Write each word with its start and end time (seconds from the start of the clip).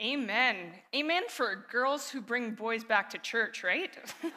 Amen. 0.00 0.56
Amen 0.94 1.24
for 1.28 1.66
girls 1.70 2.08
who 2.08 2.20
bring 2.20 2.52
boys 2.52 2.84
back 2.84 3.10
to 3.10 3.18
church, 3.18 3.64
right? 3.64 3.90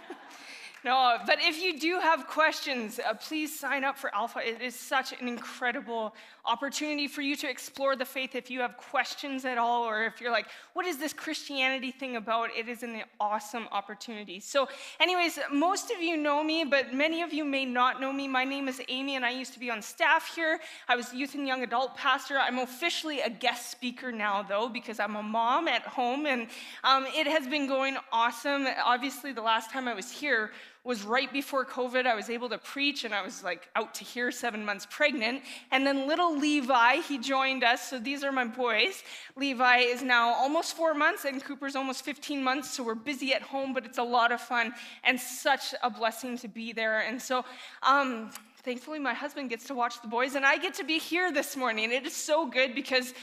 No, 0.83 1.19
but 1.27 1.37
if 1.39 1.61
you 1.61 1.79
do 1.79 1.99
have 1.99 2.25
questions, 2.25 2.99
uh, 2.99 3.13
please 3.13 3.57
sign 3.57 3.83
up 3.83 3.99
for 3.99 4.13
Alpha. 4.15 4.39
It 4.39 4.63
is 4.63 4.73
such 4.73 5.13
an 5.19 5.27
incredible 5.27 6.15
opportunity 6.43 7.07
for 7.07 7.21
you 7.21 7.35
to 7.35 7.47
explore 7.47 7.95
the 7.95 8.03
faith. 8.03 8.33
If 8.33 8.49
you 8.49 8.61
have 8.61 8.77
questions 8.77 9.45
at 9.45 9.59
all, 9.59 9.83
or 9.83 10.05
if 10.05 10.19
you're 10.19 10.31
like, 10.31 10.47
what 10.73 10.87
is 10.87 10.97
this 10.97 11.13
Christianity 11.13 11.91
thing 11.91 12.15
about? 12.15 12.49
It 12.57 12.67
is 12.67 12.81
an 12.81 13.03
awesome 13.19 13.67
opportunity. 13.71 14.39
So, 14.39 14.67
anyways, 14.99 15.37
most 15.51 15.91
of 15.91 16.01
you 16.01 16.17
know 16.17 16.43
me, 16.43 16.63
but 16.63 16.95
many 16.95 17.21
of 17.21 17.31
you 17.31 17.45
may 17.45 17.63
not 17.63 18.01
know 18.01 18.11
me. 18.11 18.27
My 18.27 18.43
name 18.43 18.67
is 18.67 18.81
Amy, 18.87 19.15
and 19.15 19.23
I 19.23 19.29
used 19.29 19.53
to 19.53 19.59
be 19.59 19.69
on 19.69 19.83
staff 19.83 20.33
here. 20.35 20.59
I 20.87 20.95
was 20.95 21.13
youth 21.13 21.35
and 21.35 21.45
young 21.45 21.61
adult 21.61 21.95
pastor. 21.95 22.39
I'm 22.39 22.57
officially 22.57 23.21
a 23.21 23.29
guest 23.29 23.69
speaker 23.69 24.11
now, 24.11 24.41
though, 24.41 24.67
because 24.67 24.99
I'm 24.99 25.15
a 25.15 25.23
mom 25.23 25.67
at 25.67 25.83
home, 25.83 26.25
and 26.25 26.47
um, 26.83 27.05
it 27.15 27.27
has 27.27 27.47
been 27.47 27.67
going 27.67 27.97
awesome. 28.11 28.65
Obviously, 28.83 29.31
the 29.31 29.43
last 29.43 29.69
time 29.69 29.87
I 29.87 29.93
was 29.93 30.09
here, 30.09 30.49
was 30.83 31.03
right 31.03 31.31
before 31.31 31.63
COVID. 31.63 32.07
I 32.07 32.15
was 32.15 32.29
able 32.29 32.49
to 32.49 32.57
preach, 32.57 33.03
and 33.03 33.13
I 33.13 33.21
was 33.21 33.43
like 33.43 33.69
out 33.75 33.93
to 33.95 34.03
here 34.03 34.31
seven 34.31 34.65
months 34.65 34.87
pregnant. 34.89 35.43
And 35.71 35.85
then 35.85 36.07
little 36.07 36.37
Levi, 36.37 36.97
he 37.01 37.19
joined 37.19 37.63
us. 37.63 37.89
So 37.89 37.99
these 37.99 38.23
are 38.23 38.31
my 38.31 38.45
boys. 38.45 39.03
Levi 39.35 39.77
is 39.77 40.01
now 40.01 40.33
almost 40.33 40.75
four 40.75 40.93
months, 40.93 41.25
and 41.25 41.43
Cooper's 41.43 41.75
almost 41.75 42.03
15 42.03 42.43
months. 42.43 42.71
So 42.71 42.83
we're 42.83 42.95
busy 42.95 43.33
at 43.33 43.43
home, 43.43 43.73
but 43.73 43.85
it's 43.85 43.99
a 43.99 44.03
lot 44.03 44.31
of 44.31 44.41
fun 44.41 44.73
and 45.03 45.19
such 45.19 45.75
a 45.83 45.89
blessing 45.89 46.37
to 46.39 46.47
be 46.47 46.73
there. 46.73 47.01
And 47.01 47.21
so, 47.21 47.45
um, 47.83 48.31
thankfully, 48.63 48.97
my 48.97 49.13
husband 49.13 49.51
gets 49.51 49.65
to 49.65 49.75
watch 49.75 50.01
the 50.01 50.07
boys, 50.07 50.33
and 50.33 50.45
I 50.45 50.57
get 50.57 50.73
to 50.75 50.83
be 50.83 50.97
here 50.97 51.31
this 51.31 51.55
morning. 51.55 51.91
It 51.91 52.07
is 52.07 52.15
so 52.15 52.47
good 52.47 52.73
because 52.73 53.13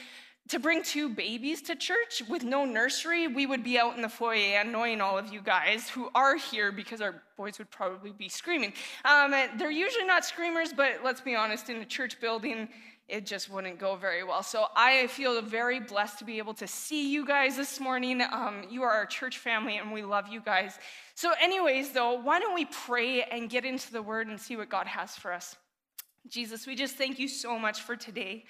to 0.49 0.59
bring 0.59 0.83
two 0.83 1.09
babies 1.09 1.63
to 1.63 1.77
church 1.77 2.23
with 2.29 2.43
no 2.43 2.65
nursery, 2.65 3.27
we 3.29 3.47
would 3.47 3.63
be 3.63 3.79
out 3.79 3.97
in 3.97 4.03
the 4.03 4.09
foyer 4.09 4.61
annoying 4.61 5.01
all 5.01 5.19
of 5.19 5.33
you 5.33 5.41
guys 5.41 5.89
who 5.89 6.11
are 6.15 6.37
here 6.37 6.73
because 6.73 7.01
our 7.01 7.23
boys 7.37 7.59
would 7.59 7.71
probably 7.71 8.13
be 8.13 8.29
screaming. 8.29 8.73
Um, 9.05 9.35
they're 9.57 9.71
usually 9.71 10.05
not 10.07 10.25
screamers, 10.25 10.73
but 10.73 11.01
let's 11.05 11.21
be 11.21 11.35
honest, 11.35 11.69
in 11.69 11.77
a 11.77 11.85
church 11.85 12.21
building, 12.21 12.69
it 13.09 13.25
just 13.25 13.51
wouldn't 13.51 13.79
go 13.79 13.97
very 13.97 14.23
well. 14.23 14.43
So 14.43 14.67
I 14.77 15.07
feel 15.09 15.41
very 15.41 15.81
blessed 15.81 16.19
to 16.19 16.25
be 16.25 16.39
able 16.39 16.55
to 16.55 16.67
see 16.67 17.11
you 17.11 17.27
guys 17.27 17.57
this 17.57 17.81
morning. 17.81 18.21
Um, 18.21 18.65
you 18.71 18.83
are 18.83 18.91
our 18.91 19.07
church 19.07 19.39
family, 19.39 19.79
and 19.79 19.93
we 19.93 20.03
love 20.03 20.29
you 20.29 20.41
guys. 20.41 20.79
So, 21.15 21.33
anyways, 21.41 21.93
though, 21.93 22.21
why 22.21 22.39
don't 22.39 22.55
we 22.55 22.67
pray 22.67 23.23
and 23.23 23.49
get 23.49 23.65
into 23.65 23.93
the 23.93 24.03
word 24.03 24.29
and 24.29 24.39
see 24.39 24.57
what 24.57 24.69
God 24.69 24.87
has 24.87 25.17
for 25.17 25.33
us? 25.33 25.57
Jesus, 26.29 26.67
we 26.67 26.75
just 26.75 26.97
thank 26.97 27.19
you 27.19 27.29
so 27.29 27.59
much 27.59 27.81
for 27.81 27.97
today. 27.97 28.45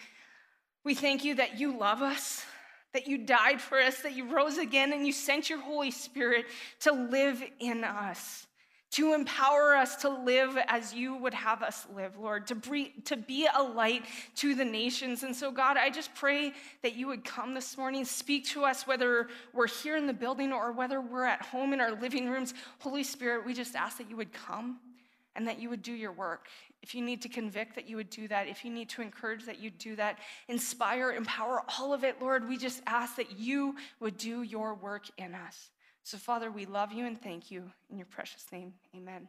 We 0.89 0.95
thank 0.95 1.23
you 1.23 1.35
that 1.35 1.61
you 1.61 1.77
love 1.77 2.01
us, 2.01 2.47
that 2.95 3.07
you 3.07 3.19
died 3.19 3.61
for 3.61 3.79
us, 3.79 4.01
that 4.01 4.17
you 4.17 4.35
rose 4.35 4.57
again, 4.57 4.95
and 4.95 5.07
you 5.07 5.13
sent 5.13 5.51
your 5.51 5.61
Holy 5.61 5.91
Spirit 5.91 6.47
to 6.81 6.93
live 6.93 7.43
in 7.61 7.85
us, 7.85 8.47
to 8.93 9.13
empower 9.13 9.77
us 9.77 9.97
to 9.97 10.09
live 10.09 10.57
as 10.67 10.95
you 10.95 11.15
would 11.17 11.35
have 11.35 11.63
us 11.63 11.87
live, 11.95 12.17
Lord, 12.19 12.47
to, 12.47 12.55
be, 12.55 12.95
to 13.05 13.19
be 13.19 13.47
a 13.55 13.63
light 13.63 14.07
to 14.37 14.55
the 14.55 14.65
nations. 14.65 15.25
And 15.25 15.37
so, 15.37 15.51
God, 15.51 15.77
I 15.77 15.91
just 15.91 16.15
pray 16.15 16.55
that 16.83 16.97
you 16.97 17.07
would 17.09 17.23
come 17.23 17.53
this 17.53 17.77
morning, 17.77 18.07
speak 18.07 18.47
to 18.47 18.65
us, 18.65 18.87
whether 18.87 19.29
we're 19.53 19.69
here 19.69 19.99
in 19.99 20.07
the 20.07 20.15
building 20.15 20.55
or 20.55 20.73
whether 20.73 21.03
we're 21.03 21.27
at 21.27 21.43
home 21.43 21.75
in 21.75 21.83
our 21.83 22.01
living 22.01 22.31
rooms. 22.31 22.55
Holy 22.79 23.05
Spirit, 23.05 23.45
we 23.45 23.53
just 23.53 23.77
ask 23.77 23.99
that 23.99 24.09
you 24.09 24.17
would 24.17 24.33
come 24.33 24.79
and 25.39 25.47
that 25.47 25.61
you 25.61 25.71
would 25.71 25.83
do 25.83 25.93
your 25.93 26.11
work. 26.11 26.49
If 26.83 26.97
you 26.97 27.01
need 27.01 27.23
to 27.23 27.29
convict, 27.29 27.77
that 27.77 27.89
you 27.89 27.95
would 27.95 28.11
do 28.11 28.27
that. 28.27 28.49
If 28.49 28.65
you 28.65 28.73
need 28.73 28.89
to 28.91 29.03
encourage, 29.03 29.47
that 29.47 29.61
you 29.61 29.71
do 29.71 29.95
that. 29.95 30.19
Inspire, 30.49 31.13
empower, 31.13 31.63
all 31.79 31.95
of 31.95 32.03
it, 32.03 32.21
Lord. 32.21 32.49
We 32.49 32.59
just 32.59 32.83
ask 32.89 33.15
that 33.17 33.39
you 33.39 33.77
would 34.01 34.19
do 34.19 34.43
your 34.43 34.75
work 34.75 35.05
in 35.17 35.37
us. 35.37 35.71
So, 36.03 36.19
Father, 36.19 36.51
we 36.51 36.67
love 36.67 36.93
you 36.93 37.07
and 37.07 37.21
thank 37.21 37.53
you 37.53 37.71
in 37.89 37.99
your 37.99 38.07
precious 38.07 38.47
name. 38.51 38.75
Amen. 38.97 39.29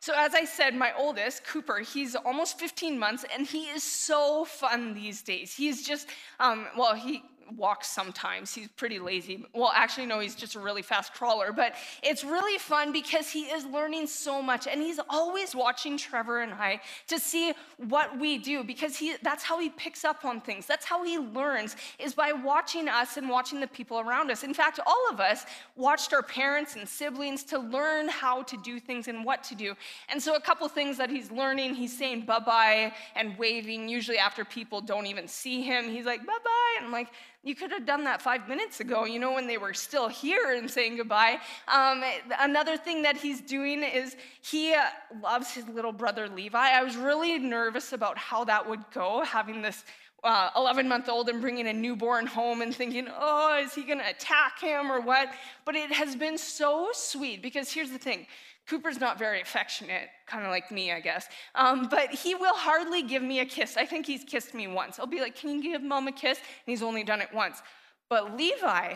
So, 0.00 0.14
as 0.16 0.34
I 0.34 0.46
said, 0.46 0.74
my 0.74 0.92
oldest, 0.96 1.44
Cooper, 1.44 1.80
he's 1.80 2.16
almost 2.16 2.58
15 2.58 2.98
months 2.98 3.26
and 3.34 3.46
he 3.46 3.64
is 3.64 3.82
so 3.82 4.46
fun 4.46 4.94
these 4.94 5.20
days. 5.20 5.54
He's 5.54 5.86
just, 5.86 6.08
um, 6.38 6.68
well, 6.74 6.94
he 6.94 7.22
walks 7.56 7.88
sometimes. 7.88 8.54
He's 8.54 8.68
pretty 8.68 8.98
lazy. 8.98 9.44
Well, 9.54 9.72
actually, 9.74 10.06
no, 10.06 10.20
he's 10.20 10.34
just 10.34 10.54
a 10.54 10.60
really 10.60 10.82
fast 10.82 11.12
crawler. 11.14 11.52
But 11.52 11.74
it's 12.02 12.24
really 12.24 12.58
fun 12.58 12.92
because 12.92 13.30
he 13.30 13.42
is 13.42 13.64
learning 13.64 14.06
so 14.06 14.42
much. 14.42 14.66
And 14.66 14.80
he's 14.80 15.00
always 15.08 15.54
watching 15.54 15.96
Trevor 15.96 16.40
and 16.40 16.52
I 16.52 16.80
to 17.08 17.18
see 17.18 17.52
what 17.76 18.18
we 18.18 18.38
do 18.38 18.64
because 18.64 18.96
he, 18.96 19.14
that's 19.22 19.44
how 19.44 19.58
he 19.58 19.70
picks 19.70 20.04
up 20.04 20.24
on 20.24 20.40
things. 20.40 20.66
That's 20.66 20.84
how 20.84 21.04
he 21.04 21.18
learns, 21.18 21.76
is 21.98 22.14
by 22.14 22.32
watching 22.32 22.88
us 22.88 23.16
and 23.16 23.28
watching 23.28 23.60
the 23.60 23.66
people 23.66 24.00
around 24.00 24.30
us. 24.30 24.42
In 24.42 24.54
fact, 24.54 24.80
all 24.86 25.06
of 25.10 25.20
us 25.20 25.44
watched 25.76 26.12
our 26.12 26.22
parents 26.22 26.76
and 26.76 26.88
siblings 26.88 27.44
to 27.44 27.58
learn 27.58 28.08
how 28.08 28.42
to 28.42 28.56
do 28.58 28.78
things 28.80 29.08
and 29.08 29.24
what 29.24 29.42
to 29.44 29.54
do. 29.54 29.74
And 30.08 30.22
so, 30.22 30.34
a 30.34 30.40
couple 30.40 30.68
things 30.68 30.96
that 30.98 31.10
he's 31.10 31.30
learning, 31.30 31.74
he's 31.74 31.96
saying 31.96 32.26
bye 32.26 32.38
bye 32.38 32.92
and 33.16 33.36
waving, 33.38 33.88
usually 33.88 34.18
after 34.18 34.44
people 34.44 34.80
don't 34.80 35.06
even 35.06 35.28
see 35.28 35.62
him. 35.62 35.88
He's 35.88 36.06
like, 36.06 36.24
bye 36.26 36.38
bye. 36.44 36.74
And 36.78 36.86
I'm 36.86 36.92
like, 36.92 37.08
you 37.42 37.54
could 37.54 37.70
have 37.70 37.86
done 37.86 38.04
that 38.04 38.20
five 38.20 38.48
minutes 38.48 38.80
ago, 38.80 39.06
you 39.06 39.18
know, 39.18 39.32
when 39.32 39.46
they 39.46 39.56
were 39.56 39.72
still 39.72 40.08
here 40.08 40.54
and 40.54 40.70
saying 40.70 40.96
goodbye. 40.96 41.38
Um, 41.68 42.02
another 42.38 42.76
thing 42.76 43.02
that 43.02 43.16
he's 43.16 43.40
doing 43.40 43.82
is 43.82 44.14
he 44.42 44.74
uh, 44.74 44.82
loves 45.22 45.50
his 45.50 45.66
little 45.68 45.92
brother 45.92 46.28
Levi. 46.28 46.58
I 46.58 46.82
was 46.82 46.96
really 46.96 47.38
nervous 47.38 47.94
about 47.94 48.18
how 48.18 48.44
that 48.44 48.68
would 48.68 48.84
go, 48.92 49.24
having 49.24 49.62
this 49.62 49.84
11 50.22 50.84
uh, 50.84 50.88
month 50.88 51.08
old 51.08 51.30
and 51.30 51.40
bringing 51.40 51.66
a 51.68 51.72
newborn 51.72 52.26
home 52.26 52.60
and 52.60 52.74
thinking, 52.74 53.08
oh, 53.18 53.58
is 53.62 53.74
he 53.74 53.84
going 53.84 53.98
to 53.98 54.08
attack 54.08 54.60
him 54.60 54.92
or 54.92 55.00
what? 55.00 55.32
But 55.64 55.76
it 55.76 55.90
has 55.92 56.14
been 56.14 56.36
so 56.36 56.90
sweet 56.92 57.40
because 57.42 57.72
here's 57.72 57.90
the 57.90 57.98
thing 57.98 58.26
Cooper's 58.70 59.00
not 59.00 59.18
very 59.18 59.40
affectionate, 59.40 60.10
kind 60.28 60.44
of 60.44 60.50
like 60.50 60.70
me, 60.70 60.92
I 60.92 61.00
guess. 61.00 61.26
Um, 61.56 61.88
but 61.90 62.10
he 62.12 62.36
will 62.36 62.54
hardly 62.54 63.02
give 63.02 63.20
me 63.20 63.40
a 63.40 63.44
kiss. 63.44 63.76
I 63.76 63.84
think 63.84 64.06
he's 64.06 64.22
kissed 64.22 64.54
me 64.54 64.68
once. 64.68 65.00
I'll 65.00 65.08
be 65.08 65.20
like, 65.20 65.34
Can 65.34 65.50
you 65.50 65.60
give 65.60 65.82
mom 65.82 66.06
a 66.06 66.12
kiss? 66.12 66.38
And 66.38 66.46
he's 66.66 66.80
only 66.80 67.02
done 67.02 67.20
it 67.20 67.30
once. 67.34 67.62
But 68.08 68.36
Levi, 68.36 68.94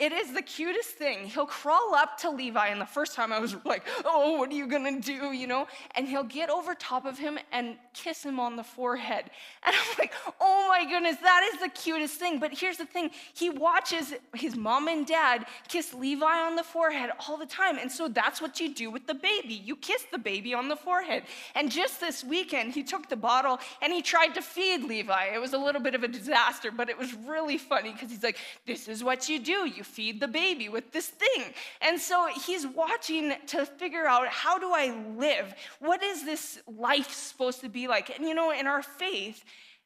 it 0.00 0.12
is 0.12 0.32
the 0.32 0.40
cutest 0.40 0.90
thing. 0.90 1.26
He'll 1.26 1.46
crawl 1.46 1.94
up 1.94 2.16
to 2.18 2.30
Levi, 2.30 2.68
and 2.68 2.80
the 2.80 2.86
first 2.86 3.14
time 3.14 3.32
I 3.32 3.38
was 3.38 3.54
like, 3.66 3.86
oh, 4.06 4.38
what 4.38 4.50
are 4.50 4.54
you 4.54 4.66
gonna 4.66 4.98
do, 4.98 5.32
you 5.32 5.46
know? 5.46 5.66
And 5.94 6.08
he'll 6.08 6.24
get 6.24 6.48
over 6.48 6.74
top 6.74 7.04
of 7.04 7.18
him 7.18 7.38
and 7.52 7.76
kiss 7.92 8.24
him 8.24 8.40
on 8.40 8.56
the 8.56 8.64
forehead. 8.64 9.24
And 9.62 9.76
I'm 9.76 9.98
like, 9.98 10.14
oh 10.40 10.68
my 10.70 10.90
goodness, 10.90 11.16
that 11.22 11.50
is 11.52 11.60
the 11.60 11.68
cutest 11.68 12.14
thing. 12.14 12.40
But 12.40 12.58
here's 12.58 12.78
the 12.78 12.86
thing 12.86 13.10
he 13.34 13.50
watches 13.50 14.14
his 14.34 14.56
mom 14.56 14.88
and 14.88 15.06
dad 15.06 15.44
kiss 15.68 15.92
Levi 15.92 16.24
on 16.24 16.56
the 16.56 16.62
forehead 16.62 17.10
all 17.28 17.36
the 17.36 17.44
time. 17.44 17.78
And 17.78 17.92
so 17.92 18.08
that's 18.08 18.40
what 18.40 18.58
you 18.58 18.74
do 18.74 18.90
with 18.90 19.06
the 19.06 19.14
baby. 19.14 19.54
You 19.54 19.76
kiss 19.76 20.06
the 20.10 20.18
baby 20.18 20.54
on 20.54 20.68
the 20.68 20.76
forehead. 20.76 21.24
And 21.54 21.70
just 21.70 22.00
this 22.00 22.24
weekend, 22.24 22.72
he 22.72 22.82
took 22.82 23.10
the 23.10 23.16
bottle 23.16 23.58
and 23.82 23.92
he 23.92 24.00
tried 24.00 24.34
to 24.34 24.40
feed 24.42 24.84
Levi. 24.84 25.26
It 25.34 25.38
was 25.38 25.52
a 25.52 25.58
little 25.58 25.82
bit 25.82 25.94
of 25.94 26.02
a 26.04 26.08
disaster, 26.08 26.70
but 26.70 26.88
it 26.88 26.96
was 26.96 27.12
really 27.14 27.58
funny 27.58 27.92
because 27.92 28.10
he's 28.10 28.22
like, 28.22 28.38
this 28.66 28.88
is 28.88 29.04
what 29.04 29.28
you 29.28 29.38
do. 29.38 29.68
You 29.68 29.84
feed 29.90 30.20
the 30.20 30.28
baby 30.28 30.68
with 30.68 30.92
this 30.92 31.08
thing. 31.08 31.52
And 31.80 32.00
so 32.00 32.28
he's 32.46 32.66
watching 32.66 33.34
to 33.48 33.66
figure 33.66 34.06
out 34.06 34.28
how 34.28 34.58
do 34.58 34.70
I 34.72 34.94
live? 35.16 35.54
What 35.80 36.02
is 36.02 36.24
this 36.24 36.60
life 36.66 37.10
supposed 37.10 37.60
to 37.60 37.68
be 37.68 37.88
like? 37.88 38.16
And 38.16 38.26
you 38.26 38.34
know, 38.34 38.50
in 38.52 38.66
our 38.66 38.82
faith, 38.82 39.44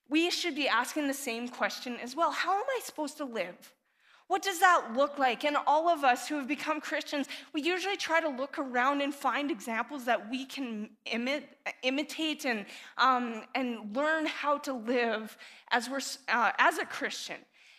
we 0.09 0.31
should 0.31 0.55
be 0.55 0.69
asking 0.69 1.09
the 1.09 1.15
same 1.15 1.49
question 1.49 1.97
as 2.03 2.15
well 2.15 2.31
How 2.31 2.55
am 2.55 2.65
I 2.77 2.81
supposed 2.83 3.17
to 3.19 3.25
live? 3.25 3.73
What 4.27 4.43
does 4.43 4.59
that 4.61 4.95
look 4.97 5.19
like? 5.19 5.45
And 5.45 5.57
all 5.67 5.89
of 5.89 6.03
us 6.03 6.27
who 6.27 6.37
have 6.37 6.49
become 6.49 6.81
Christians, 6.81 7.27
we 7.53 7.61
usually 7.61 7.97
try 7.97 8.21
to 8.21 8.29
look 8.29 8.59
around 8.59 9.03
and 9.03 9.15
find 9.15 9.51
examples 9.51 10.07
that 10.07 10.31
we 10.31 10.47
can 10.47 10.89
imi- 11.07 11.45
imitate 11.83 12.47
and, 12.47 12.65
um, 12.97 13.43
and 13.55 13.95
learn 13.95 14.25
how 14.25 14.57
to 14.59 14.73
live 14.73 15.37
as, 15.73 15.91
we're, 15.91 16.01
uh, 16.29 16.53
as 16.59 16.79
a 16.79 16.87
Christian. 16.87 17.37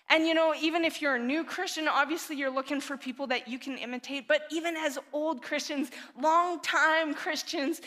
And 0.10 0.28
you 0.28 0.34
know, 0.34 0.54
even 0.60 0.86
if 0.86 1.02
you're 1.02 1.16
a 1.16 1.20
new 1.20 1.44
Christian, 1.44 1.88
obviously 1.88 2.36
you're 2.36 2.54
looking 2.54 2.80
for 2.80 2.96
people 2.96 3.26
that 3.28 3.48
you 3.48 3.58
can 3.58 3.78
imitate. 3.78 4.28
But 4.28 4.42
even 4.52 4.76
as 4.78 5.00
old 5.14 5.42
Christians, 5.42 5.90
long-time 6.20 7.16
Christians, 7.16 7.82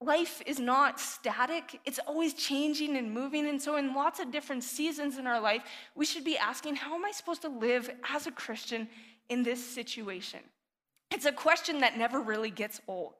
life 0.00 0.42
is 0.46 0.60
not 0.60 1.00
static. 1.00 1.80
It's 1.84 1.98
always 2.06 2.34
changing 2.34 2.96
and 2.96 3.12
moving. 3.12 3.48
And 3.48 3.60
so, 3.60 3.76
in 3.76 3.94
lots 3.94 4.20
of 4.20 4.30
different 4.30 4.62
seasons 4.62 5.18
in 5.18 5.26
our 5.26 5.40
life, 5.40 5.62
we 5.94 6.04
should 6.04 6.24
be 6.24 6.36
asking, 6.36 6.76
how 6.76 6.94
am 6.94 7.04
I 7.04 7.12
supposed 7.12 7.42
to 7.42 7.48
live 7.48 7.90
as 8.08 8.26
a 8.26 8.30
Christian 8.30 8.88
in 9.28 9.42
this 9.42 9.64
situation? 9.64 10.40
It's 11.10 11.24
a 11.24 11.32
question 11.32 11.80
that 11.80 11.96
never 11.96 12.20
really 12.20 12.50
gets 12.50 12.80
old. 12.86 13.14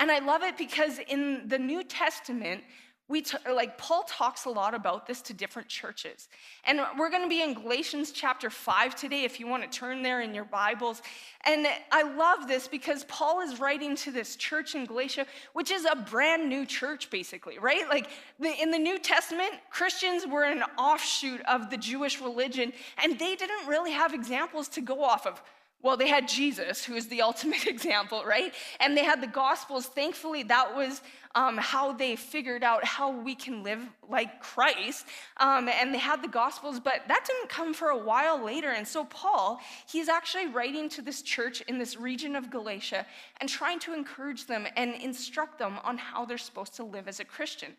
And 0.00 0.10
I 0.10 0.18
love 0.18 0.42
it 0.42 0.56
because 0.56 0.98
in 0.98 1.48
the 1.48 1.58
New 1.58 1.82
Testament, 1.82 2.64
we 3.08 3.22
t- 3.22 3.36
like 3.52 3.78
paul 3.78 4.02
talks 4.04 4.44
a 4.44 4.50
lot 4.50 4.74
about 4.74 5.06
this 5.06 5.20
to 5.22 5.32
different 5.32 5.68
churches 5.68 6.28
and 6.64 6.80
we're 6.98 7.10
going 7.10 7.22
to 7.22 7.28
be 7.28 7.42
in 7.42 7.54
galatians 7.54 8.10
chapter 8.10 8.50
5 8.50 8.94
today 8.94 9.24
if 9.24 9.38
you 9.38 9.46
want 9.46 9.62
to 9.62 9.78
turn 9.78 10.02
there 10.02 10.20
in 10.20 10.34
your 10.34 10.44
bibles 10.44 11.02
and 11.44 11.66
i 11.92 12.02
love 12.02 12.48
this 12.48 12.66
because 12.68 13.04
paul 13.04 13.40
is 13.40 13.60
writing 13.60 13.94
to 13.96 14.10
this 14.10 14.36
church 14.36 14.74
in 14.74 14.84
galatia 14.84 15.26
which 15.52 15.70
is 15.70 15.84
a 15.84 15.96
brand 15.96 16.48
new 16.48 16.66
church 16.66 17.10
basically 17.10 17.58
right 17.58 17.88
like 17.88 18.08
the, 18.40 18.52
in 18.60 18.70
the 18.70 18.78
new 18.78 18.98
testament 18.98 19.52
christians 19.70 20.26
were 20.26 20.44
an 20.44 20.62
offshoot 20.78 21.40
of 21.46 21.70
the 21.70 21.76
jewish 21.76 22.20
religion 22.20 22.72
and 23.02 23.18
they 23.18 23.36
didn't 23.36 23.66
really 23.66 23.92
have 23.92 24.14
examples 24.14 24.68
to 24.68 24.80
go 24.80 25.02
off 25.02 25.26
of 25.26 25.42
well, 25.82 25.96
they 25.96 26.08
had 26.08 26.26
Jesus, 26.26 26.84
who 26.84 26.94
is 26.94 27.06
the 27.06 27.22
ultimate 27.28 27.66
example, 27.66 28.24
right? 28.24 28.52
And 28.80 28.96
they 28.96 29.04
had 29.04 29.20
the 29.20 29.28
Gospels. 29.28 29.86
Thankfully, 29.86 30.42
that 30.44 30.74
was 30.74 31.00
um, 31.36 31.58
how 31.58 31.92
they 31.92 32.16
figured 32.16 32.64
out 32.64 32.82
how 32.84 33.10
we 33.10 33.34
can 33.34 33.62
live 33.62 33.80
like 34.08 34.40
Christ. 34.40 35.06
Um, 35.38 35.68
and 35.68 35.92
they 35.92 35.98
had 35.98 36.22
the 36.22 36.28
Gospels, 36.28 36.80
but 36.80 37.02
that 37.08 37.24
didn't 37.26 37.48
come 37.48 37.74
for 37.74 37.88
a 37.88 37.98
while 37.98 38.42
later. 38.42 38.70
And 38.70 38.86
so, 38.86 39.04
Paul, 39.04 39.60
he's 39.88 40.08
actually 40.08 40.46
writing 40.46 40.88
to 40.90 41.02
this 41.02 41.22
church 41.22 41.60
in 41.62 41.78
this 41.78 41.96
region 41.96 42.36
of 42.36 42.50
Galatia 42.50 43.06
and 43.40 43.48
trying 43.48 43.78
to 43.80 43.94
encourage 43.94 44.46
them 44.46 44.66
and 44.76 44.94
instruct 44.94 45.58
them 45.58 45.78
on 45.84 45.98
how 45.98 46.24
they're 46.24 46.38
supposed 46.38 46.74
to 46.74 46.84
live 46.84 47.08
as 47.08 47.20
a 47.20 47.24
Christian. 47.24 47.72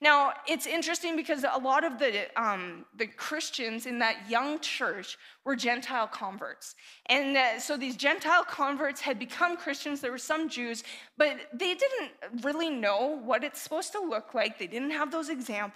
Now, 0.00 0.32
it's 0.46 0.66
interesting 0.66 1.16
because 1.16 1.44
a 1.44 1.58
lot 1.58 1.84
of 1.84 1.98
the, 1.98 2.26
um, 2.40 2.84
the 2.96 3.06
Christians 3.06 3.86
in 3.86 3.98
that 3.98 4.30
young 4.30 4.58
church 4.60 5.18
were 5.44 5.56
Gentile 5.56 6.06
converts. 6.06 6.74
And 7.06 7.36
uh, 7.36 7.60
so 7.60 7.76
these 7.76 7.96
Gentile 7.96 8.44
converts 8.44 9.00
had 9.00 9.18
become 9.18 9.56
Christians. 9.56 10.00
There 10.00 10.10
were 10.10 10.18
some 10.18 10.48
Jews, 10.48 10.84
but 11.18 11.36
they 11.52 11.74
didn't 11.74 12.42
really 12.42 12.70
know 12.70 13.20
what 13.24 13.44
it's 13.44 13.60
supposed 13.60 13.92
to 13.92 14.00
look 14.00 14.34
like. 14.34 14.58
They 14.58 14.66
didn't 14.66 14.92
have 14.92 15.10
those 15.10 15.28
examples. 15.28 15.73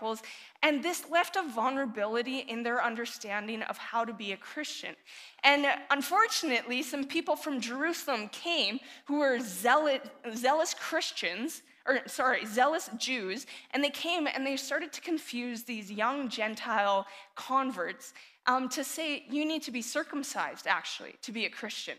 And 0.63 0.83
this 0.83 1.09
left 1.11 1.37
a 1.37 1.43
vulnerability 1.43 2.39
in 2.39 2.63
their 2.63 2.83
understanding 2.83 3.63
of 3.63 3.79
how 3.79 4.05
to 4.05 4.13
be 4.13 4.33
a 4.33 4.37
Christian. 4.37 4.95
And 5.45 5.67
unfortunately, 5.91 6.83
some 6.83 7.05
people 7.05 7.37
from 7.37 7.61
Jerusalem 7.61 8.29
came 8.29 8.81
who 9.07 9.19
were 9.19 9.39
zealous, 9.41 10.01
zealous 10.35 10.75
Christians 10.75 11.63
or 11.87 12.01
sorry, 12.07 12.45
zealous 12.45 12.91
Jews, 12.99 13.47
and 13.73 13.83
they 13.83 13.91
came 13.91 14.29
and 14.29 14.47
they 14.47 14.57
started 14.57 14.93
to 14.93 15.01
confuse 15.01 15.63
these 15.63 15.91
young 15.91 16.29
Gentile 16.29 17.07
converts 17.35 18.13
um, 18.47 18.69
to 18.71 18.85
say 18.85 19.25
you 19.31 19.45
need 19.45 19.63
to 19.63 19.71
be 19.71 19.83
circumcised, 19.83 20.67
actually, 20.67 21.15
to 21.23 21.33
be 21.33 21.47
a 21.47 21.51
Christian. 21.51 21.97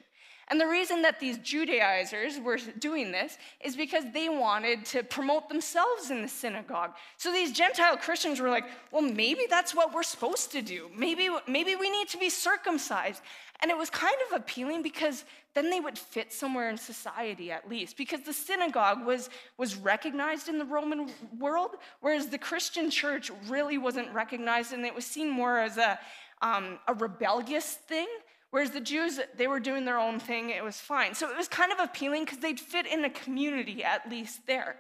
And 0.50 0.60
the 0.60 0.68
reason 0.68 1.04
that 1.04 1.20
these 1.20 1.38
Judaizers 1.38 2.40
were 2.40 2.58
doing 2.80 3.12
this 3.12 3.38
is 3.64 3.76
because 3.76 4.04
they 4.14 4.30
wanted 4.30 4.84
to 4.86 5.04
promote 5.04 5.48
themselves 5.48 6.10
in 6.10 6.24
the 6.24 6.28
synagogue. 6.28 6.94
So 7.18 7.32
these 7.32 7.52
Gentile 7.52 7.98
Christians 7.98 8.40
were 8.40 8.50
like, 8.50 8.66
well, 8.92 9.04
maybe 9.04 9.46
that's 9.48 9.76
what 9.76 9.94
we're 9.94 10.02
supposed 10.02 10.52
to 10.54 10.64
do. 10.64 10.90
Maybe, 10.98 11.30
maybe 11.48 11.76
we 11.76 11.92
need 11.92 12.10
to 12.10 12.18
be 12.18 12.32
circumcised. 12.32 13.22
And 13.62 13.70
it 13.70 13.78
was 13.78 13.92
kind 13.92 14.16
of 14.28 14.42
appealing 14.42 14.82
because 14.82 15.24
then 15.54 15.70
they 15.70 15.80
would 15.80 16.00
fit 16.00 16.34
somewhere 16.34 16.70
in 16.70 16.78
society 16.78 17.52
at 17.52 17.70
least, 17.70 17.98
because 17.98 18.22
the 18.22 18.34
synagogue 18.34 19.06
was, 19.06 19.30
was 19.58 19.76
recognized 19.76 20.48
in 20.48 20.58
the 20.58 20.66
Roman 20.66 21.12
world, 21.38 21.72
whereas 22.00 22.28
the 22.28 22.38
Christian 22.38 22.90
church 22.90 23.30
really 23.48 23.78
wasn't 23.78 24.12
recognized 24.14 24.74
and 24.74 24.86
it 24.86 24.96
was 24.96 25.06
seen 25.06 25.30
more 25.30 25.60
as 25.60 25.78
a, 25.78 26.00
um, 26.42 26.80
a 26.88 26.94
rebellious 26.94 27.76
thing. 27.76 28.08
Whereas 28.52 28.72
the 28.72 28.82
Jews, 28.82 29.20
they 29.38 29.48
were 29.48 29.60
doing 29.60 29.86
their 29.86 30.00
own 30.00 30.20
thing, 30.20 30.50
it 30.50 30.64
was 30.64 30.80
fine. 30.80 31.14
So 31.14 31.30
it 31.30 31.38
was 31.38 31.48
kind 31.48 31.72
of 31.72 31.80
appealing 31.80 32.26
because 32.26 32.40
they'd 32.40 32.60
fit 32.60 32.88
in 32.88 33.06
a 33.06 33.10
community 33.10 33.84
at 33.84 34.10
least 34.10 34.46
there. 34.48 34.78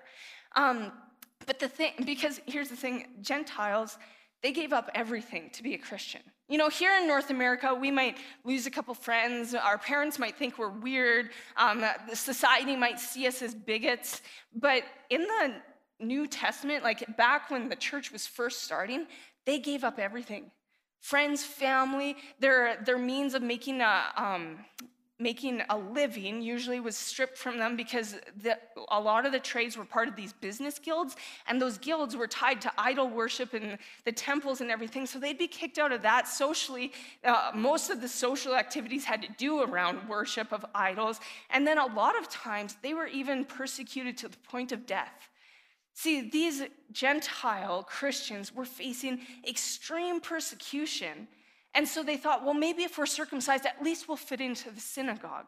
Um, 0.55 0.91
but 1.45 1.59
the 1.59 1.67
thing, 1.67 1.91
because 2.05 2.41
here's 2.47 2.69
the 2.69 2.75
thing 2.75 3.05
Gentiles, 3.21 3.97
they 4.41 4.51
gave 4.51 4.73
up 4.73 4.89
everything 4.95 5.49
to 5.53 5.63
be 5.63 5.73
a 5.75 5.77
Christian. 5.77 6.21
You 6.47 6.57
know, 6.57 6.69
here 6.69 6.95
in 6.97 7.07
North 7.07 7.29
America, 7.29 7.75
we 7.75 7.91
might 7.91 8.17
lose 8.43 8.65
a 8.65 8.71
couple 8.71 8.93
friends. 8.95 9.53
Our 9.53 9.77
parents 9.77 10.17
might 10.17 10.35
think 10.35 10.57
we're 10.57 10.69
weird. 10.69 11.29
Um, 11.57 11.83
the 12.09 12.15
society 12.15 12.75
might 12.75 12.99
see 12.99 13.27
us 13.27 13.41
as 13.41 13.53
bigots. 13.53 14.21
But 14.55 14.83
in 15.11 15.21
the 15.21 15.55
New 15.99 16.25
Testament, 16.25 16.83
like 16.83 17.17
back 17.17 17.51
when 17.51 17.69
the 17.69 17.75
church 17.75 18.11
was 18.11 18.25
first 18.25 18.63
starting, 18.63 19.05
they 19.45 19.59
gave 19.59 19.83
up 19.83 19.99
everything 19.99 20.49
friends, 20.99 21.43
family, 21.43 22.15
their, 22.39 22.77
their 22.83 22.97
means 22.97 23.33
of 23.33 23.41
making 23.41 23.81
a, 23.81 24.03
um, 24.15 24.59
making 25.19 25.61
a 25.69 25.77
living 25.77 26.41
usually 26.41 26.79
was 26.79 26.95
stripped 26.95 27.37
from 27.37 27.57
them 27.57 27.75
because 27.75 28.15
the, 28.41 28.57
a 28.89 28.99
lot 28.99 29.25
of 29.25 29.33
the 29.33 29.39
trades 29.39 29.77
were 29.77 29.83
part 29.83 30.07
of 30.07 30.15
these 30.15 30.31
business 30.31 30.79
guilds, 30.79 31.17
and 31.47 31.61
those 31.61 31.77
guilds 31.77 32.15
were 32.15 32.27
tied 32.27 32.61
to 32.61 32.71
idol 32.77 33.09
worship 33.09 33.53
and 33.53 33.77
the 34.05 34.11
temples 34.11 34.61
and 34.61 34.71
everything. 34.71 35.05
So 35.05 35.19
they'd 35.19 35.37
be 35.37 35.47
kicked 35.47 35.77
out 35.77 35.91
of 35.91 36.01
that 36.03 36.27
socially. 36.27 36.93
Uh, 37.23 37.51
most 37.53 37.89
of 37.89 37.99
the 37.99 38.07
social 38.07 38.55
activities 38.55 39.03
had 39.03 39.21
to 39.21 39.27
do 39.37 39.61
around 39.61 40.07
worship 40.07 40.53
of 40.53 40.65
idols, 40.73 41.19
and 41.49 41.67
then 41.67 41.77
a 41.77 41.85
lot 41.87 42.17
of 42.17 42.29
times 42.29 42.77
they 42.81 42.93
were 42.93 43.07
even 43.07 43.43
persecuted 43.43 44.17
to 44.19 44.29
the 44.29 44.37
point 44.37 44.71
of 44.71 44.85
death. 44.85 45.28
See, 46.01 46.29
these 46.29 46.63
Gentile 46.93 47.83
Christians 47.83 48.55
were 48.55 48.63
facing 48.63 49.19
extreme 49.45 50.21
persecution. 50.21 51.27
And 51.75 51.85
so 51.85 52.03
they 52.03 52.15
thought, 52.15 52.45
well, 52.45 52.53
maybe 52.53 52.83
if 52.83 52.97
we're 52.97 53.05
circumcised, 53.05 53.65
at 53.65 53.83
least 53.83 54.07
we'll 54.07 54.15
fit 54.15 54.39
into 54.39 54.71
the 54.71 54.79
synagogue. 54.79 55.47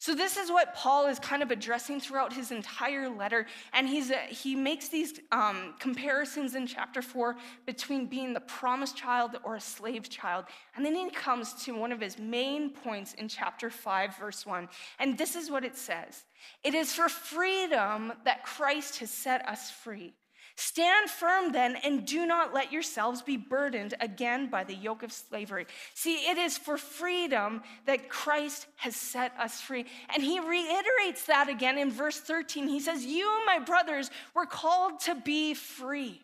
So, 0.00 0.14
this 0.14 0.38
is 0.38 0.50
what 0.50 0.74
Paul 0.74 1.08
is 1.08 1.18
kind 1.18 1.42
of 1.42 1.50
addressing 1.50 2.00
throughout 2.00 2.32
his 2.32 2.52
entire 2.52 3.06
letter. 3.06 3.44
And 3.74 3.86
he's, 3.86 4.10
uh, 4.10 4.16
he 4.30 4.56
makes 4.56 4.88
these 4.88 5.20
um, 5.30 5.74
comparisons 5.78 6.54
in 6.54 6.66
chapter 6.66 7.02
four 7.02 7.36
between 7.66 8.06
being 8.06 8.32
the 8.32 8.40
promised 8.40 8.96
child 8.96 9.36
or 9.44 9.56
a 9.56 9.60
slave 9.60 10.08
child. 10.08 10.46
And 10.74 10.86
then 10.86 10.94
he 10.94 11.10
comes 11.10 11.52
to 11.64 11.72
one 11.72 11.92
of 11.92 12.00
his 12.00 12.18
main 12.18 12.70
points 12.70 13.12
in 13.12 13.28
chapter 13.28 13.68
five, 13.68 14.16
verse 14.16 14.46
one. 14.46 14.70
And 14.98 15.18
this 15.18 15.36
is 15.36 15.50
what 15.50 15.66
it 15.66 15.76
says 15.76 16.24
It 16.64 16.72
is 16.72 16.94
for 16.94 17.10
freedom 17.10 18.14
that 18.24 18.42
Christ 18.42 19.00
has 19.00 19.10
set 19.10 19.46
us 19.46 19.70
free. 19.70 20.14
Stand 20.56 21.10
firm 21.10 21.52
then 21.52 21.76
and 21.76 22.06
do 22.06 22.26
not 22.26 22.52
let 22.52 22.72
yourselves 22.72 23.22
be 23.22 23.36
burdened 23.36 23.94
again 24.00 24.48
by 24.50 24.64
the 24.64 24.74
yoke 24.74 25.02
of 25.02 25.12
slavery. 25.12 25.66
See, 25.94 26.16
it 26.30 26.38
is 26.38 26.58
for 26.58 26.76
freedom 26.76 27.62
that 27.86 28.08
Christ 28.08 28.66
has 28.76 28.96
set 28.96 29.32
us 29.38 29.60
free. 29.60 29.86
And 30.12 30.22
he 30.22 30.38
reiterates 30.40 31.26
that 31.26 31.48
again 31.48 31.78
in 31.78 31.90
verse 31.90 32.18
13. 32.20 32.68
He 32.68 32.80
says, 32.80 33.04
You, 33.04 33.44
my 33.46 33.58
brothers, 33.58 34.10
were 34.34 34.46
called 34.46 35.00
to 35.00 35.14
be 35.14 35.54
free. 35.54 36.20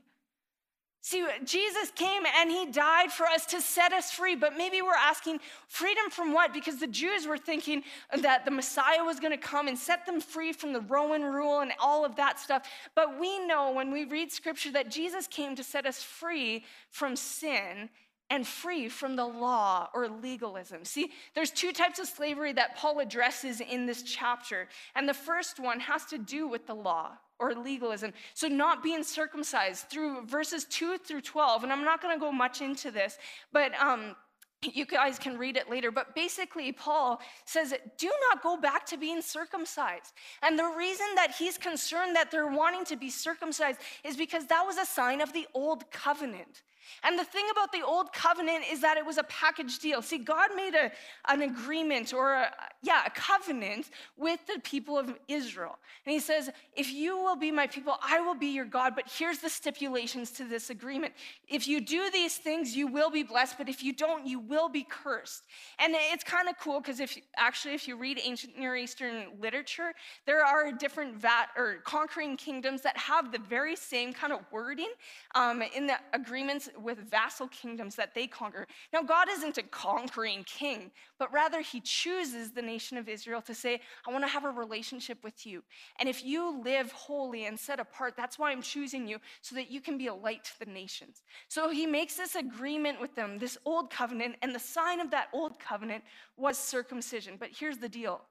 See, 1.07 1.25
Jesus 1.45 1.93
came 1.95 2.25
and 2.27 2.51
he 2.51 2.67
died 2.67 3.13
for 3.13 3.29
us 3.29 3.47
to 3.47 3.61
set 3.61 3.93
us 3.93 4.11
free, 4.11 4.35
but 4.35 4.57
maybe 4.57 4.83
we're 4.83 4.93
asking 4.93 5.39
freedom 5.69 6.11
from 6.11 6.33
what? 6.33 6.53
Because 6.53 6.81
the 6.81 6.89
Jews 6.89 7.29
were 7.29 7.39
thinking 7.39 7.85
that 8.23 8.45
the 8.45 8.51
Messiah 8.51 9.05
was 9.05 9.21
going 9.21 9.31
to 9.31 9.39
come 9.39 9.69
and 9.69 9.79
set 9.79 10.05
them 10.05 10.21
free 10.21 10.53
from 10.53 10.73
the 10.73 10.81
Roman 10.81 11.23
rule 11.23 11.61
and 11.61 11.71
all 11.79 12.05
of 12.05 12.17
that 12.17 12.41
stuff. 12.41 12.69
But 12.97 13.21
we 13.21 13.39
know 13.47 13.71
when 13.71 13.93
we 13.93 14.05
read 14.05 14.33
scripture 14.33 14.73
that 14.73 14.91
Jesus 14.91 15.29
came 15.29 15.55
to 15.55 15.63
set 15.63 15.87
us 15.87 16.03
free 16.03 16.65
from 16.91 17.15
sin 17.15 17.89
and 18.29 18.45
free 18.45 18.89
from 18.89 19.15
the 19.15 19.27
law 19.27 19.89
or 19.95 20.09
legalism. 20.09 20.85
See, 20.85 21.13
there's 21.37 21.53
two 21.53 21.71
types 21.71 22.01
of 22.01 22.09
slavery 22.09 22.53
that 22.55 22.77
Paul 22.77 22.99
addresses 22.99 23.61
in 23.61 23.87
this 23.87 24.03
chapter. 24.03 24.67
And 24.97 25.09
the 25.09 25.15
first 25.15 25.61
one 25.61 25.79
has 25.79 26.05
to 26.07 26.19
do 26.19 26.49
with 26.49 26.67
the 26.67 26.75
law 26.75 27.13
or 27.39 27.55
legalism. 27.55 28.13
So, 28.35 28.49
not 28.49 28.83
being 28.83 29.03
circumcised 29.03 29.89
through 29.89 30.27
verses 30.27 30.65
2 30.65 30.99
through 30.99 31.23
12. 31.23 31.65
And 31.65 31.73
I'm 31.73 31.85
not 31.85 32.03
going 32.03 32.15
to 32.15 32.21
go 32.21 32.33
much 32.33 32.61
into 32.61 32.91
this, 32.91 33.19
but 33.53 33.75
um, 33.81 34.17
you 34.63 34.87
guys 34.87 35.19
can 35.19 35.37
read 35.37 35.57
it 35.57 35.71
later. 35.71 35.91
But 35.91 36.15
basically, 36.15 36.73
Paul 36.73 37.21
says, 37.45 37.75
do 37.99 38.11
not 38.31 38.43
go 38.43 38.57
back 38.57 38.87
to 38.87 38.97
being 38.97 39.23
circumcised. 39.23 40.13
And 40.43 40.59
the 40.59 40.73
reason 40.77 41.07
that 41.17 41.35
he's 41.39 41.59
concerned 41.59 42.17
that 42.17 42.31
they're 42.31 42.49
wanting 42.49 42.85
to 42.87 42.97
be 42.97 43.11
circumcised 43.11 43.81
is 44.05 44.17
because 44.17 44.47
that 44.47 44.65
was 44.67 44.79
a 44.79 44.87
sign 44.87 45.21
of 45.21 45.33
the 45.33 45.47
old 45.55 45.91
covenant. 45.91 46.63
And 47.03 47.19
the 47.19 47.25
thing 47.25 47.45
about 47.51 47.73
the 47.73 47.83
old 47.83 48.13
covenant 48.13 48.65
is 48.71 48.81
that 48.81 48.97
it 48.97 49.05
was 49.05 49.19
a 49.19 49.25
package 49.25 49.79
deal. 49.79 50.03
See, 50.03 50.19
God 50.19 50.51
made 50.55 50.75
a, 50.75 50.91
an 51.29 51.43
agreement 51.43 52.13
or, 52.13 52.35
a, 52.35 52.51
yeah, 52.83 53.03
a 53.07 53.11
covenant 53.11 53.91
with 54.17 54.41
the 54.47 54.61
people 54.61 54.99
of 54.99 55.15
Israel. 55.29 55.79
And 56.05 56.13
he 56.13 56.21
says, 56.21 56.51
If 56.75 56.93
you 56.93 57.17
will 57.17 57.37
be 57.37 57.51
my 57.51 57.67
people, 57.67 57.97
I 58.03 58.21
will 58.21 58.35
be 58.35 58.49
your 58.49 58.65
God. 58.65 58.95
But 58.95 59.05
here's 59.09 59.39
the 59.39 59.51
stipulations 59.51 60.31
to 60.33 60.45
this 60.45 60.71
agreement. 60.71 61.15
If 61.49 61.67
you 61.69 61.81
do 61.81 62.11
these 62.11 62.37
things, 62.37 62.77
you 62.77 62.87
will 62.87 63.11
be 63.11 63.23
blessed. 63.23 63.59
But 63.59 63.69
if 63.69 63.83
you 63.83 63.93
don't, 63.93 64.27
you 64.27 64.39
will 64.39 64.69
be 64.69 64.87
cursed. 64.89 65.45
And 65.79 65.95
it's 66.13 66.25
kind 66.25 66.49
of 66.49 66.59
cool 66.59 66.81
because 66.81 67.01
if 67.01 67.19
actually, 67.37 67.75
if 67.75 67.89
you 67.89 67.97
read 67.97 68.21
ancient 68.23 68.59
Near 68.59 68.77
Eastern 68.77 69.27
literature, 69.41 69.93
there 70.27 70.45
are 70.45 70.73
different 70.73 71.17
vat 71.17 71.47
or 71.57 71.77
conquering 71.85 72.37
kingdoms 72.37 72.83
that 72.83 72.97
have 72.97 73.33
the 73.33 73.39
very 73.39 73.77
same 73.77 74.13
kind 74.13 74.33
of 74.33 74.41
wording 74.51 74.91
um, 75.35 75.63
in 75.75 75.87
the 75.87 75.97
agreements 76.13 76.69
with 76.83 76.99
vassal 76.99 77.49
kingdoms 77.49 77.95
that 77.97 78.15
they 78.15 78.27
conquer. 78.27 78.67
Now, 78.93 79.03
God 79.03 79.29
isn't 79.31 79.59
a 79.59 79.63
conquering 79.63 80.45
king, 80.45 80.91
but 81.19 81.33
rather 81.33 81.61
he 81.61 81.81
chooses 81.81 82.53
the 82.53 82.63
nation 82.63 82.97
of 82.97 83.09
Israel 83.09 83.41
to 83.43 83.55
say, 83.55 83.81
I 84.07 84.13
want 84.13 84.25
to 84.25 84.29
have 84.29 84.45
a 84.45 84.51
relationship 84.51 85.19
with 85.23 85.47
you. 85.47 85.63
And 85.99 86.09
if 86.09 86.25
you 86.25 86.63
live 86.63 86.93
holy 86.93 87.47
and 87.47 87.59
set 87.59 87.81
apart, 87.81 88.15
that's 88.17 88.39
why 88.39 88.51
I'm 88.51 88.63
choosing 88.63 89.07
you, 89.07 89.19
so 89.41 89.55
that 89.57 89.71
you 89.71 89.81
can 89.81 89.99
be 89.99 90.07
a 90.07 90.15
light 90.15 90.45
to 90.45 90.59
the 90.65 90.71
nations. 90.71 91.23
So 91.49 91.71
he 91.71 91.87
makes 91.87 92.17
this 92.17 92.35
agreement 92.35 93.01
with 93.01 93.15
them, 93.15 93.39
this 93.39 93.59
old 93.65 93.91
covenant, 93.91 94.37
and 94.43 94.55
the 94.55 94.61
sign 94.61 95.01
of 95.01 95.11
that 95.11 95.29
old 95.33 95.59
covenant 95.59 96.05
was 96.37 96.59
circumcision. 96.59 97.37
But 97.39 97.51
here's 97.53 97.79
the 97.79 97.89
deal 97.89 98.23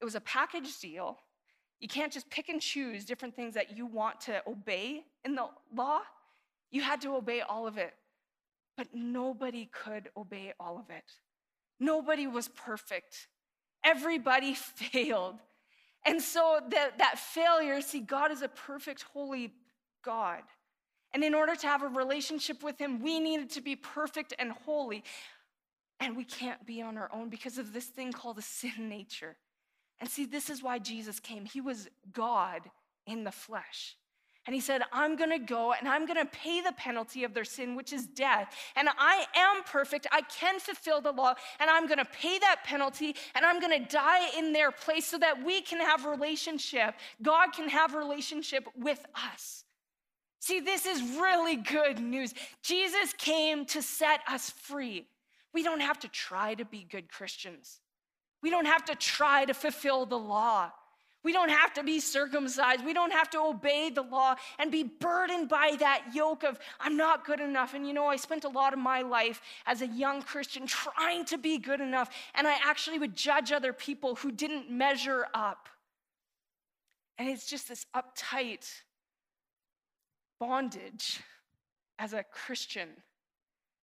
it 0.00 0.04
was 0.04 0.14
a 0.14 0.20
package 0.20 0.78
deal 0.78 1.18
you 1.80 1.88
can't 1.88 2.12
just 2.12 2.28
pick 2.30 2.48
and 2.50 2.60
choose 2.60 3.04
different 3.04 3.34
things 3.34 3.54
that 3.54 3.76
you 3.76 3.86
want 3.86 4.20
to 4.22 4.42
obey 4.46 5.02
in 5.24 5.34
the 5.34 5.46
law. 5.74 6.00
You 6.70 6.82
had 6.82 7.00
to 7.02 7.14
obey 7.16 7.40
all 7.40 7.66
of 7.66 7.78
it. 7.78 7.94
But 8.76 8.88
nobody 8.94 9.68
could 9.72 10.08
obey 10.16 10.52
all 10.58 10.78
of 10.78 10.88
it. 10.90 11.04
Nobody 11.78 12.26
was 12.26 12.48
perfect. 12.48 13.28
Everybody 13.84 14.54
failed. 14.54 15.36
And 16.06 16.22
so 16.22 16.60
that, 16.70 16.98
that 16.98 17.18
failure, 17.18 17.80
see, 17.82 18.00
God 18.00 18.32
is 18.32 18.42
a 18.42 18.48
perfect, 18.48 19.04
holy 19.12 19.52
God. 20.02 20.42
And 21.12 21.24
in 21.24 21.34
order 21.34 21.54
to 21.56 21.66
have 21.66 21.82
a 21.82 21.88
relationship 21.88 22.62
with 22.62 22.78
Him, 22.78 23.02
we 23.02 23.20
needed 23.20 23.50
to 23.50 23.60
be 23.60 23.76
perfect 23.76 24.32
and 24.38 24.52
holy. 24.52 25.02
And 25.98 26.16
we 26.16 26.24
can't 26.24 26.64
be 26.64 26.80
on 26.80 26.96
our 26.96 27.10
own 27.12 27.28
because 27.28 27.58
of 27.58 27.72
this 27.72 27.86
thing 27.86 28.12
called 28.12 28.38
a 28.38 28.42
sin 28.42 28.88
nature. 28.88 29.36
And 29.98 30.08
see, 30.08 30.24
this 30.24 30.48
is 30.48 30.62
why 30.62 30.78
Jesus 30.78 31.20
came. 31.20 31.44
He 31.44 31.60
was 31.60 31.88
God 32.12 32.62
in 33.06 33.24
the 33.24 33.32
flesh. 33.32 33.96
And 34.46 34.54
he 34.54 34.60
said, 34.60 34.82
I'm 34.92 35.16
gonna 35.16 35.38
go 35.38 35.72
and 35.72 35.86
I'm 35.86 36.06
gonna 36.06 36.24
pay 36.24 36.60
the 36.62 36.72
penalty 36.72 37.24
of 37.24 37.34
their 37.34 37.44
sin, 37.44 37.76
which 37.76 37.92
is 37.92 38.06
death. 38.06 38.54
And 38.74 38.88
I 38.98 39.26
am 39.36 39.62
perfect. 39.64 40.06
I 40.10 40.22
can 40.22 40.58
fulfill 40.58 41.00
the 41.00 41.12
law. 41.12 41.34
And 41.60 41.68
I'm 41.68 41.86
gonna 41.86 42.06
pay 42.06 42.38
that 42.38 42.62
penalty 42.64 43.14
and 43.34 43.44
I'm 43.44 43.60
gonna 43.60 43.86
die 43.86 44.30
in 44.38 44.52
their 44.52 44.70
place 44.70 45.06
so 45.06 45.18
that 45.18 45.44
we 45.44 45.60
can 45.60 45.78
have 45.80 46.06
relationship. 46.06 46.94
God 47.22 47.52
can 47.52 47.68
have 47.68 47.94
relationship 47.94 48.66
with 48.76 49.04
us. 49.14 49.64
See, 50.40 50.60
this 50.60 50.86
is 50.86 51.02
really 51.02 51.56
good 51.56 52.00
news. 52.00 52.32
Jesus 52.62 53.12
came 53.18 53.66
to 53.66 53.82
set 53.82 54.20
us 54.26 54.50
free. 54.50 55.06
We 55.52 55.62
don't 55.62 55.80
have 55.80 55.98
to 56.00 56.08
try 56.08 56.54
to 56.54 56.64
be 56.64 56.86
good 56.90 57.10
Christians. 57.10 57.80
We 58.42 58.48
don't 58.48 58.64
have 58.64 58.86
to 58.86 58.94
try 58.94 59.44
to 59.44 59.52
fulfill 59.52 60.06
the 60.06 60.18
law. 60.18 60.70
We 61.22 61.32
don't 61.32 61.50
have 61.50 61.74
to 61.74 61.82
be 61.82 62.00
circumcised. 62.00 62.84
We 62.84 62.94
don't 62.94 63.12
have 63.12 63.28
to 63.30 63.40
obey 63.40 63.90
the 63.90 64.02
law 64.02 64.36
and 64.58 64.72
be 64.72 64.84
burdened 64.84 65.50
by 65.50 65.76
that 65.78 66.14
yoke 66.14 66.44
of, 66.44 66.58
I'm 66.80 66.96
not 66.96 67.26
good 67.26 67.40
enough. 67.40 67.74
And 67.74 67.86
you 67.86 67.92
know, 67.92 68.06
I 68.06 68.16
spent 68.16 68.44
a 68.44 68.48
lot 68.48 68.72
of 68.72 68.78
my 68.78 69.02
life 69.02 69.42
as 69.66 69.82
a 69.82 69.86
young 69.86 70.22
Christian 70.22 70.66
trying 70.66 71.26
to 71.26 71.36
be 71.36 71.58
good 71.58 71.80
enough, 71.80 72.08
and 72.34 72.48
I 72.48 72.56
actually 72.64 72.98
would 72.98 73.14
judge 73.14 73.52
other 73.52 73.74
people 73.74 74.14
who 74.14 74.32
didn't 74.32 74.70
measure 74.70 75.26
up. 75.34 75.68
And 77.18 77.28
it's 77.28 77.46
just 77.46 77.68
this 77.68 77.84
uptight 77.94 78.66
bondage 80.38 81.20
as 81.98 82.14
a 82.14 82.24
Christian. 82.24 82.88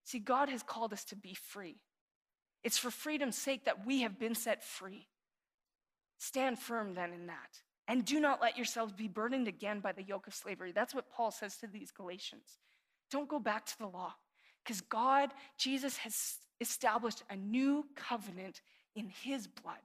See, 0.05 0.17
God 0.17 0.49
has 0.49 0.63
called 0.63 0.91
us 0.91 1.03
to 1.05 1.15
be 1.15 1.35
free. 1.35 1.75
It's 2.63 2.79
for 2.79 2.89
freedom's 2.89 3.37
sake 3.37 3.65
that 3.65 3.85
we 3.85 4.01
have 4.01 4.17
been 4.17 4.33
set 4.33 4.63
free. 4.63 5.07
Stand 6.17 6.59
firm 6.59 6.93
then 6.93 7.13
in 7.13 7.27
that. 7.27 7.61
And 7.87 8.03
do 8.03 8.19
not 8.19 8.41
let 8.41 8.57
yourselves 8.57 8.91
be 8.91 9.07
burdened 9.07 9.47
again 9.47 9.79
by 9.79 9.93
the 9.93 10.03
yoke 10.03 10.27
of 10.27 10.33
slavery. 10.33 10.71
That's 10.73 10.93
what 10.93 11.09
Paul 11.09 11.31
says 11.31 11.57
to 11.57 11.67
these 11.67 11.91
Galatians. 11.91 12.59
Don't 13.09 13.29
go 13.29 13.39
back 13.39 13.65
to 13.67 13.77
the 13.77 13.87
law 13.87 14.13
because 14.63 14.81
God, 14.81 15.29
Jesus, 15.57 15.97
has 15.97 16.35
established 16.59 17.23
a 17.29 17.35
new 17.35 17.85
covenant 17.95 18.61
in 18.95 19.07
his 19.07 19.47
blood. 19.47 19.75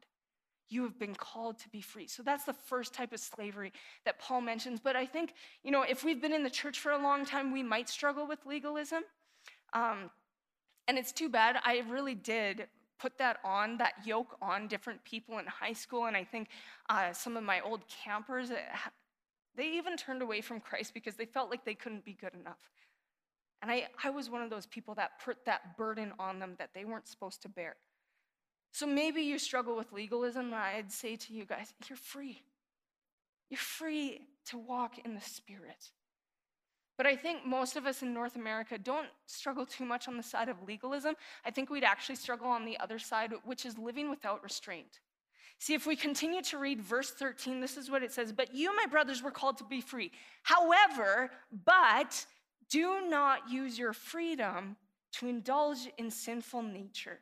You 0.68 0.82
have 0.84 0.98
been 0.98 1.14
called 1.14 1.58
to 1.60 1.68
be 1.68 1.80
free. 1.80 2.08
So 2.08 2.22
that's 2.22 2.44
the 2.44 2.54
first 2.54 2.94
type 2.94 3.12
of 3.12 3.20
slavery 3.20 3.72
that 4.04 4.18
Paul 4.18 4.40
mentions. 4.40 4.80
But 4.80 4.96
I 4.96 5.06
think, 5.06 5.34
you 5.62 5.70
know, 5.70 5.82
if 5.82 6.02
we've 6.02 6.20
been 6.20 6.32
in 6.32 6.42
the 6.42 6.50
church 6.50 6.80
for 6.80 6.92
a 6.92 7.00
long 7.00 7.24
time, 7.24 7.52
we 7.52 7.62
might 7.62 7.88
struggle 7.88 8.26
with 8.26 8.38
legalism. 8.46 9.02
Um, 9.74 10.10
and 10.88 10.98
it's 10.98 11.12
too 11.12 11.28
bad. 11.28 11.56
I 11.62 11.84
really 11.88 12.14
did 12.14 12.66
put 13.02 13.18
that 13.18 13.38
on, 13.44 13.76
that 13.78 13.94
yoke 14.04 14.37
on 14.40 14.68
different 14.68 15.02
people 15.04 15.38
in 15.38 15.47
high 15.47 15.73
school. 15.73 16.06
And 16.06 16.16
I 16.16 16.23
think 16.23 16.49
uh, 16.88 17.12
some 17.12 17.37
of 17.37 17.42
my 17.42 17.61
old 17.61 17.80
campers, 17.88 18.52
eh, 18.52 18.54
they 19.56 19.73
even 19.73 19.97
turned 19.97 20.23
away 20.23 20.40
from 20.40 20.61
Christ 20.61 20.94
because 20.94 21.16
they 21.16 21.26
felt 21.26 21.50
like 21.50 21.64
they 21.64 21.75
couldn't 21.75 22.04
be 22.04 22.12
good 22.12 22.35
enough. 22.40 22.71
And 23.61 23.71
I, 23.71 23.88
I 24.02 24.11
was 24.11 24.30
one 24.30 24.42
of 24.42 24.50
those 24.50 24.66
people 24.66 24.94
that 24.94 25.21
put 25.25 25.44
that 25.47 25.76
burden 25.76 26.12
on 26.18 26.38
them 26.38 26.54
that 26.59 26.71
they 26.75 26.85
weren't 26.85 27.09
supposed 27.09 27.42
to 27.42 27.49
bear. 27.49 27.75
So 28.73 28.87
maybe 28.87 29.23
you 29.23 29.38
struggle 29.38 29.76
with 29.76 29.92
legalism. 29.92 30.54
I'd 30.54 30.92
say 30.92 31.16
to 31.16 31.35
you 31.35 31.44
guys, 31.44 31.75
you're 31.88 31.97
free. 31.97 32.40
You're 33.50 33.59
free 33.59 34.21
to 34.47 34.59
walk 34.59 34.94
in 35.04 35.14
the 35.14 35.21
Spirit. 35.21 35.90
But 36.96 37.06
I 37.06 37.16
think 37.16 37.46
most 37.46 37.76
of 37.76 37.87
us 37.87 38.02
in 38.02 38.12
North 38.12 38.37
America 38.37 38.78
don't 38.78 39.08
struggle 39.26 39.64
too 39.64 39.84
much 39.84 40.08
on 40.08 40.16
the 40.16 40.22
side 40.22 40.49
of 40.49 40.62
legalism. 40.66 41.14
I 41.44 41.50
think 41.50 41.70
we'd 41.70 41.84
actually 41.84 42.16
struggle 42.16 42.49
on 42.49 42.64
the 42.64 42.78
other 42.78 42.99
side, 42.99 43.32
which 43.44 43.64
is 43.64 43.78
living 43.78 44.11
without 44.11 44.42
restraint. 44.42 45.00
See, 45.58 45.75
if 45.75 45.87
we 45.87 45.94
continue 45.94 46.42
to 46.42 46.58
read 46.58 46.80
verse 46.82 47.11
13, 47.11 47.61
this 47.61 47.76
is 47.76 47.90
what 47.90 48.02
it 48.02 48.12
says 48.12 48.32
But 48.32 48.54
you, 48.54 48.75
my 48.76 48.87
brothers, 48.87 49.22
were 49.22 49.30
called 49.30 49.58
to 49.58 49.64
be 49.64 49.80
free. 49.80 50.11
However, 50.42 51.30
but 51.64 52.26
do 52.68 53.08
not 53.08 53.50
use 53.50 53.78
your 53.78 53.92
freedom 53.92 54.76
to 55.12 55.28
indulge 55.28 55.88
in 55.99 56.11
sinful 56.11 56.62
nature. 56.62 57.20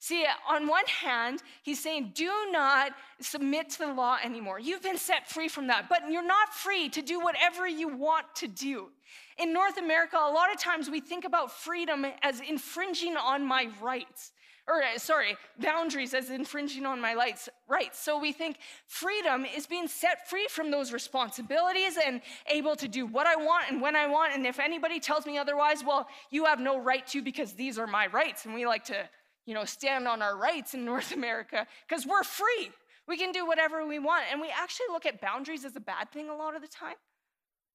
See, 0.00 0.24
on 0.48 0.68
one 0.68 0.86
hand, 0.86 1.42
he's 1.62 1.82
saying, 1.82 2.12
do 2.14 2.30
not 2.52 2.92
submit 3.20 3.70
to 3.70 3.78
the 3.78 3.92
law 3.92 4.16
anymore. 4.22 4.60
You've 4.60 4.82
been 4.82 4.96
set 4.96 5.28
free 5.28 5.48
from 5.48 5.66
that, 5.66 5.88
but 5.88 6.02
you're 6.08 6.26
not 6.26 6.54
free 6.54 6.88
to 6.90 7.02
do 7.02 7.18
whatever 7.18 7.66
you 7.66 7.88
want 7.88 8.26
to 8.36 8.46
do. 8.46 8.90
In 9.38 9.52
North 9.52 9.76
America, 9.76 10.16
a 10.16 10.30
lot 10.30 10.52
of 10.52 10.60
times 10.60 10.88
we 10.88 11.00
think 11.00 11.24
about 11.24 11.50
freedom 11.50 12.06
as 12.22 12.40
infringing 12.40 13.16
on 13.16 13.44
my 13.44 13.68
rights, 13.80 14.32
or 14.68 14.82
uh, 14.82 14.98
sorry, 14.98 15.36
boundaries 15.58 16.14
as 16.14 16.30
infringing 16.30 16.86
on 16.86 17.00
my 17.00 17.14
rights. 17.14 17.98
So 17.98 18.20
we 18.20 18.32
think 18.32 18.58
freedom 18.86 19.44
is 19.44 19.66
being 19.66 19.88
set 19.88 20.28
free 20.28 20.46
from 20.48 20.70
those 20.70 20.92
responsibilities 20.92 21.98
and 22.04 22.20
able 22.46 22.76
to 22.76 22.86
do 22.86 23.04
what 23.04 23.26
I 23.26 23.34
want 23.34 23.70
and 23.70 23.80
when 23.80 23.96
I 23.96 24.06
want. 24.06 24.34
And 24.34 24.46
if 24.46 24.60
anybody 24.60 25.00
tells 25.00 25.26
me 25.26 25.38
otherwise, 25.38 25.82
well, 25.82 26.06
you 26.30 26.44
have 26.44 26.60
no 26.60 26.78
right 26.78 27.06
to 27.08 27.22
because 27.22 27.54
these 27.54 27.78
are 27.78 27.86
my 27.86 28.06
rights. 28.08 28.44
And 28.44 28.54
we 28.54 28.66
like 28.66 28.84
to 28.84 29.08
you 29.48 29.54
know, 29.54 29.64
stand 29.64 30.06
on 30.06 30.20
our 30.20 30.36
rights 30.36 30.74
in 30.74 30.84
North 30.92 31.10
America 31.10 31.66
because 31.88 32.06
we're 32.06 32.22
free. 32.22 32.70
We 33.08 33.16
can 33.16 33.32
do 33.32 33.46
whatever 33.46 33.86
we 33.86 33.98
want. 33.98 34.24
And 34.30 34.42
we 34.42 34.50
actually 34.54 34.88
look 34.90 35.06
at 35.06 35.22
boundaries 35.22 35.64
as 35.64 35.74
a 35.74 35.80
bad 35.80 36.12
thing 36.12 36.28
a 36.28 36.36
lot 36.36 36.54
of 36.54 36.60
the 36.60 36.68
time, 36.68 36.96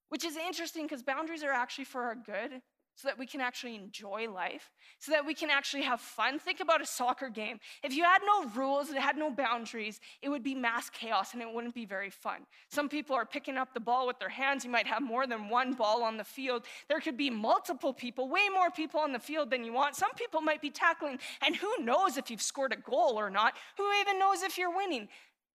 which 0.09 0.23
is 0.23 0.37
interesting 0.37 0.83
because 0.83 1.01
boundaries 1.01 1.43
are 1.43 1.51
actually 1.51 1.85
for 1.85 2.03
our 2.03 2.15
good 2.15 2.61
so 2.95 3.07
that 3.07 3.17
we 3.17 3.25
can 3.25 3.41
actually 3.41 3.75
enjoy 3.75 4.29
life, 4.29 4.71
so 4.99 5.11
that 5.11 5.25
we 5.25 5.33
can 5.33 5.49
actually 5.49 5.83
have 5.83 5.99
fun. 5.99 6.39
Think 6.39 6.59
about 6.59 6.81
a 6.81 6.85
soccer 6.85 7.29
game. 7.29 7.59
If 7.83 7.95
you 7.95 8.03
had 8.03 8.19
no 8.25 8.45
rules, 8.49 8.89
it 8.89 8.97
had 8.97 9.17
no 9.17 9.31
boundaries, 9.31 9.99
it 10.21 10.29
would 10.29 10.43
be 10.43 10.55
mass 10.55 10.89
chaos 10.89 11.33
and 11.33 11.41
it 11.41 11.51
wouldn't 11.51 11.73
be 11.73 11.85
very 11.85 12.09
fun. 12.09 12.45
Some 12.69 12.89
people 12.89 13.15
are 13.15 13.25
picking 13.25 13.57
up 13.57 13.73
the 13.73 13.79
ball 13.79 14.05
with 14.05 14.19
their 14.19 14.29
hands. 14.29 14.63
You 14.63 14.71
might 14.71 14.87
have 14.87 15.01
more 15.01 15.25
than 15.25 15.49
one 15.49 15.73
ball 15.73 16.03
on 16.03 16.17
the 16.17 16.23
field. 16.23 16.65
There 16.87 16.99
could 16.99 17.17
be 17.17 17.29
multiple 17.29 17.93
people, 17.93 18.29
way 18.29 18.47
more 18.53 18.69
people 18.69 18.99
on 18.99 19.11
the 19.11 19.19
field 19.19 19.49
than 19.49 19.63
you 19.63 19.73
want. 19.73 19.95
Some 19.95 20.11
people 20.15 20.41
might 20.41 20.61
be 20.61 20.69
tackling, 20.69 21.19
and 21.45 21.55
who 21.55 21.71
knows 21.79 22.17
if 22.17 22.29
you've 22.29 22.41
scored 22.41 22.73
a 22.73 22.77
goal 22.77 23.19
or 23.19 23.29
not? 23.29 23.53
Who 23.77 23.91
even 24.01 24.19
knows 24.19 24.43
if 24.43 24.57
you're 24.57 24.75
winning? 24.75 25.07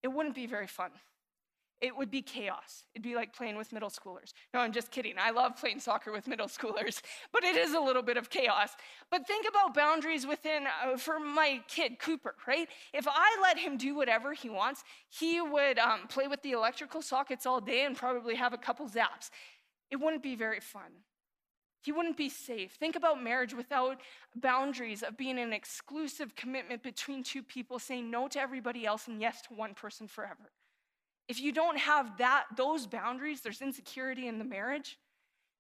It 0.02 0.09
wouldn't 0.09 0.35
be 0.35 0.47
very 0.47 0.66
fun 0.66 0.90
it 1.80 1.97
would 1.97 2.11
be 2.11 2.23
chaos. 2.23 2.85
It'd 2.94 3.04
be 3.04 3.14
like 3.14 3.32
playing 3.35 3.56
with 3.56 3.73
middle 3.73 3.90
schoolers. 3.90 4.32
No, 4.52 4.61
I'm 4.61 4.73
just 4.73 4.90
kidding. 4.90 5.14
I 5.18 5.30
love 5.30 5.56
playing 5.56 5.80
soccer 5.80 6.11
with 6.11 6.26
middle 6.26 6.49
schoolers, 6.49 7.00
but 7.32 7.44
it 7.44 7.56
is 7.56 7.75
a 7.75 7.80
little 7.80 8.02
bit 8.02 8.16
of 8.16 8.30
chaos. 8.30 8.70
But 9.11 9.26
think 9.26 9.47
about 9.49 9.75
boundaries 9.75 10.26
within, 10.26 10.64
uh, 10.66 10.97
for 10.97 11.20
my 11.20 11.61
kid, 11.68 11.99
Cooper, 12.00 12.35
right? 12.47 12.68
If 12.92 13.06
I 13.08 13.38
let 13.40 13.58
him 13.58 13.76
do 13.76 13.94
whatever 13.94 14.32
he 14.32 14.50
wants, 14.50 14.82
he 15.08 15.40
would 15.40 15.78
um, 15.78 16.08
play 16.08 16.26
with 16.26 16.42
the 16.42 16.52
electrical 16.52 17.00
sockets 17.00 17.47
all 17.47 17.61
day 17.61 17.85
and 17.85 17.97
probably 17.97 18.35
have 18.35 18.52
a 18.52 18.58
couple 18.58 18.88
zaps. 18.88 19.30
It 19.90 19.97
wouldn't 19.97 20.23
be 20.23 20.35
very 20.35 20.61
fun. 20.61 20.90
He 21.82 21.92
wouldn't 21.92 22.16
be 22.16 22.28
safe. 22.28 22.73
Think 22.73 22.97
about 22.97 23.23
marriage 23.23 23.54
without 23.54 24.00
boundaries 24.35 25.02
of 25.02 25.16
being 25.16 25.38
an 25.38 25.52
exclusive 25.52 26.35
commitment 26.35 26.82
between 26.82 27.23
two 27.23 27.42
people, 27.42 27.78
saying 27.78 28.11
no 28.11 28.26
to 28.28 28.40
everybody 28.40 28.85
else 28.85 29.06
and 29.06 29.20
yes 29.20 29.42
to 29.42 29.54
one 29.54 29.75
person 29.75 30.08
forever. 30.08 30.50
If 31.28 31.40
you 31.40 31.52
don't 31.52 31.78
have 31.78 32.16
that, 32.18 32.44
those 32.56 32.87
boundaries, 32.87 33.42
there's 33.42 33.61
insecurity 33.61 34.28
in 34.28 34.38
the 34.38 34.44
marriage, 34.44 34.99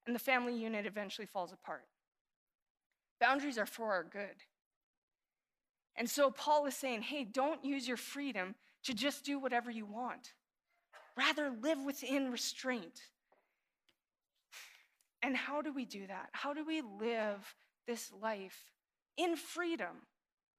and 0.06 0.14
the 0.14 0.20
family 0.20 0.54
unit 0.54 0.86
eventually 0.86 1.26
falls 1.26 1.52
apart. 1.52 1.84
Boundaries 3.20 3.58
are 3.58 3.66
for 3.66 3.92
our 3.92 4.04
good. 4.04 4.44
And 5.94 6.08
so 6.08 6.30
Paul 6.30 6.64
is 6.66 6.74
saying, 6.74 7.02
hey, 7.02 7.24
don't 7.24 7.64
use 7.64 7.86
your 7.86 7.96
freedom 7.96 8.54
to 8.84 8.94
just 8.94 9.24
do 9.24 9.38
whatever 9.38 9.70
you 9.70 9.84
want. 9.84 10.32
Rather, 11.16 11.52
live 11.60 11.84
within 11.84 12.30
restraint. 12.30 13.02
And 15.22 15.36
how 15.36 15.60
do 15.60 15.72
we 15.72 15.84
do 15.84 16.06
that? 16.06 16.28
How 16.32 16.54
do 16.54 16.64
we 16.64 16.80
live 16.80 17.54
this 17.86 18.12
life 18.22 18.72
in 19.16 19.36
freedom? 19.36 20.06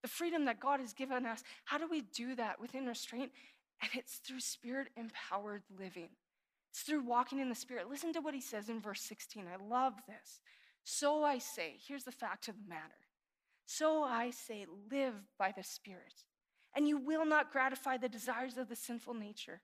The 0.04 0.10
freedom 0.10 0.46
that 0.46 0.60
God 0.60 0.82
has 0.82 0.94
given 0.94 1.26
us. 1.26 1.44
How 1.64 1.78
do 1.78 1.88
we 1.90 2.02
do 2.02 2.36
that 2.36 2.60
within 2.60 2.86
restraint? 2.86 3.32
And 3.82 3.92
it's 3.94 4.18
through 4.18 4.42
spirit 4.42 4.90
empowered 4.98 5.64
living. 5.78 6.10
It's 6.72 6.82
through 6.82 7.02
walking 7.04 7.40
in 7.40 7.50
the 7.50 7.56
spirit. 7.56 7.90
Listen 7.90 8.14
to 8.14 8.22
what 8.22 8.34
he 8.34 8.42
says 8.42 8.70
in 8.70 8.80
verse 8.80 9.02
16. 9.02 9.46
I 9.48 9.64
love 9.64 9.94
this. 10.08 10.42
So 10.84 11.24
I 11.24 11.40
say, 11.40 11.76
here's 11.88 12.04
the 12.04 12.12
fact 12.12 12.48
of 12.48 12.56
the 12.56 12.68
matter. 12.70 12.84
So 13.66 14.04
I 14.04 14.32
say, 14.32 14.66
live 14.92 15.14
by 15.38 15.54
the 15.56 15.64
spirit, 15.64 16.26
and 16.76 16.88
you 16.88 16.98
will 16.98 17.26
not 17.26 17.52
gratify 17.52 17.98
the 17.98 18.10
desires 18.10 18.58
of 18.58 18.68
the 18.68 18.76
sinful 18.76 19.14
nature. 19.14 19.62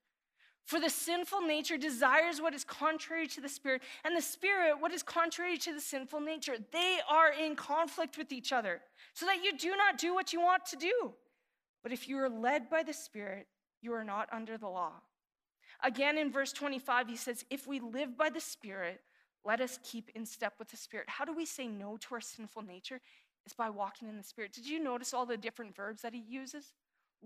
For 0.63 0.79
the 0.79 0.89
sinful 0.89 1.41
nature 1.41 1.77
desires 1.77 2.41
what 2.41 2.53
is 2.53 2.63
contrary 2.63 3.27
to 3.27 3.41
the 3.41 3.49
spirit, 3.49 3.81
and 4.03 4.15
the 4.15 4.21
spirit 4.21 4.79
what 4.79 4.91
is 4.91 5.03
contrary 5.03 5.57
to 5.57 5.73
the 5.73 5.81
sinful 5.81 6.19
nature. 6.19 6.57
They 6.71 6.99
are 7.09 7.31
in 7.31 7.55
conflict 7.55 8.17
with 8.17 8.31
each 8.31 8.51
other, 8.51 8.81
so 9.13 9.25
that 9.25 9.43
you 9.43 9.57
do 9.57 9.75
not 9.75 9.97
do 9.97 10.13
what 10.13 10.33
you 10.33 10.41
want 10.41 10.65
to 10.67 10.75
do. 10.75 11.13
But 11.81 11.91
if 11.91 12.07
you 12.07 12.17
are 12.19 12.29
led 12.29 12.69
by 12.69 12.83
the 12.83 12.93
spirit, 12.93 13.47
you 13.85 13.93
are 13.93 14.03
not 14.03 14.27
under 14.33 14.57
the 14.57 14.67
law. 14.67 14.91
Again, 15.83 16.17
in 16.17 16.31
verse 16.31 16.51
25, 16.51 17.07
he 17.07 17.15
says, 17.15 17.45
If 17.49 17.67
we 17.67 17.79
live 17.79 18.17
by 18.17 18.29
the 18.29 18.41
spirit, 18.41 19.01
let 19.45 19.61
us 19.61 19.79
keep 19.83 20.09
in 20.15 20.25
step 20.25 20.55
with 20.59 20.69
the 20.69 20.77
spirit. 20.77 21.07
How 21.07 21.23
do 21.23 21.33
we 21.33 21.45
say 21.45 21.67
no 21.67 21.97
to 21.97 22.15
our 22.15 22.21
sinful 22.21 22.63
nature? 22.63 22.99
It's 23.45 23.53
by 23.53 23.69
walking 23.69 24.09
in 24.09 24.17
the 24.17 24.23
spirit. 24.23 24.51
Did 24.51 24.67
you 24.67 24.83
notice 24.83 25.13
all 25.13 25.25
the 25.25 25.37
different 25.37 25.75
verbs 25.75 26.01
that 26.01 26.13
he 26.13 26.23
uses? 26.27 26.73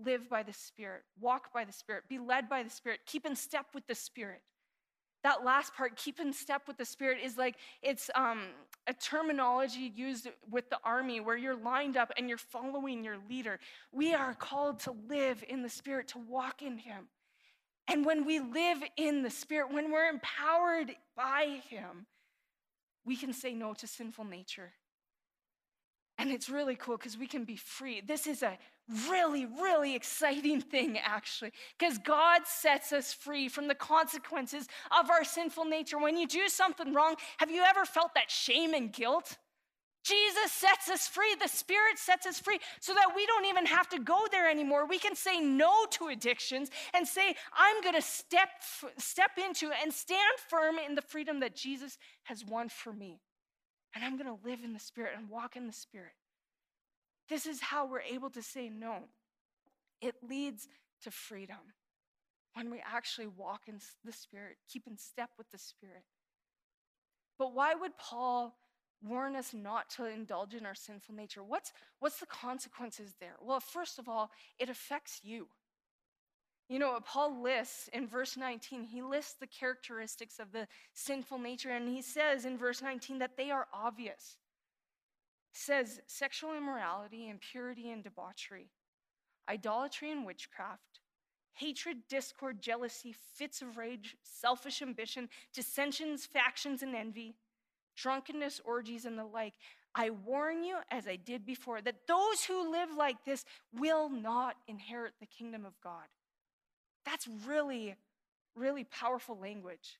live 0.04 0.28
by 0.28 0.42
the 0.42 0.52
Spirit, 0.52 1.02
walk 1.20 1.52
by 1.52 1.64
the 1.64 1.72
Spirit, 1.72 2.04
be 2.08 2.18
led 2.18 2.48
by 2.48 2.62
the 2.62 2.70
Spirit, 2.70 3.00
keep 3.06 3.26
in 3.26 3.36
step 3.36 3.66
with 3.74 3.86
the 3.86 3.94
Spirit. 3.94 4.42
That 5.22 5.44
last 5.44 5.74
part, 5.74 5.96
keep 5.96 6.18
in 6.18 6.32
step 6.32 6.62
with 6.66 6.78
the 6.78 6.84
Spirit, 6.84 7.18
is 7.22 7.36
like 7.36 7.56
it's 7.82 8.10
um, 8.14 8.42
a 8.86 8.94
terminology 8.94 9.92
used 9.94 10.28
with 10.50 10.70
the 10.70 10.78
army 10.82 11.20
where 11.20 11.36
you're 11.36 11.56
lined 11.56 11.96
up 11.96 12.10
and 12.16 12.28
you're 12.28 12.38
following 12.38 13.04
your 13.04 13.18
leader. 13.28 13.58
We 13.92 14.14
are 14.14 14.34
called 14.34 14.80
to 14.80 14.94
live 15.08 15.44
in 15.48 15.62
the 15.62 15.68
Spirit, 15.68 16.08
to 16.08 16.18
walk 16.18 16.62
in 16.62 16.78
Him. 16.78 17.08
And 17.86 18.06
when 18.06 18.24
we 18.24 18.40
live 18.40 18.78
in 18.96 19.22
the 19.22 19.30
Spirit, 19.30 19.72
when 19.72 19.92
we're 19.92 20.08
empowered 20.08 20.92
by 21.16 21.60
Him, 21.68 22.06
we 23.04 23.16
can 23.16 23.32
say 23.32 23.54
no 23.54 23.74
to 23.74 23.86
sinful 23.86 24.24
nature. 24.24 24.72
And 26.20 26.30
it's 26.30 26.50
really 26.50 26.76
cool 26.76 26.98
because 26.98 27.16
we 27.16 27.26
can 27.26 27.44
be 27.44 27.56
free. 27.56 28.02
This 28.06 28.26
is 28.26 28.42
a 28.42 28.58
really, 29.08 29.46
really 29.46 29.94
exciting 29.96 30.60
thing, 30.60 30.98
actually, 30.98 31.52
because 31.78 31.96
God 31.96 32.42
sets 32.44 32.92
us 32.92 33.14
free 33.14 33.48
from 33.48 33.68
the 33.68 33.74
consequences 33.74 34.68
of 34.90 35.08
our 35.08 35.24
sinful 35.24 35.64
nature. 35.64 35.98
When 35.98 36.18
you 36.18 36.26
do 36.26 36.48
something 36.48 36.92
wrong, 36.92 37.16
have 37.38 37.50
you 37.50 37.62
ever 37.62 37.86
felt 37.86 38.12
that 38.16 38.30
shame 38.30 38.74
and 38.74 38.92
guilt? 38.92 39.38
Jesus 40.04 40.52
sets 40.52 40.90
us 40.90 41.08
free. 41.08 41.34
The 41.40 41.48
Spirit 41.48 41.98
sets 41.98 42.26
us 42.26 42.38
free 42.38 42.58
so 42.80 42.92
that 42.92 43.12
we 43.16 43.24
don't 43.24 43.46
even 43.46 43.64
have 43.64 43.88
to 43.88 43.98
go 43.98 44.26
there 44.30 44.50
anymore. 44.50 44.86
We 44.86 44.98
can 44.98 45.14
say 45.14 45.40
no 45.40 45.86
to 45.92 46.08
addictions 46.08 46.70
and 46.92 47.08
say, 47.08 47.34
I'm 47.56 47.80
going 47.82 47.94
to 47.94 48.02
step, 48.02 48.48
step 48.98 49.30
into 49.42 49.70
and 49.82 49.90
stand 49.90 50.20
firm 50.48 50.76
in 50.78 50.94
the 50.94 51.02
freedom 51.02 51.40
that 51.40 51.56
Jesus 51.56 51.96
has 52.24 52.44
won 52.44 52.68
for 52.68 52.92
me. 52.92 53.20
And 53.94 54.04
I'm 54.04 54.16
going 54.16 54.26
to 54.26 54.46
live 54.46 54.60
in 54.62 54.72
the 54.72 54.78
Spirit 54.78 55.12
and 55.16 55.28
walk 55.28 55.56
in 55.56 55.66
the 55.66 55.72
Spirit. 55.72 56.12
This 57.28 57.46
is 57.46 57.60
how 57.60 57.86
we're 57.86 58.00
able 58.00 58.30
to 58.30 58.42
say 58.42 58.68
no. 58.68 59.04
It 60.00 60.16
leads 60.28 60.68
to 61.02 61.10
freedom 61.10 61.74
when 62.54 62.70
we 62.70 62.82
actually 62.84 63.26
walk 63.26 63.62
in 63.68 63.78
the 64.04 64.12
Spirit, 64.12 64.56
keep 64.68 64.86
in 64.86 64.96
step 64.96 65.30
with 65.38 65.50
the 65.50 65.58
Spirit. 65.58 66.04
But 67.38 67.54
why 67.54 67.74
would 67.74 67.96
Paul 67.96 68.56
warn 69.02 69.34
us 69.34 69.54
not 69.54 69.88
to 69.90 70.04
indulge 70.04 70.54
in 70.54 70.66
our 70.66 70.74
sinful 70.74 71.14
nature? 71.14 71.42
What's, 71.42 71.72
what's 72.00 72.18
the 72.18 72.26
consequences 72.26 73.14
there? 73.20 73.36
Well, 73.40 73.60
first 73.60 73.98
of 73.98 74.08
all, 74.08 74.30
it 74.58 74.68
affects 74.68 75.20
you. 75.22 75.48
You 76.70 76.78
know, 76.78 76.98
Paul 77.04 77.42
lists 77.42 77.90
in 77.92 78.06
verse 78.06 78.36
19, 78.36 78.84
he 78.84 79.02
lists 79.02 79.34
the 79.38 79.48
characteristics 79.48 80.38
of 80.38 80.52
the 80.52 80.68
sinful 80.94 81.38
nature, 81.38 81.70
and 81.70 81.88
he 81.88 82.00
says 82.00 82.44
in 82.44 82.56
verse 82.56 82.80
19 82.80 83.18
that 83.18 83.36
they 83.36 83.50
are 83.50 83.66
obvious 83.74 84.36
says 85.52 86.00
sexual 86.06 86.56
immorality, 86.56 87.28
impurity, 87.28 87.90
and 87.90 88.04
debauchery, 88.04 88.70
idolatry 89.48 90.10
and 90.10 90.24
witchcraft, 90.24 91.00
hatred, 91.54 91.98
discord, 92.08 92.62
jealousy, 92.62 93.14
fits 93.34 93.60
of 93.62 93.76
rage, 93.76 94.16
selfish 94.22 94.80
ambition, 94.80 95.28
dissensions, 95.52 96.24
factions, 96.24 96.82
and 96.82 96.94
envy, 96.94 97.34
drunkenness, 97.96 98.60
orgies, 98.64 99.04
and 99.04 99.18
the 99.18 99.24
like. 99.24 99.54
I 99.94 100.10
warn 100.10 100.62
you, 100.62 100.76
as 100.90 101.08
I 101.08 101.16
did 101.16 101.44
before, 101.44 101.82
that 101.82 102.06
those 102.06 102.44
who 102.44 102.70
live 102.70 102.90
like 102.96 103.24
this 103.24 103.44
will 103.72 104.08
not 104.08 104.54
inherit 104.68 105.14
the 105.18 105.26
kingdom 105.26 105.64
of 105.64 105.72
God. 105.82 106.06
That's 107.04 107.28
really, 107.46 107.96
really 108.54 108.84
powerful 108.84 109.38
language. 109.38 109.98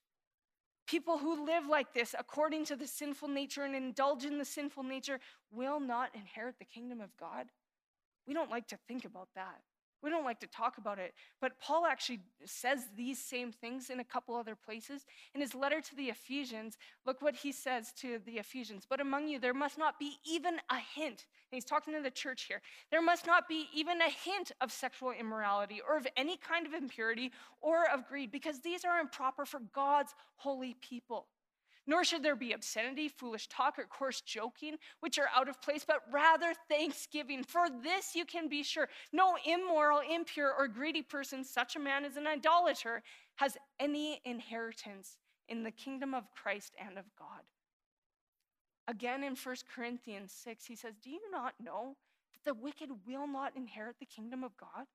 People 0.86 1.18
who 1.18 1.46
live 1.46 1.66
like 1.66 1.92
this, 1.94 2.14
according 2.18 2.64
to 2.66 2.76
the 2.76 2.86
sinful 2.86 3.28
nature 3.28 3.62
and 3.62 3.74
indulge 3.76 4.24
in 4.24 4.38
the 4.38 4.44
sinful 4.44 4.82
nature, 4.82 5.20
will 5.52 5.78
not 5.78 6.10
inherit 6.14 6.58
the 6.58 6.64
kingdom 6.64 7.00
of 7.00 7.16
God. 7.16 7.46
We 8.26 8.34
don't 8.34 8.50
like 8.50 8.66
to 8.68 8.78
think 8.88 9.04
about 9.04 9.28
that. 9.34 9.60
We 10.02 10.10
don't 10.10 10.24
like 10.24 10.40
to 10.40 10.46
talk 10.46 10.78
about 10.78 10.98
it, 10.98 11.14
but 11.40 11.60
Paul 11.60 11.86
actually 11.86 12.20
says 12.44 12.88
these 12.96 13.18
same 13.18 13.52
things 13.52 13.90
in 13.90 14.00
a 14.00 14.04
couple 14.04 14.34
other 14.34 14.54
places. 14.54 15.04
In 15.34 15.40
his 15.40 15.54
letter 15.54 15.80
to 15.80 15.96
the 15.96 16.08
Ephesians, 16.08 16.78
look 17.04 17.20
what 17.20 17.36
he 17.36 17.52
says 17.52 17.92
to 18.00 18.18
the 18.24 18.38
Ephesians. 18.38 18.86
But 18.88 19.00
among 19.00 19.28
you, 19.28 19.38
there 19.38 19.54
must 19.54 19.76
not 19.76 19.98
be 19.98 20.14
even 20.24 20.56
a 20.70 20.78
hint, 20.94 21.26
and 21.50 21.56
he's 21.56 21.64
talking 21.64 21.92
to 21.94 22.00
the 22.00 22.10
church 22.10 22.44
here, 22.44 22.62
there 22.90 23.02
must 23.02 23.26
not 23.26 23.46
be 23.48 23.66
even 23.74 24.00
a 24.00 24.08
hint 24.08 24.52
of 24.60 24.72
sexual 24.72 25.12
immorality 25.12 25.80
or 25.86 25.96
of 25.96 26.06
any 26.16 26.36
kind 26.36 26.66
of 26.66 26.72
impurity 26.72 27.30
or 27.60 27.88
of 27.90 28.08
greed, 28.08 28.32
because 28.32 28.60
these 28.60 28.84
are 28.84 29.00
improper 29.00 29.44
for 29.44 29.60
God's 29.74 30.14
holy 30.36 30.76
people. 30.80 31.26
Nor 31.90 32.04
should 32.04 32.22
there 32.22 32.36
be 32.36 32.52
obscenity, 32.52 33.08
foolish 33.08 33.48
talk, 33.48 33.76
or 33.76 33.84
coarse 33.84 34.20
joking, 34.20 34.76
which 35.00 35.18
are 35.18 35.28
out 35.34 35.48
of 35.48 35.60
place, 35.60 35.84
but 35.84 36.02
rather 36.12 36.52
thanksgiving. 36.68 37.42
For 37.42 37.66
this 37.82 38.14
you 38.14 38.24
can 38.24 38.48
be 38.48 38.62
sure 38.62 38.88
no 39.12 39.36
immoral, 39.44 39.98
impure, 39.98 40.54
or 40.56 40.68
greedy 40.68 41.02
person, 41.02 41.42
such 41.42 41.74
a 41.74 41.80
man 41.80 42.04
as 42.04 42.16
an 42.16 42.28
idolater, 42.28 43.02
has 43.34 43.56
any 43.80 44.20
inheritance 44.24 45.18
in 45.48 45.64
the 45.64 45.72
kingdom 45.72 46.14
of 46.14 46.30
Christ 46.32 46.76
and 46.78 46.96
of 46.96 47.06
God. 47.18 47.42
Again 48.86 49.24
in 49.24 49.34
1 49.34 49.56
Corinthians 49.74 50.30
6, 50.44 50.66
he 50.66 50.76
says, 50.76 50.94
Do 51.02 51.10
you 51.10 51.28
not 51.32 51.54
know 51.60 51.96
that 52.34 52.44
the 52.44 52.62
wicked 52.62 52.90
will 53.04 53.26
not 53.26 53.56
inherit 53.56 53.96
the 53.98 54.06
kingdom 54.06 54.44
of 54.44 54.56
God? 54.56 54.86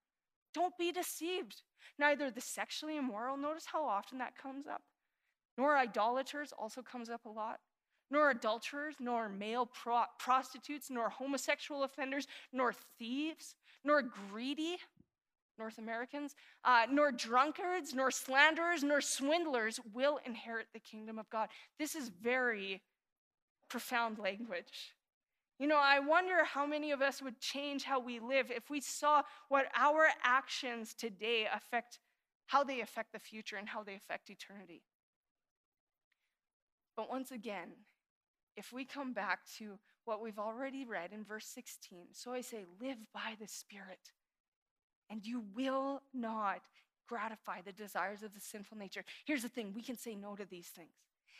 Don't 0.53 0.77
be 0.77 0.93
deceived. 0.93 1.61
Neither 1.99 2.31
the 2.31 2.39
sexually 2.39 2.95
immoral, 2.95 3.35
notice 3.35 3.65
how 3.65 3.83
often 3.83 4.17
that 4.19 4.37
comes 4.37 4.65
up 4.65 4.81
nor 5.57 5.77
idolaters 5.77 6.53
also 6.57 6.81
comes 6.81 7.09
up 7.09 7.25
a 7.25 7.29
lot, 7.29 7.59
nor 8.11 8.29
adulterers, 8.29 8.95
nor 8.99 9.29
male 9.29 9.65
pro- 9.65 10.03
prostitutes, 10.19 10.89
nor 10.89 11.09
homosexual 11.09 11.83
offenders, 11.83 12.27
nor 12.51 12.73
thieves, 12.97 13.55
nor 13.83 14.01
greedy, 14.01 14.77
North 15.57 15.77
Americans, 15.77 16.35
uh, 16.63 16.85
nor 16.91 17.11
drunkards, 17.11 17.93
nor 17.93 18.11
slanderers, 18.11 18.83
nor 18.83 18.99
swindlers 18.99 19.79
will 19.93 20.19
inherit 20.25 20.67
the 20.73 20.79
kingdom 20.79 21.17
of 21.17 21.29
God. 21.29 21.47
This 21.79 21.95
is 21.95 22.09
very 22.09 22.81
profound 23.69 24.19
language. 24.19 24.93
You 25.57 25.67
know, 25.67 25.79
I 25.81 25.99
wonder 25.99 26.43
how 26.43 26.65
many 26.65 26.91
of 26.91 27.01
us 27.01 27.21
would 27.21 27.39
change 27.39 27.83
how 27.83 27.99
we 27.99 28.19
live 28.19 28.51
if 28.51 28.69
we 28.69 28.81
saw 28.81 29.21
what 29.47 29.67
our 29.75 30.09
actions 30.21 30.93
today 30.93 31.47
affect, 31.53 31.99
how 32.47 32.63
they 32.65 32.81
affect 32.81 33.13
the 33.13 33.19
future 33.19 33.55
and 33.55 33.69
how 33.69 33.81
they 33.81 33.95
affect 33.95 34.29
eternity. 34.29 34.81
But 36.95 37.09
once 37.09 37.31
again, 37.31 37.69
if 38.55 38.71
we 38.71 38.85
come 38.85 39.13
back 39.13 39.39
to 39.57 39.77
what 40.05 40.21
we've 40.21 40.39
already 40.39 40.85
read 40.85 41.11
in 41.11 41.23
verse 41.23 41.47
16, 41.47 42.07
so 42.13 42.31
I 42.31 42.41
say, 42.41 42.65
live 42.81 42.97
by 43.13 43.35
the 43.39 43.47
Spirit, 43.47 44.11
and 45.09 45.25
you 45.25 45.43
will 45.55 46.01
not 46.13 46.61
gratify 47.07 47.61
the 47.61 47.71
desires 47.71 48.23
of 48.23 48.33
the 48.33 48.39
sinful 48.39 48.77
nature. 48.77 49.03
Here's 49.25 49.43
the 49.43 49.49
thing 49.49 49.73
we 49.75 49.83
can 49.83 49.97
say 49.97 50.15
no 50.15 50.35
to 50.35 50.45
these 50.45 50.67
things. 50.67 50.93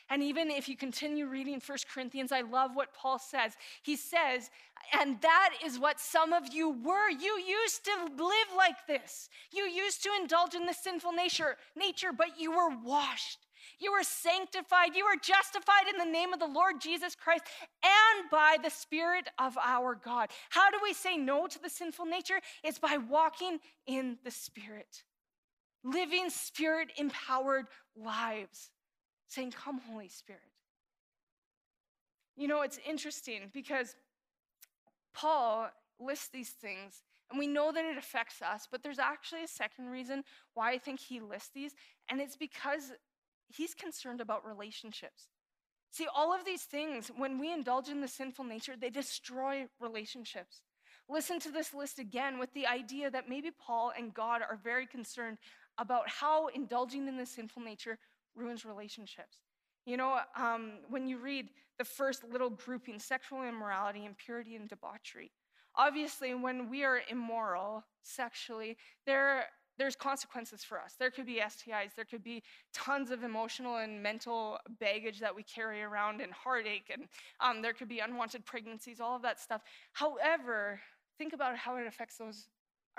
And 0.09 0.21
even 0.21 0.51
if 0.51 0.69
you 0.69 0.77
continue 0.77 1.25
reading 1.25 1.59
First 1.59 1.89
Corinthians, 1.89 2.31
I 2.31 2.41
love 2.41 2.75
what 2.75 2.93
Paul 2.93 3.17
says. 3.17 3.53
He 3.81 3.95
says, 3.95 4.51
and 4.93 5.19
that 5.21 5.55
is 5.65 5.79
what 5.79 5.99
some 5.99 6.31
of 6.31 6.53
you 6.53 6.69
were. 6.69 7.09
You 7.09 7.39
used 7.39 7.85
to 7.85 7.91
live 8.15 8.47
like 8.55 8.85
this. 8.87 9.29
You 9.51 9.63
used 9.63 10.03
to 10.03 10.11
indulge 10.21 10.53
in 10.53 10.67
the 10.67 10.73
sinful 10.73 11.13
nature, 11.13 11.57
nature, 11.75 12.11
but 12.15 12.39
you 12.39 12.51
were 12.51 12.69
washed 12.83 13.39
you 13.79 13.91
are 13.91 14.03
sanctified. 14.03 14.95
You 14.95 15.05
are 15.05 15.15
justified 15.15 15.87
in 15.91 15.97
the 15.97 16.11
name 16.11 16.33
of 16.33 16.39
the 16.39 16.47
Lord 16.47 16.81
Jesus 16.81 17.15
Christ 17.15 17.43
and 17.83 18.29
by 18.29 18.57
the 18.61 18.69
Spirit 18.69 19.27
of 19.39 19.57
our 19.63 19.95
God. 19.95 20.29
How 20.49 20.69
do 20.69 20.77
we 20.83 20.93
say 20.93 21.17
no 21.17 21.47
to 21.47 21.61
the 21.61 21.69
sinful 21.69 22.05
nature? 22.05 22.39
It's 22.63 22.79
by 22.79 22.97
walking 22.97 23.59
in 23.87 24.17
the 24.23 24.31
Spirit, 24.31 25.03
living 25.83 26.29
Spirit 26.29 26.91
empowered 26.97 27.65
lives, 27.95 28.71
saying, 29.27 29.51
Come, 29.51 29.79
Holy 29.89 30.09
Spirit. 30.09 30.41
You 32.35 32.47
know, 32.47 32.61
it's 32.61 32.79
interesting 32.87 33.49
because 33.53 33.95
Paul 35.13 35.69
lists 35.99 36.27
these 36.27 36.49
things, 36.49 37.03
and 37.29 37.39
we 37.39 37.47
know 37.47 37.71
that 37.71 37.85
it 37.85 37.97
affects 37.97 38.41
us, 38.41 38.67
but 38.69 38.83
there's 38.83 38.99
actually 38.99 39.43
a 39.43 39.47
second 39.47 39.87
reason 39.87 40.23
why 40.53 40.71
I 40.71 40.77
think 40.77 40.99
he 40.99 41.19
lists 41.19 41.51
these, 41.53 41.73
and 42.09 42.19
it's 42.19 42.35
because 42.35 42.91
he's 43.47 43.73
concerned 43.73 44.21
about 44.21 44.45
relationships. 44.45 45.29
See, 45.91 46.07
all 46.13 46.33
of 46.33 46.45
these 46.45 46.63
things, 46.63 47.09
when 47.15 47.39
we 47.39 47.53
indulge 47.53 47.87
in 47.87 48.01
the 48.01 48.07
sinful 48.07 48.45
nature, 48.45 48.75
they 48.79 48.89
destroy 48.89 49.67
relationships. 49.79 50.61
Listen 51.07 51.39
to 51.39 51.51
this 51.51 51.73
list 51.73 51.99
again 51.99 52.39
with 52.39 52.53
the 52.53 52.67
idea 52.67 53.09
that 53.11 53.29
maybe 53.29 53.51
Paul 53.51 53.93
and 53.97 54.13
God 54.13 54.41
are 54.41 54.59
very 54.61 54.87
concerned 54.87 55.37
about 55.77 56.09
how 56.09 56.47
indulging 56.47 57.07
in 57.07 57.17
the 57.17 57.25
sinful 57.25 57.61
nature 57.61 57.97
ruins 58.35 58.65
relationships. 58.65 59.37
You 59.85 59.97
know, 59.97 60.19
um, 60.35 60.79
when 60.89 61.07
you 61.07 61.19
read 61.19 61.49
the 61.77 61.85
first 61.85 62.23
little 62.23 62.49
grouping 62.49 62.99
sexual 62.99 63.43
immorality, 63.43 64.05
impurity, 64.05 64.55
and 64.55 64.67
debauchery, 64.67 65.31
obviously, 65.75 66.33
when 66.33 66.69
we 66.69 66.83
are 66.83 67.01
immoral 67.09 67.83
sexually, 68.01 68.77
there, 69.05 69.45
there's 69.77 69.95
consequences 69.95 70.63
for 70.63 70.79
us. 70.79 70.95
There 70.97 71.11
could 71.11 71.25
be 71.25 71.41
STIs, 71.41 71.95
there 71.95 72.05
could 72.05 72.23
be 72.23 72.43
tons 72.73 73.11
of 73.11 73.23
emotional 73.23 73.77
and 73.77 74.01
mental 74.01 74.57
baggage 74.79 75.19
that 75.19 75.35
we 75.35 75.43
carry 75.43 75.81
around, 75.83 76.21
and 76.21 76.31
heartache, 76.31 76.91
and 76.91 77.03
um, 77.39 77.61
there 77.61 77.73
could 77.73 77.89
be 77.89 77.99
unwanted 77.99 78.45
pregnancies, 78.45 78.99
all 78.99 79.15
of 79.15 79.21
that 79.23 79.39
stuff. 79.39 79.61
However, 79.93 80.79
think 81.17 81.33
about 81.33 81.55
how 81.57 81.77
it 81.77 81.87
affects 81.87 82.17
those 82.17 82.47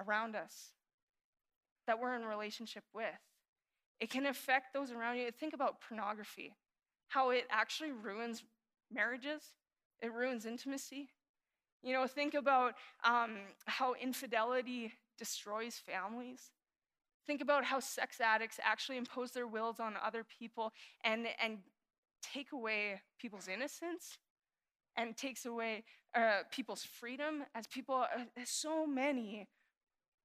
around 0.06 0.36
us 0.36 0.72
that 1.86 1.98
we're 1.98 2.16
in 2.16 2.24
relationship 2.24 2.84
with. 2.94 3.06
It 4.00 4.10
can 4.10 4.26
affect 4.26 4.74
those 4.74 4.90
around 4.90 5.16
you. 5.16 5.30
Think 5.30 5.54
about 5.54 5.80
pornography 5.80 6.52
how 7.08 7.30
it 7.30 7.46
actually 7.50 7.92
ruins 7.92 8.44
marriages, 8.92 9.42
it 10.02 10.12
ruins 10.12 10.46
intimacy. 10.46 11.08
You 11.82 11.92
know, 11.92 12.06
think 12.06 12.34
about 12.34 12.74
um, 13.04 13.36
how 13.66 13.94
infidelity 13.94 14.92
destroys 15.18 15.76
families. 15.76 16.50
Think 17.26 17.40
about 17.40 17.64
how 17.64 17.80
sex 17.80 18.20
addicts 18.20 18.60
actually 18.62 18.98
impose 18.98 19.32
their 19.32 19.46
wills 19.46 19.80
on 19.80 19.94
other 20.04 20.24
people 20.24 20.72
and, 21.04 21.26
and 21.42 21.58
take 22.22 22.52
away 22.52 23.00
people's 23.18 23.48
innocence 23.48 24.18
and 24.96 25.16
takes 25.16 25.44
away 25.44 25.84
uh, 26.14 26.42
people's 26.50 26.84
freedom 26.84 27.44
as 27.54 27.66
people, 27.66 28.06
uh, 28.16 28.24
so 28.44 28.86
many, 28.86 29.48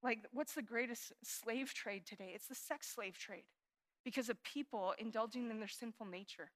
like, 0.02 0.20
what's 0.32 0.54
the 0.54 0.62
greatest 0.62 1.12
slave 1.22 1.74
trade 1.74 2.06
today? 2.06 2.32
It's 2.34 2.46
the 2.46 2.54
sex 2.54 2.88
slave 2.94 3.18
trade 3.18 3.44
because 4.04 4.28
of 4.28 4.42
people 4.42 4.94
indulging 4.98 5.50
in 5.50 5.58
their 5.58 5.68
sinful 5.68 6.06
nature 6.06 6.50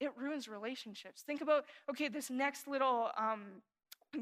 it 0.00 0.16
ruins 0.16 0.48
relationships. 0.48 1.22
Think 1.22 1.42
about, 1.42 1.66
okay, 1.88 2.08
this 2.08 2.30
next 2.30 2.66
little 2.66 3.10
um, 3.16 3.62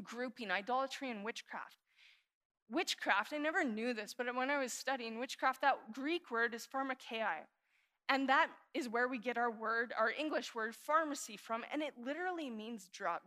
grouping 0.03 0.51
idolatry 0.51 1.09
and 1.09 1.23
witchcraft. 1.23 1.77
Witchcraft, 2.71 3.33
I 3.33 3.37
never 3.37 3.63
knew 3.63 3.93
this, 3.93 4.13
but 4.15 4.33
when 4.35 4.49
I 4.49 4.59
was 4.59 4.73
studying 4.73 5.19
witchcraft, 5.19 5.61
that 5.61 5.93
Greek 5.93 6.29
word 6.29 6.53
is 6.53 6.67
pharmakeia. 6.67 7.45
And 8.09 8.29
that 8.29 8.49
is 8.73 8.89
where 8.89 9.07
we 9.07 9.17
get 9.17 9.37
our 9.37 9.51
word, 9.51 9.93
our 9.97 10.11
English 10.11 10.53
word, 10.53 10.75
pharmacy 10.75 11.37
from, 11.37 11.63
and 11.71 11.81
it 11.81 11.93
literally 12.03 12.49
means 12.49 12.87
drug. 12.91 13.21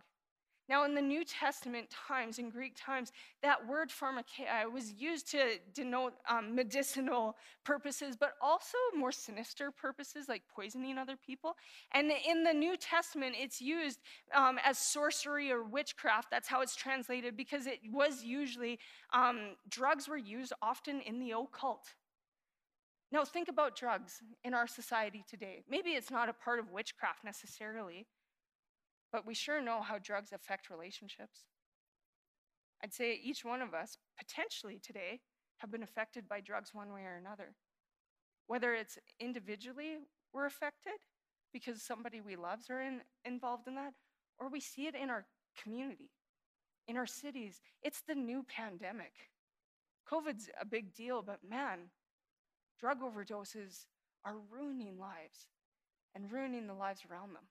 Now, 0.73 0.85
in 0.85 0.95
the 0.95 1.03
New 1.03 1.23
Testament 1.23 1.89
times, 1.91 2.39
in 2.39 2.49
Greek 2.49 2.73
times, 2.75 3.13
that 3.43 3.69
word 3.69 3.91
pharmakeia 3.91 4.73
was 4.73 4.95
used 4.95 5.31
to 5.33 5.59
denote 5.75 6.15
um, 6.27 6.55
medicinal 6.55 7.37
purposes, 7.63 8.17
but 8.19 8.33
also 8.41 8.79
more 8.97 9.13
sinister 9.13 9.71
purposes 9.71 10.31
like 10.31 10.41
poisoning 10.49 10.97
other 10.97 11.19
people. 11.27 11.57
And 11.93 12.11
in 12.27 12.43
the 12.43 12.55
New 12.55 12.79
Testament, 12.79 13.35
it's 13.39 13.61
used 13.61 13.99
um, 14.35 14.59
as 14.65 14.79
sorcery 14.79 15.53
or 15.53 15.63
witchcraft. 15.63 16.31
That's 16.31 16.49
how 16.49 16.63
it's 16.63 16.75
translated 16.75 17.37
because 17.37 17.67
it 17.67 17.81
was 17.93 18.25
usually, 18.25 18.79
um, 19.13 19.57
drugs 19.69 20.09
were 20.09 20.17
used 20.17 20.55
often 20.63 21.03
in 21.03 21.21
the 21.21 21.33
occult. 21.33 21.85
Now, 23.11 23.27
think 23.27 23.49
about 23.49 23.77
drugs 23.77 24.23
in 24.43 24.55
our 24.55 24.67
society 24.67 25.23
today. 25.29 25.65
Maybe 25.69 25.91
it's 25.91 26.11
not 26.11 26.31
a 26.31 26.33
part 26.33 26.59
of 26.61 26.71
witchcraft 26.71 27.25
necessarily, 27.25 28.07
but 29.13 29.27
we 29.27 29.35
sure 29.35 29.61
know 29.61 29.83
how 29.83 29.99
drugs 29.99 30.33
affect 30.33 30.71
relationships. 30.71 31.45
I'd 32.83 32.95
say 32.95 33.21
each 33.23 33.45
one 33.45 33.61
of 33.63 33.75
us, 33.75 33.99
potentially 34.19 34.81
today, 34.83 35.21
have 35.59 35.71
been 35.71 35.83
affected 35.83 36.29
by 36.29 36.41
drugs 36.41 36.71
one 36.73 36.93
way 36.93 37.03
or 37.03 37.17
another. 37.17 37.55
Whether 38.47 38.75
it's 38.75 38.99
individually 39.21 39.99
we're 40.33 40.47
affected 40.47 40.95
because 41.53 41.83
somebody 41.83 42.21
we 42.21 42.35
love's 42.35 42.71
are 42.71 42.81
in, 42.81 43.03
involved 43.25 43.69
in 43.69 43.75
that, 43.75 43.93
or 44.41 44.49
we 44.49 44.61
see 44.61 44.87
it 44.87 44.95
in 44.95 45.11
our 45.11 45.27
community, 45.63 46.11
in 46.89 46.97
our 46.97 47.07
cities. 47.07 47.61
It's 47.83 48.01
the 48.01 48.15
new 48.15 48.43
pandemic. 48.43 49.13
COVID's 50.11 50.49
a 50.61 50.65
big 50.65 50.95
deal, 50.95 51.23
but 51.23 51.39
man, 51.49 51.91
drug 52.81 53.01
overdoses 53.03 53.85
are 54.25 54.37
ruining 54.51 54.99
lives 54.99 55.47
and 56.15 56.33
ruining 56.33 56.67
the 56.67 56.75
lives 56.75 57.03
around 57.09 57.35
them 57.35 57.45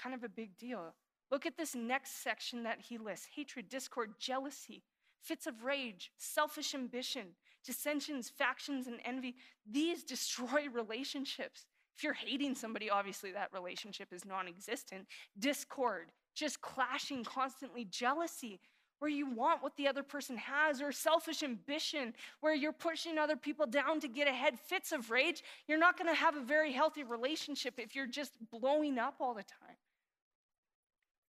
kind 0.00 0.14
of 0.14 0.24
a 0.24 0.28
big 0.28 0.56
deal. 0.58 0.94
Look 1.30 1.46
at 1.46 1.56
this 1.56 1.74
next 1.74 2.22
section 2.22 2.64
that 2.64 2.80
he 2.80 2.98
lists 2.98 3.28
hatred, 3.34 3.68
discord, 3.68 4.14
jealousy, 4.18 4.82
fits 5.22 5.46
of 5.46 5.64
rage, 5.64 6.10
selfish 6.18 6.74
ambition, 6.74 7.28
dissensions, 7.64 8.28
factions, 8.28 8.86
and 8.86 8.98
envy. 9.04 9.36
These 9.70 10.02
destroy 10.02 10.68
relationships. 10.72 11.66
If 11.96 12.04
you're 12.04 12.14
hating 12.14 12.54
somebody, 12.54 12.88
obviously 12.88 13.32
that 13.32 13.52
relationship 13.52 14.12
is 14.12 14.24
non 14.24 14.48
existent. 14.48 15.06
Discord, 15.38 16.10
just 16.34 16.60
clashing 16.60 17.24
constantly, 17.24 17.84
jealousy, 17.84 18.58
where 19.00 19.10
you 19.10 19.26
want 19.26 19.62
what 19.62 19.76
the 19.76 19.88
other 19.88 20.02
person 20.02 20.36
has, 20.36 20.80
or 20.80 20.92
selfish 20.92 21.42
ambition, 21.42 22.12
where 22.40 22.54
you're 22.54 22.72
pushing 22.72 23.18
other 23.18 23.36
people 23.36 23.66
down 23.66 24.00
to 24.00 24.08
get 24.08 24.28
ahead, 24.28 24.58
fits 24.58 24.92
of 24.92 25.10
rage, 25.10 25.42
you're 25.66 25.78
not 25.78 25.98
going 25.98 26.08
to 26.08 26.14
have 26.14 26.36
a 26.36 26.40
very 26.40 26.72
healthy 26.72 27.02
relationship 27.02 27.74
if 27.78 27.94
you're 27.94 28.06
just 28.06 28.32
blowing 28.50 28.98
up 28.98 29.14
all 29.20 29.34
the 29.34 29.42
time. 29.42 29.76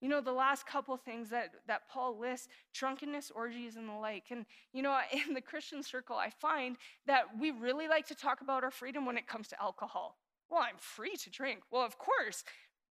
You 0.02 0.10
know, 0.10 0.20
the 0.20 0.32
last 0.32 0.66
couple 0.66 0.98
things 0.98 1.30
that, 1.30 1.52
that 1.68 1.88
Paul 1.88 2.18
lists 2.18 2.48
drunkenness, 2.74 3.32
orgies, 3.34 3.76
and 3.76 3.88
the 3.88 3.94
like. 3.94 4.26
And, 4.32 4.46
you 4.74 4.82
know, 4.82 4.98
in 5.28 5.34
the 5.34 5.42
Christian 5.42 5.84
circle, 5.84 6.16
I 6.16 6.30
find 6.30 6.78
that 7.06 7.26
we 7.40 7.52
really 7.52 7.88
like 7.88 8.08
to 8.08 8.16
talk 8.16 8.42
about 8.42 8.64
our 8.64 8.72
freedom 8.72 9.06
when 9.06 9.18
it 9.18 9.28
comes 9.28 9.48
to 9.50 9.62
alcohol. 9.62 10.18
Well, 10.50 10.62
I'm 10.62 10.78
free 10.78 11.16
to 11.16 11.30
drink. 11.30 11.62
Well, 11.72 11.86
of 11.86 11.98
course, 11.98 12.44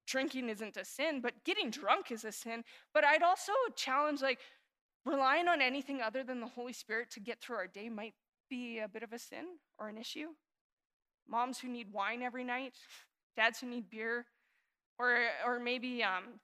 drinking 0.06 0.48
isn't 0.48 0.76
a 0.76 0.84
sin, 0.84 1.20
but 1.20 1.44
getting 1.44 1.70
drunk 1.70 2.10
is 2.10 2.24
a 2.24 2.32
sin. 2.32 2.64
But 2.94 3.04
I'd 3.04 3.22
also 3.22 3.52
challenge, 3.76 4.22
like, 4.22 4.38
relying 5.04 5.48
on 5.48 5.60
anything 5.60 6.00
other 6.00 6.22
than 6.22 6.40
the 6.40 6.46
Holy 6.46 6.72
Spirit 6.72 7.10
to 7.12 7.20
get 7.20 7.40
through 7.40 7.56
our 7.56 7.66
day 7.66 7.88
might 7.88 8.14
be 8.48 8.78
a 8.78 8.88
bit 8.88 9.02
of 9.02 9.12
a 9.12 9.18
sin 9.18 9.44
or 9.78 9.88
an 9.88 9.98
issue. 9.98 10.28
Moms 11.28 11.58
who 11.58 11.68
need 11.68 11.92
wine 11.92 12.22
every 12.22 12.44
night, 12.44 12.74
dads 13.36 13.60
who 13.60 13.66
need 13.66 13.90
beer, 13.90 14.26
or, 14.98 15.18
or 15.46 15.58
maybe 15.58 16.02
um, 16.02 16.40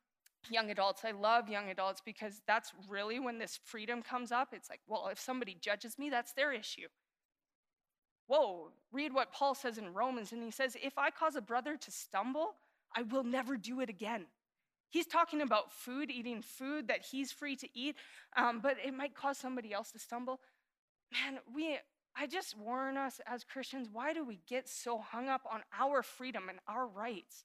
young 0.51 0.71
adults. 0.71 1.05
I 1.05 1.13
love 1.13 1.49
young 1.49 1.71
adults 1.71 2.03
because 2.05 2.41
that's 2.47 2.73
really 2.89 3.19
when 3.19 3.39
this 3.39 3.59
freedom 3.65 4.03
comes 4.03 4.33
up. 4.33 4.49
It's 4.53 4.71
like, 4.71 4.81
well, 4.87 5.09
if 5.11 5.19
somebody 5.19 5.57
judges 5.61 5.99
me, 5.99 6.11
that's 6.11 6.33
their 6.33 6.53
issue. 6.53 6.89
Whoa, 8.27 8.71
read 8.93 9.13
what 9.13 9.33
Paul 9.33 9.55
says 9.55 9.79
in 9.79 9.95
Romans, 9.95 10.33
and 10.33 10.43
he 10.43 10.51
says, 10.51 10.77
If 10.83 10.99
I 10.99 11.11
cause 11.11 11.37
a 11.37 11.41
brother 11.41 11.77
to 11.77 11.91
stumble, 11.91 12.57
I 12.95 13.03
will 13.03 13.25
never 13.25 13.57
do 13.57 13.81
it 13.81 13.89
again. 13.89 14.27
He's 14.89 15.07
talking 15.07 15.43
about 15.43 15.73
food, 15.73 16.11
eating 16.11 16.43
food 16.43 16.89
that 16.89 17.05
he's 17.11 17.31
free 17.31 17.57
to 17.57 17.69
eat, 17.75 17.97
um, 18.37 18.61
but 18.61 18.77
it 18.85 18.95
might 18.95 19.15
cause 19.15 19.39
somebody 19.39 19.73
else 19.73 19.93
to 19.93 19.99
stumble. 19.99 20.41
Man, 21.13 21.39
we, 21.55 21.79
I 22.17 22.27
just 22.27 22.57
warn 22.59 22.97
us 22.97 23.21
as 23.27 23.45
Christians 23.45 23.89
why 23.93 24.13
do 24.13 24.25
we 24.25 24.41
get 24.49 24.69
so 24.69 24.99
hung 24.99 25.29
up 25.29 25.43
on 25.51 25.61
our 25.79 26.03
freedom 26.03 26.49
and 26.49 26.59
our 26.67 26.87
rights? 26.87 27.45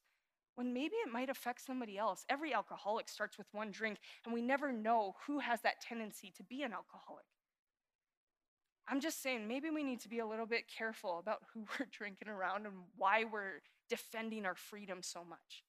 When 0.55 0.73
maybe 0.73 0.95
it 0.95 1.11
might 1.11 1.29
affect 1.29 1.65
somebody 1.65 1.97
else. 1.97 2.25
Every 2.29 2.53
alcoholic 2.53 3.09
starts 3.09 3.37
with 3.37 3.47
one 3.51 3.71
drink, 3.71 3.99
and 4.25 4.33
we 4.33 4.41
never 4.41 4.71
know 4.71 5.15
who 5.25 5.39
has 5.39 5.61
that 5.61 5.81
tendency 5.81 6.31
to 6.37 6.43
be 6.43 6.63
an 6.63 6.73
alcoholic. 6.73 7.25
I'm 8.87 8.99
just 8.99 9.21
saying, 9.23 9.47
maybe 9.47 9.69
we 9.69 9.83
need 9.83 10.01
to 10.01 10.09
be 10.09 10.19
a 10.19 10.25
little 10.25 10.45
bit 10.45 10.63
careful 10.67 11.19
about 11.19 11.39
who 11.53 11.61
we're 11.79 11.87
drinking 11.91 12.27
around 12.27 12.65
and 12.65 12.75
why 12.97 13.23
we're 13.23 13.61
defending 13.89 14.45
our 14.45 14.55
freedom 14.55 15.01
so 15.01 15.23
much. 15.23 15.63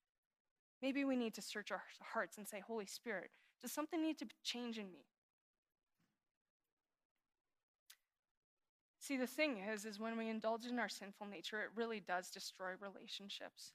Maybe 0.82 1.04
we 1.04 1.16
need 1.16 1.34
to 1.34 1.42
search 1.42 1.70
our 1.70 1.82
hearts 2.00 2.38
and 2.38 2.48
say, 2.48 2.60
Holy 2.66 2.86
Spirit, 2.86 3.30
does 3.60 3.72
something 3.72 4.02
need 4.02 4.18
to 4.18 4.26
change 4.42 4.78
in 4.78 4.90
me? 4.90 5.06
See, 8.98 9.16
the 9.16 9.26
thing 9.26 9.58
is, 9.58 9.84
is 9.84 9.98
when 9.98 10.16
we 10.16 10.28
indulge 10.28 10.64
in 10.64 10.78
our 10.78 10.88
sinful 10.88 11.26
nature, 11.26 11.60
it 11.60 11.70
really 11.74 12.00
does 12.00 12.30
destroy 12.30 12.70
relationships. 12.80 13.72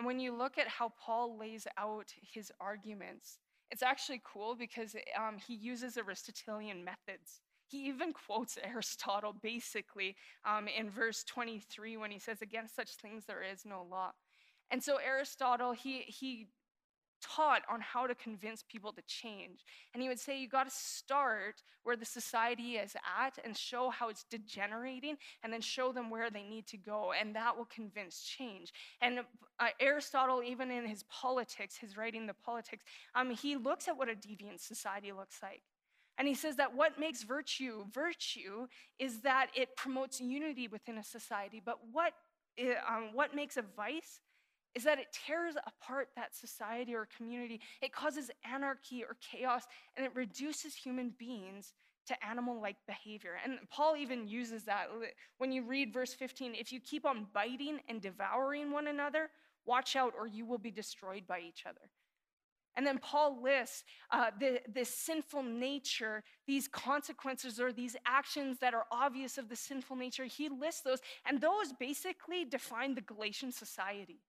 And 0.00 0.06
when 0.06 0.18
you 0.18 0.34
look 0.34 0.56
at 0.56 0.66
how 0.66 0.94
Paul 0.98 1.36
lays 1.38 1.66
out 1.76 2.14
his 2.22 2.50
arguments, 2.58 3.38
it's 3.70 3.82
actually 3.82 4.22
cool 4.24 4.54
because 4.54 4.96
um, 5.14 5.36
he 5.36 5.54
uses 5.54 5.98
Aristotelian 5.98 6.82
methods. 6.82 7.42
He 7.68 7.86
even 7.88 8.14
quotes 8.26 8.56
Aristotle 8.64 9.34
basically 9.42 10.16
um, 10.46 10.68
in 10.68 10.88
verse 10.88 11.22
23 11.24 11.98
when 11.98 12.10
he 12.10 12.18
says, 12.18 12.40
Against 12.40 12.74
such 12.74 12.94
things 12.94 13.26
there 13.26 13.42
is 13.42 13.66
no 13.66 13.86
law. 13.90 14.12
And 14.70 14.82
so 14.82 14.96
Aristotle, 14.96 15.72
he, 15.72 15.98
he 15.98 16.46
taught 17.22 17.62
on 17.70 17.80
how 17.80 18.06
to 18.06 18.14
convince 18.14 18.62
people 18.62 18.92
to 18.92 19.02
change. 19.06 19.64
And 19.92 20.02
he 20.02 20.08
would 20.08 20.20
say, 20.20 20.40
you 20.40 20.48
got 20.48 20.64
to 20.64 20.70
start 20.70 21.62
where 21.82 21.96
the 21.96 22.04
society 22.04 22.76
is 22.76 22.94
at 23.18 23.38
and 23.44 23.56
show 23.56 23.90
how 23.90 24.08
it's 24.08 24.24
degenerating, 24.24 25.16
and 25.42 25.52
then 25.52 25.60
show 25.60 25.92
them 25.92 26.10
where 26.10 26.30
they 26.30 26.42
need 26.42 26.66
to 26.68 26.76
go. 26.76 27.12
And 27.18 27.34
that 27.36 27.56
will 27.56 27.66
convince 27.66 28.22
change. 28.22 28.72
And 29.00 29.20
uh, 29.58 29.68
Aristotle, 29.80 30.42
even 30.42 30.70
in 30.70 30.86
his 30.86 31.04
politics, 31.04 31.76
his 31.76 31.96
writing, 31.96 32.26
The 32.26 32.34
Politics, 32.34 32.84
um, 33.14 33.30
he 33.30 33.56
looks 33.56 33.88
at 33.88 33.96
what 33.96 34.08
a 34.08 34.14
deviant 34.14 34.60
society 34.60 35.12
looks 35.12 35.38
like. 35.42 35.62
And 36.18 36.28
he 36.28 36.34
says 36.34 36.56
that 36.56 36.74
what 36.74 37.00
makes 37.00 37.22
virtue 37.22 37.84
virtue 37.90 38.66
is 38.98 39.20
that 39.20 39.46
it 39.54 39.74
promotes 39.74 40.20
unity 40.20 40.68
within 40.68 40.98
a 40.98 41.02
society. 41.02 41.62
But 41.64 41.78
what, 41.92 42.12
eh, 42.58 42.74
um, 42.86 43.10
what 43.14 43.34
makes 43.34 43.56
a 43.56 43.62
vice 43.62 44.20
is 44.74 44.84
that 44.84 44.98
it 44.98 45.06
tears 45.26 45.54
apart 45.66 46.08
that 46.16 46.34
society 46.34 46.94
or 46.94 47.08
community. 47.16 47.60
It 47.82 47.92
causes 47.92 48.30
anarchy 48.44 49.02
or 49.02 49.16
chaos, 49.20 49.64
and 49.96 50.06
it 50.06 50.12
reduces 50.14 50.74
human 50.74 51.12
beings 51.18 51.72
to 52.06 52.26
animal 52.26 52.60
like 52.60 52.76
behavior. 52.86 53.36
And 53.44 53.58
Paul 53.70 53.96
even 53.96 54.26
uses 54.26 54.64
that 54.64 54.86
when 55.38 55.52
you 55.52 55.62
read 55.62 55.92
verse 55.92 56.14
15 56.14 56.54
if 56.54 56.72
you 56.72 56.80
keep 56.80 57.06
on 57.06 57.26
biting 57.32 57.80
and 57.88 58.00
devouring 58.00 58.70
one 58.70 58.88
another, 58.88 59.30
watch 59.66 59.96
out, 59.96 60.14
or 60.18 60.26
you 60.26 60.44
will 60.44 60.58
be 60.58 60.70
destroyed 60.70 61.26
by 61.26 61.40
each 61.40 61.64
other. 61.66 61.90
And 62.76 62.86
then 62.86 62.98
Paul 62.98 63.42
lists 63.42 63.84
uh, 64.10 64.30
the, 64.38 64.60
this 64.72 64.88
sinful 64.88 65.42
nature, 65.42 66.22
these 66.46 66.68
consequences 66.68 67.60
or 67.60 67.72
these 67.72 67.96
actions 68.06 68.58
that 68.60 68.74
are 68.74 68.86
obvious 68.92 69.38
of 69.38 69.48
the 69.48 69.56
sinful 69.56 69.96
nature. 69.96 70.24
He 70.24 70.48
lists 70.48 70.82
those, 70.82 71.00
and 71.26 71.40
those 71.40 71.72
basically 71.78 72.44
define 72.44 72.94
the 72.94 73.00
Galatian 73.00 73.52
society. 73.52 74.20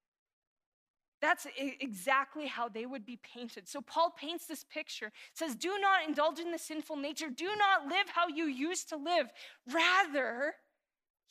That's 1.22 1.46
exactly 1.56 2.48
how 2.48 2.68
they 2.68 2.88
would 2.88 3.06
be 3.06 3.20
painted. 3.22 3.68
So 3.68 3.80
Paul 3.80 4.10
paints 4.10 4.48
this 4.48 4.64
picture, 4.64 5.12
says, 5.34 5.56
Do 5.56 5.78
not 5.80 6.08
indulge 6.08 6.40
in 6.40 6.52
the 6.52 6.58
sinful 6.58 6.96
nature. 6.96 7.30
Do 7.30 7.50
not 7.58 7.88
live 7.88 8.10
how 8.10 8.28
you 8.28 8.46
used 8.46 8.90
to 8.90 8.98
live. 8.98 9.28
Rather, 9.72 10.56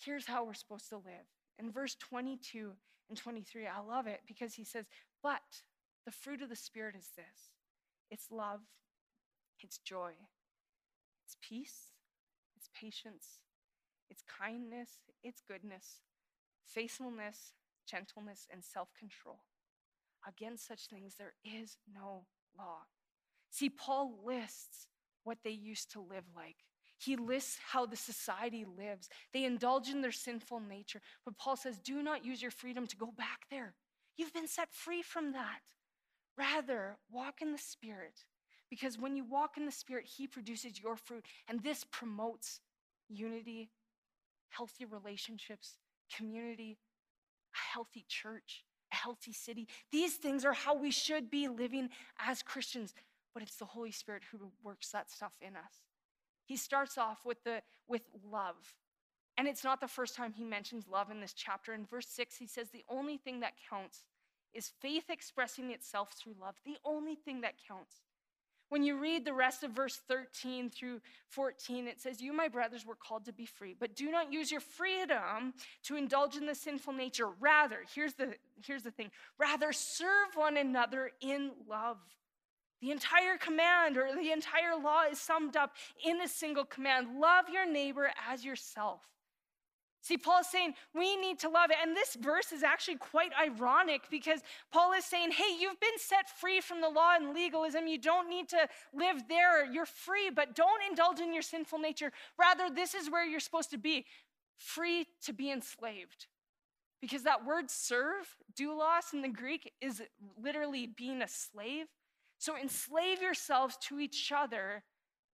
here's 0.04 0.26
how 0.26 0.44
we're 0.44 0.54
supposed 0.54 0.88
to 0.90 0.96
live. 0.96 1.26
In 1.58 1.72
verse 1.72 1.96
22 1.96 2.70
and 3.08 3.18
23, 3.18 3.66
I 3.66 3.80
love 3.80 4.06
it 4.06 4.20
because 4.28 4.54
he 4.54 4.64
says, 4.64 4.86
But 5.24 5.40
the 6.06 6.12
fruit 6.12 6.40
of 6.40 6.48
the 6.48 6.56
Spirit 6.56 6.94
is 6.96 7.10
this 7.16 7.50
it's 8.12 8.30
love, 8.30 8.60
it's 9.58 9.78
joy, 9.78 10.12
it's 11.24 11.36
peace, 11.42 11.92
it's 12.56 12.70
patience, 12.74 13.40
it's 14.08 14.22
kindness, 14.22 14.90
it's 15.24 15.42
goodness, 15.46 16.00
faithfulness, 16.64 17.54
gentleness, 17.86 18.46
and 18.52 18.62
self 18.64 18.88
control. 18.96 19.40
Against 20.26 20.66
such 20.66 20.86
things, 20.86 21.14
there 21.18 21.34
is 21.44 21.76
no 21.92 22.26
law. 22.56 22.80
See, 23.50 23.70
Paul 23.70 24.18
lists 24.24 24.86
what 25.24 25.38
they 25.44 25.50
used 25.50 25.92
to 25.92 26.00
live 26.00 26.24
like. 26.34 26.56
He 26.98 27.16
lists 27.16 27.58
how 27.72 27.86
the 27.86 27.96
society 27.96 28.64
lives. 28.64 29.08
They 29.32 29.44
indulge 29.44 29.88
in 29.88 30.02
their 30.02 30.12
sinful 30.12 30.60
nature. 30.60 31.00
But 31.24 31.38
Paul 31.38 31.56
says, 31.56 31.78
do 31.78 32.02
not 32.02 32.24
use 32.24 32.42
your 32.42 32.50
freedom 32.50 32.86
to 32.88 32.96
go 32.96 33.12
back 33.16 33.46
there. 33.50 33.74
You've 34.16 34.34
been 34.34 34.48
set 34.48 34.68
free 34.70 35.02
from 35.02 35.32
that. 35.32 35.60
Rather, 36.36 36.98
walk 37.10 37.40
in 37.40 37.52
the 37.52 37.58
Spirit. 37.58 38.24
Because 38.68 38.98
when 38.98 39.16
you 39.16 39.24
walk 39.24 39.56
in 39.56 39.64
the 39.64 39.72
Spirit, 39.72 40.04
He 40.04 40.26
produces 40.26 40.80
your 40.80 40.96
fruit. 40.96 41.24
And 41.48 41.62
this 41.62 41.84
promotes 41.90 42.60
unity, 43.08 43.70
healthy 44.50 44.84
relationships, 44.84 45.78
community, 46.14 46.78
a 47.54 47.74
healthy 47.74 48.04
church 48.08 48.64
healthy 49.02 49.32
city. 49.32 49.66
These 49.90 50.16
things 50.16 50.44
are 50.44 50.52
how 50.52 50.74
we 50.74 50.90
should 50.90 51.30
be 51.30 51.48
living 51.48 51.88
as 52.18 52.42
Christians, 52.42 52.94
but 53.34 53.42
it's 53.42 53.56
the 53.56 53.64
Holy 53.64 53.92
Spirit 53.92 54.22
who 54.30 54.50
works 54.62 54.90
that 54.90 55.10
stuff 55.10 55.32
in 55.40 55.56
us. 55.56 55.84
He 56.44 56.56
starts 56.56 56.98
off 56.98 57.24
with 57.24 57.42
the 57.44 57.62
with 57.88 58.02
love. 58.30 58.74
And 59.38 59.48
it's 59.48 59.64
not 59.64 59.80
the 59.80 59.88
first 59.88 60.16
time 60.16 60.32
he 60.32 60.44
mentions 60.44 60.86
love 60.88 61.10
in 61.10 61.20
this 61.20 61.32
chapter. 61.32 61.72
In 61.72 61.86
verse 61.86 62.08
6, 62.08 62.36
he 62.36 62.46
says 62.46 62.68
the 62.70 62.84
only 62.88 63.16
thing 63.16 63.40
that 63.40 63.54
counts 63.70 64.04
is 64.52 64.72
faith 64.80 65.04
expressing 65.08 65.70
itself 65.70 66.12
through 66.12 66.34
love. 66.40 66.56
The 66.66 66.76
only 66.84 67.14
thing 67.14 67.40
that 67.40 67.54
counts. 67.66 68.02
When 68.70 68.84
you 68.84 68.98
read 68.98 69.24
the 69.24 69.32
rest 69.32 69.64
of 69.64 69.72
verse 69.72 70.00
13 70.06 70.70
through 70.70 71.00
14, 71.26 71.88
it 71.88 72.00
says, 72.00 72.20
You, 72.20 72.32
my 72.32 72.46
brothers, 72.46 72.86
were 72.86 72.94
called 72.94 73.24
to 73.24 73.32
be 73.32 73.44
free, 73.44 73.74
but 73.78 73.96
do 73.96 74.12
not 74.12 74.32
use 74.32 74.50
your 74.50 74.60
freedom 74.60 75.54
to 75.82 75.96
indulge 75.96 76.36
in 76.36 76.46
the 76.46 76.54
sinful 76.54 76.92
nature. 76.92 77.28
Rather, 77.40 77.80
here's 77.92 78.14
the, 78.14 78.34
here's 78.64 78.84
the 78.84 78.92
thing 78.92 79.10
rather, 79.38 79.72
serve 79.72 80.28
one 80.36 80.56
another 80.56 81.10
in 81.20 81.50
love. 81.68 81.98
The 82.80 82.92
entire 82.92 83.36
command 83.36 83.98
or 83.98 84.14
the 84.14 84.30
entire 84.30 84.80
law 84.80 85.02
is 85.10 85.20
summed 85.20 85.56
up 85.56 85.74
in 86.04 86.20
a 86.20 86.28
single 86.28 86.64
command 86.64 87.18
love 87.18 87.46
your 87.52 87.70
neighbor 87.70 88.10
as 88.30 88.44
yourself. 88.44 89.02
See, 90.02 90.16
Paul 90.16 90.40
is 90.40 90.46
saying 90.46 90.74
we 90.94 91.16
need 91.16 91.38
to 91.40 91.48
love 91.48 91.70
it. 91.70 91.76
And 91.82 91.94
this 91.94 92.14
verse 92.14 92.52
is 92.52 92.62
actually 92.62 92.96
quite 92.96 93.32
ironic 93.40 94.02
because 94.10 94.40
Paul 94.72 94.92
is 94.92 95.04
saying, 95.04 95.32
hey, 95.32 95.56
you've 95.58 95.78
been 95.78 95.98
set 95.98 96.28
free 96.38 96.60
from 96.60 96.80
the 96.80 96.88
law 96.88 97.16
and 97.16 97.34
legalism. 97.34 97.86
You 97.86 97.98
don't 97.98 98.28
need 98.28 98.48
to 98.48 98.66
live 98.94 99.28
there. 99.28 99.70
You're 99.70 99.86
free, 99.86 100.30
but 100.34 100.54
don't 100.54 100.82
indulge 100.88 101.20
in 101.20 101.34
your 101.34 101.42
sinful 101.42 101.78
nature. 101.78 102.12
Rather, 102.38 102.70
this 102.74 102.94
is 102.94 103.10
where 103.10 103.26
you're 103.26 103.40
supposed 103.40 103.70
to 103.70 103.78
be 103.78 104.06
free 104.56 105.06
to 105.24 105.34
be 105.34 105.50
enslaved. 105.50 106.26
Because 107.02 107.22
that 107.24 107.46
word 107.46 107.70
serve, 107.70 108.36
doulos 108.58 109.12
in 109.12 109.22
the 109.22 109.28
Greek, 109.28 109.72
is 109.80 110.02
literally 110.42 110.86
being 110.86 111.22
a 111.22 111.28
slave. 111.28 111.86
So 112.38 112.56
enslave 112.56 113.20
yourselves 113.20 113.76
to 113.88 114.00
each 114.00 114.32
other 114.34 114.82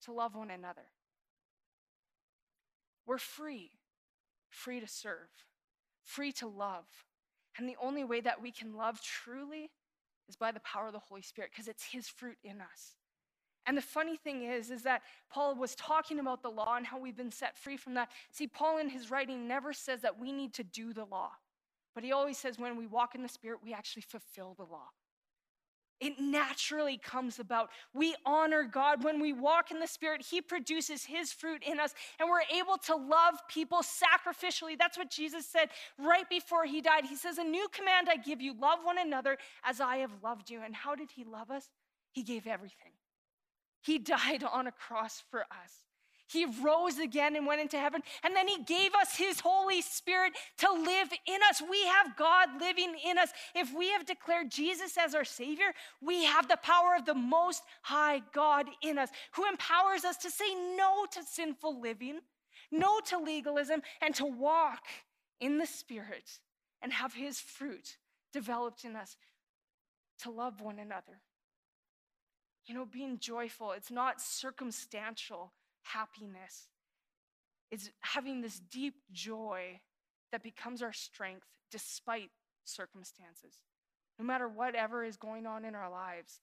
to 0.05 0.13
love 0.13 0.35
one 0.35 0.51
another. 0.51 0.87
We're 3.07 3.19
free 3.19 3.71
free 4.55 4.81
to 4.81 4.89
serve, 4.89 5.29
free 6.03 6.33
to 6.33 6.47
love. 6.47 6.87
And 7.59 7.69
the 7.69 7.77
only 7.81 8.05
way 8.05 8.21
that 8.21 8.43
we 8.43 8.51
can 8.51 8.75
love 8.75 9.01
truly 9.01 9.71
is 10.29 10.37
by 10.37 10.53
the 10.53 10.61
power 10.61 10.87
of 10.87 10.93
the 10.93 10.99
Holy 10.99 11.23
Spirit 11.23 11.51
because 11.53 11.69
it's 11.69 11.85
his 11.85 12.09
fruit 12.09 12.39
in 12.43 12.61
us. 12.61 12.97
And 13.67 13.77
the 13.77 13.83
funny 13.83 14.17
thing 14.17 14.43
is 14.43 14.71
is 14.71 14.83
that 14.83 15.03
Paul 15.31 15.55
was 15.55 15.75
talking 15.75 16.19
about 16.19 16.43
the 16.43 16.51
law 16.51 16.77
and 16.77 16.87
how 16.87 16.99
we've 16.99 17.17
been 17.17 17.31
set 17.31 17.57
free 17.57 17.77
from 17.77 17.95
that. 17.95 18.11
See, 18.31 18.47
Paul 18.47 18.79
in 18.79 18.91
his 18.91 19.11
writing 19.11 19.49
never 19.49 19.73
says 19.73 20.03
that 20.03 20.19
we 20.19 20.33
need 20.33 20.53
to 20.55 20.65
do 20.65 20.93
the 20.93 21.05
law. 21.05 21.31
But 21.95 22.05
he 22.05 22.13
always 22.13 22.39
says 22.39 22.59
when 22.59 22.77
we 22.77 22.87
walk 22.87 23.15
in 23.15 23.23
the 23.23 23.29
spirit, 23.29 23.61
we 23.63 23.73
actually 23.73 24.03
fulfill 24.03 24.55
the 24.55 24.65
law. 24.65 24.89
It 26.05 26.21
naturally 26.21 26.99
comes 26.99 27.39
about. 27.39 27.71
We 27.95 28.15
honor 28.27 28.63
God 28.63 29.03
when 29.03 29.21
we 29.23 29.33
walk 29.33 29.71
in 29.71 29.81
the 29.81 29.87
Spirit. 29.87 30.21
He 30.21 30.43
produces 30.43 31.07
His 31.07 31.33
fruit 31.33 31.63
in 31.67 31.81
us, 31.81 31.95
and 32.21 32.29
we're 32.29 32.43
able 32.55 32.77
to 32.85 32.95
love 32.95 33.37
people 33.49 33.79
sacrificially. 33.79 34.79
That's 34.79 34.99
what 34.99 35.11
Jesus 35.11 35.47
said 35.47 35.71
right 35.99 36.29
before 36.29 36.67
He 36.67 36.83
died. 36.83 37.07
He 37.07 37.17
says, 37.17 37.39
A 37.39 37.45
new 37.45 37.67
command 37.73 38.09
I 38.11 38.19
give 38.19 38.43
you 38.43 38.53
love 38.61 38.81
one 38.83 38.99
another 38.99 39.39
as 39.65 39.81
I 39.81 39.97
have 39.97 40.13
loved 40.23 40.51
you. 40.51 40.61
And 40.63 40.75
how 40.75 40.95
did 40.95 41.11
He 41.11 41.25
love 41.25 41.51
us? 41.51 41.71
He 42.13 42.23
gave 42.23 42.47
everything. 42.47 42.93
He 43.81 43.99
died 44.17 44.45
on 44.45 44.67
a 44.67 44.73
cross 44.73 45.23
for 45.31 45.41
us. 45.41 45.73
He 46.35 46.47
rose 46.63 46.99
again 46.99 47.37
and 47.37 47.47
went 47.47 47.61
into 47.61 47.79
heaven. 47.79 48.03
And 48.25 48.35
then 48.35 48.49
he 48.49 48.63
gave 48.65 48.93
us 48.95 49.17
his 49.17 49.41
Holy 49.41 49.81
Spirit 49.81 50.33
to 50.59 50.71
live 50.71 51.09
in 51.27 51.39
us. 51.49 51.63
We 51.71 51.87
have 51.87 52.17
God 52.17 52.49
living 52.61 52.97
in 53.09 53.17
us. 53.17 53.31
If 53.55 53.73
we 53.73 53.91
have 53.93 54.05
declared 54.05 54.51
Jesus 54.51 54.99
as 54.99 55.15
our 55.15 55.25
Savior, 55.25 55.73
we 56.03 56.25
have 56.25 56.49
the 56.49 56.59
power 56.59 56.97
of 56.99 57.07
the 57.07 57.15
Most 57.15 57.63
High 57.83 58.21
God 58.35 58.67
in 58.83 58.99
us, 58.99 59.11
who 59.33 59.49
empowers 59.49 60.05
us 60.05 60.17
to 60.19 60.31
say 60.31 60.55
no 60.77 61.07
to 61.13 61.23
sinful 61.23 61.81
living, 61.81 62.19
no 62.73 62.99
to 63.07 63.19
legalism, 63.19 63.81
and 64.03 64.15
to 64.17 64.27
walk 64.27 64.83
in 65.41 65.59
the 65.59 65.67
Spirit 65.67 66.41
and 66.83 66.93
have 66.93 67.15
his 67.15 67.39
fruit 67.39 67.97
developed 68.33 68.85
in 68.85 68.97
us 68.97 69.17
to 70.19 70.31
love 70.31 70.61
one 70.61 70.81
another. 70.81 71.21
You 72.67 72.75
know, 72.75 72.87
being 72.87 73.19
joyful, 73.19 73.73
it's 73.73 73.91
not 73.91 74.21
circumstantial 74.21 75.53
happiness. 75.85 76.69
It's 77.71 77.91
having 78.01 78.41
this 78.41 78.61
deep 78.61 78.95
joy 79.13 79.81
that 80.33 80.43
becomes 80.43 80.83
our 80.83 80.93
strength 80.93 81.47
despite 81.71 82.31
circumstances, 82.65 83.63
no 84.19 84.25
matter 84.25 84.49
whatever 84.49 85.05
is 85.05 85.17
going 85.17 85.47
on 85.47 85.65
in 85.65 85.75
our 85.75 85.91
lives. 85.91 86.41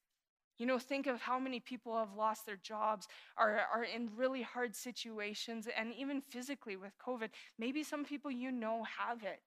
You 0.58 0.65
know, 0.67 0.77
think 0.77 1.08
of 1.08 1.19
how 1.19 1.39
many 1.39 1.60
people 1.60 1.97
have 1.97 2.13
lost 2.15 2.45
their 2.45 2.58
jobs, 2.58 3.08
are, 3.38 3.62
are 3.73 3.84
in 3.84 4.12
really 4.15 4.43
hard 4.43 4.75
situations, 4.75 5.67
and 5.75 5.93
even 5.93 6.21
physically 6.21 6.75
with 6.75 6.91
COVID. 7.06 7.30
Maybe 7.58 7.84
some 7.84 8.06
people 8.06 8.30
you 8.30 8.51
know 8.51 8.86
have 8.99 9.23
it. 9.23 9.41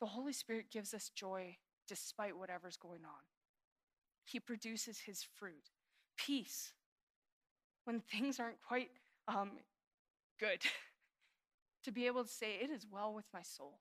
The 0.00 0.06
Holy 0.06 0.32
Spirit 0.32 0.66
gives 0.70 0.92
us 0.92 1.10
joy 1.14 1.56
despite 1.88 2.36
whatever's 2.36 2.76
going 2.76 3.04
on. 3.04 3.22
He 4.24 4.40
produces 4.40 5.00
his 5.00 5.22
fruit 5.22 5.70
peace, 6.16 6.72
when 7.84 8.00
things 8.00 8.40
aren't 8.40 8.60
quite 8.66 8.90
um, 9.28 9.52
good, 10.38 10.60
to 11.84 11.92
be 11.92 12.06
able 12.06 12.24
to 12.24 12.30
say, 12.30 12.58
It 12.60 12.70
is 12.70 12.86
well 12.90 13.12
with 13.14 13.26
my 13.32 13.42
soul. 13.42 13.80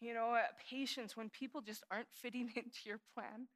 You 0.00 0.14
know, 0.14 0.34
uh, 0.34 0.42
patience 0.70 1.16
when 1.16 1.28
people 1.28 1.60
just 1.60 1.84
aren't 1.90 2.08
fitting 2.22 2.50
into 2.56 2.80
your 2.86 3.00
plan. 3.14 3.48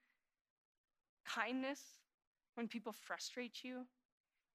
Kindness 1.26 1.80
when 2.54 2.68
people 2.68 2.92
frustrate 2.92 3.64
you. 3.64 3.87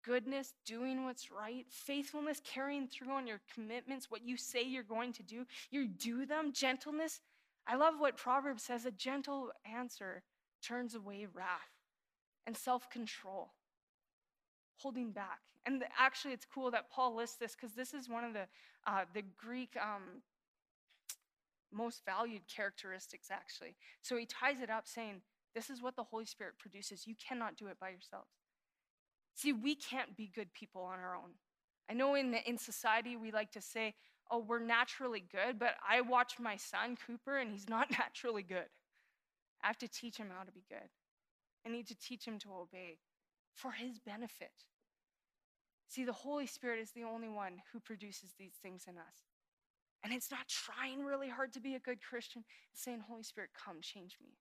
Goodness, 0.05 0.53
doing 0.65 1.03
what's 1.03 1.29
right. 1.29 1.65
Faithfulness, 1.69 2.41
carrying 2.45 2.87
through 2.87 3.11
on 3.11 3.27
your 3.27 3.41
commitments, 3.53 4.09
what 4.09 4.25
you 4.25 4.37
say 4.37 4.63
you're 4.63 4.83
going 4.83 5.11
to 5.13 5.23
do. 5.23 5.45
You 5.71 5.87
do 5.87 6.25
them. 6.25 6.53
Gentleness. 6.53 7.19
I 7.67 7.75
love 7.75 7.95
what 7.99 8.17
Proverbs 8.17 8.63
says 8.63 8.85
a 8.85 8.91
gentle 8.91 9.51
answer 9.65 10.23
turns 10.63 10.95
away 10.95 11.27
wrath 11.31 11.47
and 12.47 12.55
self 12.55 12.89
control, 12.89 13.51
holding 14.81 15.11
back. 15.11 15.39
And 15.65 15.83
actually, 15.97 16.33
it's 16.33 16.45
cool 16.45 16.71
that 16.71 16.89
Paul 16.89 17.15
lists 17.15 17.37
this 17.37 17.55
because 17.55 17.75
this 17.75 17.93
is 17.93 18.09
one 18.09 18.23
of 18.23 18.33
the, 18.33 18.47
uh, 18.87 19.05
the 19.13 19.23
Greek 19.37 19.75
um, 19.81 20.21
most 21.71 22.03
valued 22.05 22.41
characteristics, 22.47 23.29
actually. 23.31 23.75
So 24.01 24.17
he 24.17 24.25
ties 24.25 24.61
it 24.61 24.69
up 24.69 24.87
saying, 24.87 25.21
This 25.53 25.69
is 25.69 25.81
what 25.81 25.95
the 25.95 26.03
Holy 26.03 26.25
Spirit 26.25 26.53
produces. 26.59 27.05
You 27.05 27.15
cannot 27.15 27.57
do 27.57 27.67
it 27.67 27.79
by 27.79 27.89
yourselves. 27.89 28.29
See, 29.35 29.53
we 29.53 29.75
can't 29.75 30.17
be 30.17 30.31
good 30.33 30.53
people 30.53 30.81
on 30.81 30.99
our 30.99 31.15
own. 31.15 31.31
I 31.89 31.93
know 31.93 32.15
in, 32.15 32.33
in 32.45 32.57
society 32.57 33.15
we 33.15 33.31
like 33.31 33.51
to 33.51 33.61
say, 33.61 33.93
Oh, 34.31 34.39
we're 34.39 34.59
naturally 34.59 35.23
good, 35.31 35.57
but 35.57 35.75
I 35.87 36.01
watch 36.01 36.33
my 36.39 36.55
son, 36.55 36.97
Cooper, 37.05 37.37
and 37.37 37.51
he's 37.51 37.67
not 37.69 37.91
naturally 37.91 38.43
good. 38.43 38.69
I 39.61 39.67
have 39.67 39.79
to 39.79 39.87
teach 39.87 40.17
him 40.17 40.27
how 40.35 40.43
to 40.43 40.51
be 40.51 40.63
good. 40.69 40.89
I 41.65 41.69
need 41.69 41.87
to 41.87 41.95
teach 41.95 42.25
him 42.25 42.39
to 42.39 42.49
obey 42.53 42.97
for 43.59 43.71
his 43.71 43.99
benefit. 43.99 44.51
See, 45.87 46.05
the 46.05 46.13
Holy 46.13 46.45
Spirit 46.45 46.79
is 46.79 46.91
the 46.91 47.03
only 47.03 47.29
one 47.29 47.61
who 47.73 47.79
produces 47.79 48.33
these 48.37 48.53
things 48.61 48.85
in 48.87 48.97
us. 48.97 49.25
And 50.03 50.13
it's 50.13 50.31
not 50.31 50.47
trying 50.47 51.03
really 51.03 51.29
hard 51.29 51.51
to 51.53 51.59
be 51.59 51.75
a 51.75 51.79
good 51.79 51.99
Christian, 52.01 52.43
it's 52.71 52.83
saying, 52.83 53.03
Holy 53.07 53.23
Spirit, 53.23 53.49
come 53.53 53.81
change 53.81 54.17
me. 54.21 54.37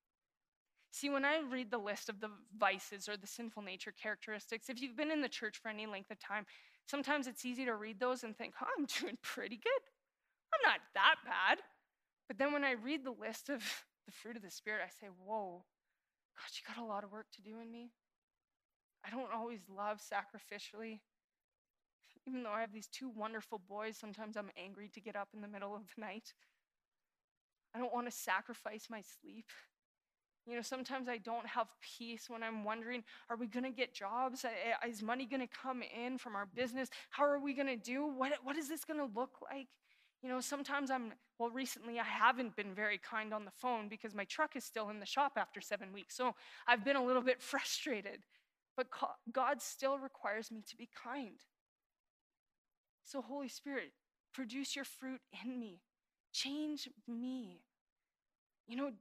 See, 0.90 1.10
when 1.10 1.24
I 1.24 1.40
read 1.40 1.70
the 1.70 1.78
list 1.78 2.08
of 2.08 2.20
the 2.20 2.30
vices 2.56 3.08
or 3.08 3.16
the 3.16 3.26
sinful 3.26 3.62
nature 3.62 3.92
characteristics, 4.00 4.68
if 4.68 4.80
you've 4.80 4.96
been 4.96 5.10
in 5.10 5.20
the 5.20 5.28
church 5.28 5.58
for 5.60 5.68
any 5.68 5.86
length 5.86 6.10
of 6.10 6.18
time, 6.18 6.46
sometimes 6.86 7.26
it's 7.26 7.44
easy 7.44 7.64
to 7.64 7.74
read 7.74 7.98
those 7.98 8.24
and 8.24 8.36
think, 8.36 8.54
oh, 8.62 8.66
I'm 8.78 8.86
doing 9.00 9.18
pretty 9.22 9.56
good. 9.56 9.82
I'm 10.54 10.70
not 10.70 10.80
that 10.94 11.16
bad. 11.24 11.58
But 12.28 12.38
then 12.38 12.52
when 12.52 12.64
I 12.64 12.72
read 12.72 13.04
the 13.04 13.10
list 13.10 13.48
of 13.48 13.62
the 14.06 14.12
fruit 14.12 14.36
of 14.36 14.42
the 14.42 14.50
Spirit, 14.50 14.82
I 14.84 14.90
say, 15.00 15.10
whoa, 15.24 15.64
God, 16.36 16.50
you 16.52 16.74
got 16.74 16.82
a 16.82 16.86
lot 16.86 17.04
of 17.04 17.10
work 17.10 17.26
to 17.34 17.42
do 17.42 17.60
in 17.60 17.70
me. 17.70 17.90
I 19.04 19.10
don't 19.10 19.32
always 19.34 19.60
love 19.74 20.00
sacrificially. 20.00 21.00
Even 22.26 22.42
though 22.42 22.50
I 22.50 22.60
have 22.60 22.72
these 22.72 22.88
two 22.88 23.08
wonderful 23.08 23.60
boys, 23.68 23.96
sometimes 23.96 24.36
I'm 24.36 24.50
angry 24.62 24.90
to 24.94 25.00
get 25.00 25.16
up 25.16 25.28
in 25.34 25.40
the 25.40 25.48
middle 25.48 25.74
of 25.74 25.82
the 25.94 26.00
night. 26.00 26.34
I 27.74 27.78
don't 27.78 27.92
want 27.92 28.06
to 28.06 28.16
sacrifice 28.16 28.88
my 28.90 29.02
sleep. 29.02 29.46
You 30.46 30.56
know, 30.56 30.62
sometimes 30.62 31.08
I 31.08 31.18
don't 31.18 31.46
have 31.46 31.66
peace 31.98 32.30
when 32.30 32.42
I'm 32.42 32.64
wondering, 32.64 33.04
are 33.28 33.36
we 33.36 33.46
going 33.46 33.64
to 33.64 33.70
get 33.70 33.92
jobs? 33.92 34.46
Is 34.86 35.02
money 35.02 35.26
going 35.26 35.42
to 35.42 35.46
come 35.46 35.82
in 35.82 36.16
from 36.16 36.34
our 36.34 36.46
business? 36.46 36.88
How 37.10 37.24
are 37.24 37.38
we 37.38 37.52
going 37.52 37.68
to 37.68 37.76
do? 37.76 38.06
What, 38.06 38.32
what 38.42 38.56
is 38.56 38.68
this 38.68 38.84
going 38.84 38.98
to 38.98 39.18
look 39.18 39.36
like? 39.42 39.68
You 40.22 40.30
know, 40.30 40.40
sometimes 40.40 40.90
I'm, 40.90 41.12
well, 41.38 41.50
recently 41.50 42.00
I 42.00 42.04
haven't 42.04 42.56
been 42.56 42.74
very 42.74 42.98
kind 42.98 43.34
on 43.34 43.44
the 43.44 43.50
phone 43.50 43.88
because 43.88 44.14
my 44.14 44.24
truck 44.24 44.56
is 44.56 44.64
still 44.64 44.88
in 44.88 45.00
the 45.00 45.06
shop 45.06 45.32
after 45.36 45.60
seven 45.60 45.92
weeks. 45.92 46.16
So 46.16 46.34
I've 46.66 46.84
been 46.84 46.96
a 46.96 47.04
little 47.04 47.22
bit 47.22 47.42
frustrated. 47.42 48.20
But 48.78 48.86
God 49.32 49.60
still 49.60 49.98
requires 49.98 50.52
me 50.52 50.62
to 50.68 50.76
be 50.76 50.88
kind. 51.04 51.40
So, 53.04 53.20
Holy 53.20 53.48
Spirit, 53.48 53.90
produce 54.32 54.76
your 54.76 54.84
fruit 54.84 55.20
in 55.44 55.58
me, 55.58 55.80
change 56.32 56.88
me. 57.08 57.62
You 58.68 58.76
know, 58.76 58.92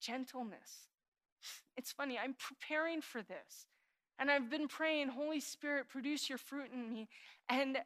gentleness. 0.00 0.88
It's 1.76 1.92
funny, 1.92 2.18
I'm 2.18 2.36
preparing 2.38 3.02
for 3.02 3.20
this. 3.20 3.66
And 4.18 4.30
I've 4.30 4.48
been 4.48 4.66
praying, 4.66 5.08
Holy 5.08 5.40
Spirit, 5.40 5.90
produce 5.90 6.30
your 6.30 6.38
fruit 6.38 6.70
in 6.72 6.88
me. 6.88 7.08
And 7.50 7.76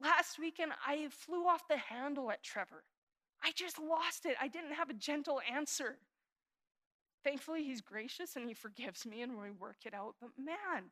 last 0.00 0.38
weekend, 0.38 0.70
I 0.86 1.08
flew 1.10 1.48
off 1.48 1.66
the 1.68 1.76
handle 1.76 2.30
at 2.30 2.44
Trevor. 2.44 2.84
I 3.42 3.50
just 3.56 3.80
lost 3.80 4.26
it. 4.26 4.36
I 4.40 4.46
didn't 4.46 4.74
have 4.74 4.90
a 4.90 4.94
gentle 4.94 5.40
answer. 5.52 5.96
Thankfully, 7.24 7.64
he's 7.64 7.80
gracious 7.80 8.36
and 8.36 8.46
he 8.46 8.54
forgives 8.54 9.04
me 9.04 9.22
and 9.22 9.32
we 9.36 9.50
work 9.50 9.78
it 9.84 9.94
out. 9.94 10.14
But 10.20 10.30
man, 10.38 10.84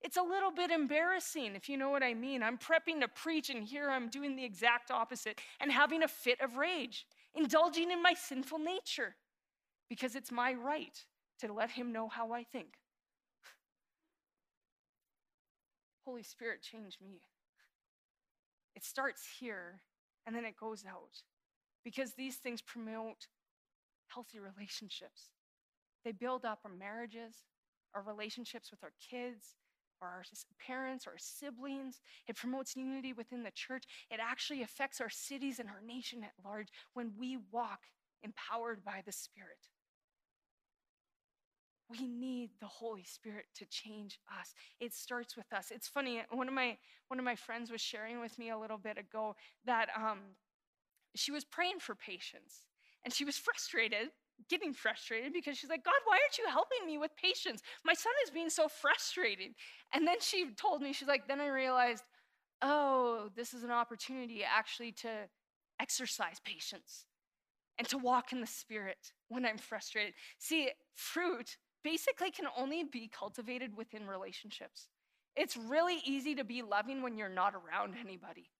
it's 0.00 0.16
a 0.16 0.22
little 0.22 0.52
bit 0.52 0.70
embarrassing, 0.70 1.56
if 1.56 1.68
you 1.68 1.76
know 1.76 1.90
what 1.90 2.02
I 2.02 2.14
mean. 2.14 2.42
I'm 2.42 2.58
prepping 2.58 3.00
to 3.00 3.08
preach, 3.08 3.50
and 3.50 3.64
here 3.64 3.90
I'm 3.90 4.08
doing 4.08 4.36
the 4.36 4.44
exact 4.44 4.90
opposite 4.90 5.40
and 5.60 5.72
having 5.72 6.02
a 6.02 6.08
fit 6.08 6.40
of 6.40 6.56
rage, 6.56 7.06
indulging 7.34 7.90
in 7.90 8.02
my 8.02 8.14
sinful 8.14 8.60
nature 8.60 9.16
because 9.88 10.14
it's 10.14 10.30
my 10.30 10.52
right 10.52 11.04
to 11.40 11.52
let 11.52 11.70
him 11.70 11.92
know 11.92 12.08
how 12.08 12.32
I 12.32 12.44
think. 12.44 12.74
Holy 16.04 16.22
Spirit, 16.22 16.62
change 16.62 16.98
me. 17.02 17.20
It 18.76 18.84
starts 18.84 19.26
here 19.40 19.80
and 20.26 20.36
then 20.36 20.44
it 20.44 20.56
goes 20.56 20.84
out 20.88 21.22
because 21.82 22.12
these 22.12 22.36
things 22.36 22.62
promote 22.62 23.26
healthy 24.06 24.38
relationships. 24.38 25.30
They 26.04 26.12
build 26.12 26.44
up 26.44 26.60
our 26.64 26.70
marriages, 26.70 27.34
our 27.94 28.02
relationships 28.02 28.70
with 28.70 28.82
our 28.82 28.92
kids, 29.10 29.56
or 30.00 30.08
our 30.08 30.22
parents 30.64 31.06
or 31.06 31.10
our 31.10 31.18
siblings. 31.18 32.00
It 32.26 32.36
promotes 32.36 32.76
unity 32.76 33.12
within 33.12 33.42
the 33.42 33.50
church. 33.50 33.84
It 34.10 34.20
actually 34.22 34.62
affects 34.62 35.00
our 35.00 35.10
cities 35.10 35.58
and 35.58 35.68
our 35.68 35.80
nation 35.84 36.22
at 36.22 36.32
large 36.44 36.68
when 36.94 37.12
we 37.18 37.38
walk 37.50 37.80
empowered 38.22 38.84
by 38.84 39.02
the 39.04 39.12
Spirit. 39.12 39.68
We 41.90 42.06
need 42.06 42.50
the 42.60 42.66
Holy 42.66 43.04
Spirit 43.04 43.46
to 43.56 43.66
change 43.66 44.18
us. 44.38 44.52
It 44.78 44.92
starts 44.92 45.36
with 45.36 45.50
us. 45.52 45.70
It's 45.70 45.88
funny. 45.88 46.22
One 46.30 46.46
of 46.46 46.54
my 46.54 46.76
one 47.08 47.18
of 47.18 47.24
my 47.24 47.36
friends 47.36 47.70
was 47.70 47.80
sharing 47.80 48.20
with 48.20 48.38
me 48.38 48.50
a 48.50 48.58
little 48.58 48.76
bit 48.76 48.98
ago 48.98 49.34
that 49.64 49.88
um, 49.96 50.18
she 51.16 51.32
was 51.32 51.46
praying 51.46 51.78
for 51.80 51.94
patience, 51.94 52.66
and 53.02 53.14
she 53.14 53.24
was 53.24 53.38
frustrated 53.38 54.10
getting 54.48 54.72
frustrated 54.72 55.32
because 55.32 55.58
she's 55.58 55.70
like, 55.70 55.84
God, 55.84 55.94
why 56.04 56.18
aren't 56.22 56.38
you 56.38 56.46
helping 56.48 56.86
me 56.86 56.98
with 56.98 57.10
patience? 57.16 57.62
My 57.84 57.94
son 57.94 58.12
is 58.24 58.30
being 58.30 58.50
so 58.50 58.68
frustrated. 58.68 59.54
And 59.92 60.06
then 60.06 60.20
she 60.20 60.50
told 60.56 60.82
me, 60.82 60.92
she's 60.92 61.08
like, 61.08 61.26
then 61.28 61.40
I 61.40 61.48
realized, 61.48 62.04
oh, 62.62 63.30
this 63.36 63.54
is 63.54 63.62
an 63.64 63.70
opportunity 63.70 64.42
actually 64.44 64.92
to 64.92 65.08
exercise 65.80 66.40
patience 66.44 67.06
and 67.78 67.88
to 67.88 67.98
walk 67.98 68.32
in 68.32 68.40
the 68.40 68.46
spirit 68.46 69.12
when 69.28 69.46
I'm 69.46 69.58
frustrated. 69.58 70.14
See, 70.38 70.70
fruit 70.94 71.56
basically 71.84 72.30
can 72.30 72.46
only 72.56 72.84
be 72.84 73.08
cultivated 73.08 73.76
within 73.76 74.06
relationships. 74.06 74.88
It's 75.36 75.56
really 75.56 75.98
easy 76.04 76.34
to 76.34 76.44
be 76.44 76.62
loving 76.62 77.02
when 77.02 77.16
you're 77.16 77.28
not 77.28 77.54
around 77.54 77.94
anybody. 78.00 78.50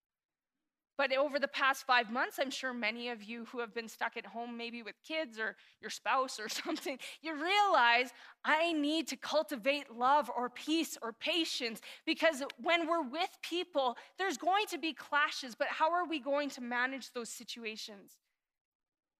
But 0.99 1.15
over 1.15 1.39
the 1.39 1.47
past 1.47 1.85
five 1.87 2.11
months, 2.11 2.39
I'm 2.41 2.51
sure 2.51 2.73
many 2.73 3.07
of 3.07 3.23
you 3.23 3.45
who 3.45 3.61
have 3.61 3.73
been 3.73 3.87
stuck 3.87 4.17
at 4.17 4.25
home, 4.25 4.57
maybe 4.57 4.83
with 4.83 4.95
kids 5.01 5.39
or 5.39 5.55
your 5.79 5.89
spouse 5.89 6.41
or 6.41 6.49
something, 6.65 6.99
you 7.21 7.35
realize 7.35 8.09
I 8.43 8.73
need 8.73 9.07
to 9.07 9.15
cultivate 9.15 9.95
love 9.95 10.29
or 10.35 10.49
peace 10.49 10.97
or 11.01 11.13
patience 11.13 11.79
because 12.05 12.43
when 12.61 12.85
we're 12.85 13.07
with 13.07 13.29
people, 13.41 13.95
there's 14.17 14.37
going 14.37 14.65
to 14.71 14.77
be 14.77 14.91
clashes, 14.91 15.55
but 15.55 15.69
how 15.69 15.89
are 15.89 16.05
we 16.05 16.19
going 16.19 16.49
to 16.49 16.61
manage 16.61 17.13
those 17.13 17.29
situations? 17.29 18.17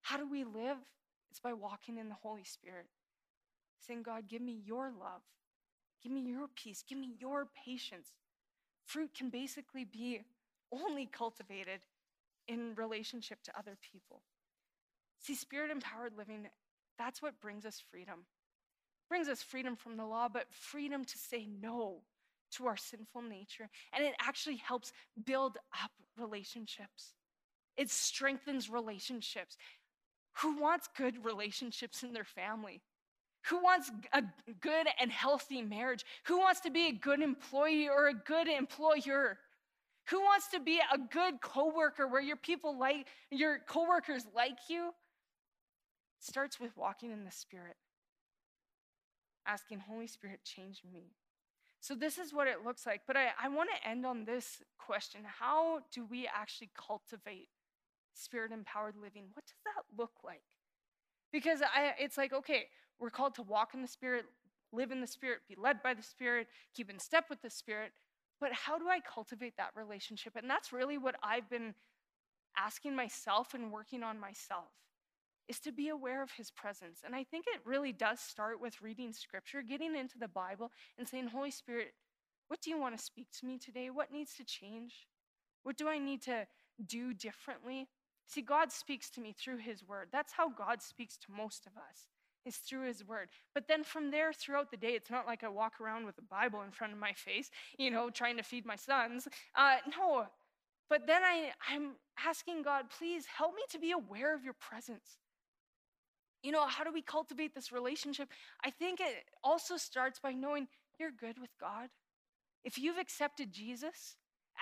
How 0.01 0.17
do 0.17 0.29
we 0.29 0.43
live? 0.43 0.79
It's 1.31 1.39
by 1.39 1.53
walking 1.53 1.97
in 1.97 2.09
the 2.09 2.15
Holy 2.15 2.43
Spirit, 2.43 2.87
saying, 3.79 4.03
God, 4.03 4.27
give 4.27 4.41
me 4.41 4.59
your 4.65 4.91
love, 4.91 5.21
give 6.03 6.11
me 6.11 6.29
your 6.29 6.49
peace, 6.57 6.83
give 6.85 6.97
me 6.97 7.13
your 7.21 7.47
patience. 7.65 8.09
Fruit 8.83 9.11
can 9.17 9.29
basically 9.29 9.85
be 9.85 10.23
only 10.71 11.05
cultivated 11.05 11.81
in 12.47 12.73
relationship 12.75 13.41
to 13.43 13.57
other 13.57 13.77
people. 13.91 14.21
See, 15.19 15.35
spirit 15.35 15.71
empowered 15.71 16.13
living, 16.17 16.47
that's 16.97 17.21
what 17.21 17.39
brings 17.41 17.65
us 17.65 17.81
freedom. 17.91 18.25
Brings 19.07 19.27
us 19.27 19.41
freedom 19.41 19.75
from 19.75 19.97
the 19.97 20.05
law, 20.05 20.27
but 20.31 20.45
freedom 20.51 21.03
to 21.03 21.17
say 21.17 21.47
no 21.61 22.01
to 22.51 22.67
our 22.67 22.77
sinful 22.77 23.21
nature. 23.21 23.69
And 23.93 24.05
it 24.05 24.15
actually 24.19 24.57
helps 24.57 24.91
build 25.25 25.57
up 25.83 25.91
relationships. 26.17 27.13
It 27.77 27.89
strengthens 27.89 28.69
relationships. 28.69 29.57
Who 30.41 30.59
wants 30.59 30.89
good 30.97 31.23
relationships 31.23 32.03
in 32.03 32.13
their 32.13 32.23
family? 32.23 32.81
Who 33.45 33.63
wants 33.63 33.89
a 34.13 34.23
good 34.61 34.87
and 34.99 35.11
healthy 35.11 35.61
marriage? 35.61 36.03
Who 36.25 36.39
wants 36.39 36.59
to 36.61 36.69
be 36.69 36.87
a 36.87 36.91
good 36.91 37.21
employee 37.21 37.87
or 37.87 38.07
a 38.07 38.13
good 38.13 38.47
employer? 38.47 39.37
Who 40.09 40.19
wants 40.21 40.47
to 40.49 40.59
be 40.59 40.79
a 40.79 40.97
good 40.97 41.41
coworker 41.41 42.07
where 42.07 42.21
your 42.21 42.35
people 42.35 42.77
like 42.77 43.07
your 43.31 43.59
coworkers 43.67 44.25
like 44.35 44.57
you? 44.69 44.89
It 44.89 46.25
starts 46.25 46.59
with 46.59 46.75
walking 46.75 47.11
in 47.11 47.25
the 47.25 47.31
Spirit. 47.31 47.75
Asking, 49.45 49.79
Holy 49.79 50.07
Spirit, 50.07 50.41
change 50.43 50.81
me. 50.91 51.13
So, 51.79 51.95
this 51.95 52.17
is 52.17 52.33
what 52.33 52.47
it 52.47 52.65
looks 52.65 52.85
like. 52.85 53.01
But 53.07 53.17
I, 53.17 53.29
I 53.41 53.47
want 53.49 53.69
to 53.69 53.89
end 53.89 54.05
on 54.05 54.25
this 54.25 54.61
question 54.77 55.21
How 55.39 55.79
do 55.91 56.05
we 56.05 56.27
actually 56.27 56.69
cultivate 56.75 57.49
spirit 58.19 58.51
empowered 58.51 58.95
living, 59.01 59.25
what 59.33 59.45
does 59.45 59.61
that 59.65 59.83
look 59.97 60.11
like? 60.23 60.41
Because 61.31 61.61
I, 61.61 61.93
it's 61.99 62.17
like, 62.17 62.33
okay, 62.33 62.65
we're 62.99 63.09
called 63.09 63.35
to 63.35 63.43
walk 63.43 63.73
in 63.73 63.81
the 63.81 63.87
Spirit, 63.87 64.25
live 64.71 64.91
in 64.91 65.01
the 65.01 65.07
Spirit, 65.07 65.39
be 65.47 65.55
led 65.57 65.81
by 65.81 65.93
the 65.93 66.03
Spirit, 66.03 66.47
keep 66.75 66.89
in 66.89 66.99
step 66.99 67.25
with 67.29 67.41
the 67.41 67.49
Spirit. 67.49 67.91
But 68.39 68.53
how 68.53 68.77
do 68.77 68.87
I 68.87 68.99
cultivate 68.99 69.57
that 69.57 69.71
relationship? 69.75 70.35
And 70.35 70.49
that's 70.49 70.71
really 70.71 70.97
what 70.97 71.15
I've 71.21 71.49
been 71.49 71.73
asking 72.57 72.95
myself 72.95 73.53
and 73.53 73.71
working 73.71 74.03
on 74.03 74.19
myself 74.19 74.71
is 75.47 75.59
to 75.59 75.71
be 75.71 75.89
aware 75.89 76.21
of 76.21 76.31
his 76.31 76.51
presence. 76.51 77.01
And 77.03 77.15
I 77.15 77.23
think 77.23 77.45
it 77.47 77.61
really 77.65 77.91
does 77.91 78.19
start 78.19 78.61
with 78.61 78.81
reading 78.81 79.13
scripture, 79.13 79.61
getting 79.63 79.95
into 79.95 80.19
the 80.19 80.27
Bible, 80.27 80.71
and 80.97 81.07
saying, 81.07 81.27
Holy 81.27 81.51
Spirit, 81.51 81.93
what 82.47 82.61
do 82.61 82.69
you 82.69 82.79
want 82.79 82.97
to 82.97 83.03
speak 83.03 83.27
to 83.39 83.45
me 83.45 83.57
today? 83.57 83.89
What 83.89 84.11
needs 84.11 84.35
to 84.35 84.43
change? 84.43 85.07
What 85.63 85.75
do 85.75 85.87
I 85.87 85.97
need 85.97 86.21
to 86.23 86.47
do 86.85 87.13
differently? 87.13 87.87
See, 88.27 88.41
God 88.41 88.71
speaks 88.71 89.09
to 89.11 89.21
me 89.21 89.33
through 89.33 89.57
his 89.57 89.83
word. 89.83 90.09
That's 90.11 90.33
how 90.33 90.49
God 90.49 90.83
speaks 90.83 91.17
to 91.17 91.31
most 91.35 91.65
of 91.65 91.73
us 91.73 92.07
is 92.45 92.57
through 92.57 92.87
his 92.87 93.05
word. 93.05 93.29
But 93.53 93.67
then 93.67 93.83
from 93.83 94.11
there 94.11 94.33
throughout 94.33 94.71
the 94.71 94.77
day, 94.77 94.93
it's 94.95 95.09
not 95.09 95.27
like 95.27 95.43
I 95.43 95.49
walk 95.49 95.81
around 95.81 96.05
with 96.05 96.17
a 96.17 96.23
Bible 96.23 96.61
in 96.61 96.71
front 96.71 96.93
of 96.93 96.99
my 96.99 97.13
face, 97.15 97.49
you 97.77 97.91
know, 97.91 98.09
trying 98.09 98.37
to 98.37 98.43
feed 98.43 98.65
my 98.65 98.75
sons. 98.75 99.27
Uh, 99.55 99.77
no, 99.97 100.27
but 100.89 101.05
then 101.05 101.23
I, 101.23 101.51
I'm 101.69 101.91
asking 102.25 102.63
God, 102.63 102.85
please 102.97 103.25
help 103.25 103.53
me 103.55 103.61
to 103.71 103.79
be 103.79 103.91
aware 103.91 104.33
of 104.33 104.43
your 104.43 104.55
presence. 104.59 105.17
You 106.41 106.51
know, 106.51 106.65
how 106.65 106.83
do 106.83 106.91
we 106.91 107.01
cultivate 107.01 107.53
this 107.53 107.71
relationship? 107.71 108.29
I 108.63 108.69
think 108.69 108.99
it 109.01 109.25
also 109.43 109.77
starts 109.77 110.19
by 110.19 110.31
knowing 110.31 110.67
you're 110.99 111.11
good 111.11 111.37
with 111.39 111.51
God. 111.59 111.89
If 112.63 112.77
you've 112.77 112.97
accepted 112.97 113.51
Jesus 113.51 114.15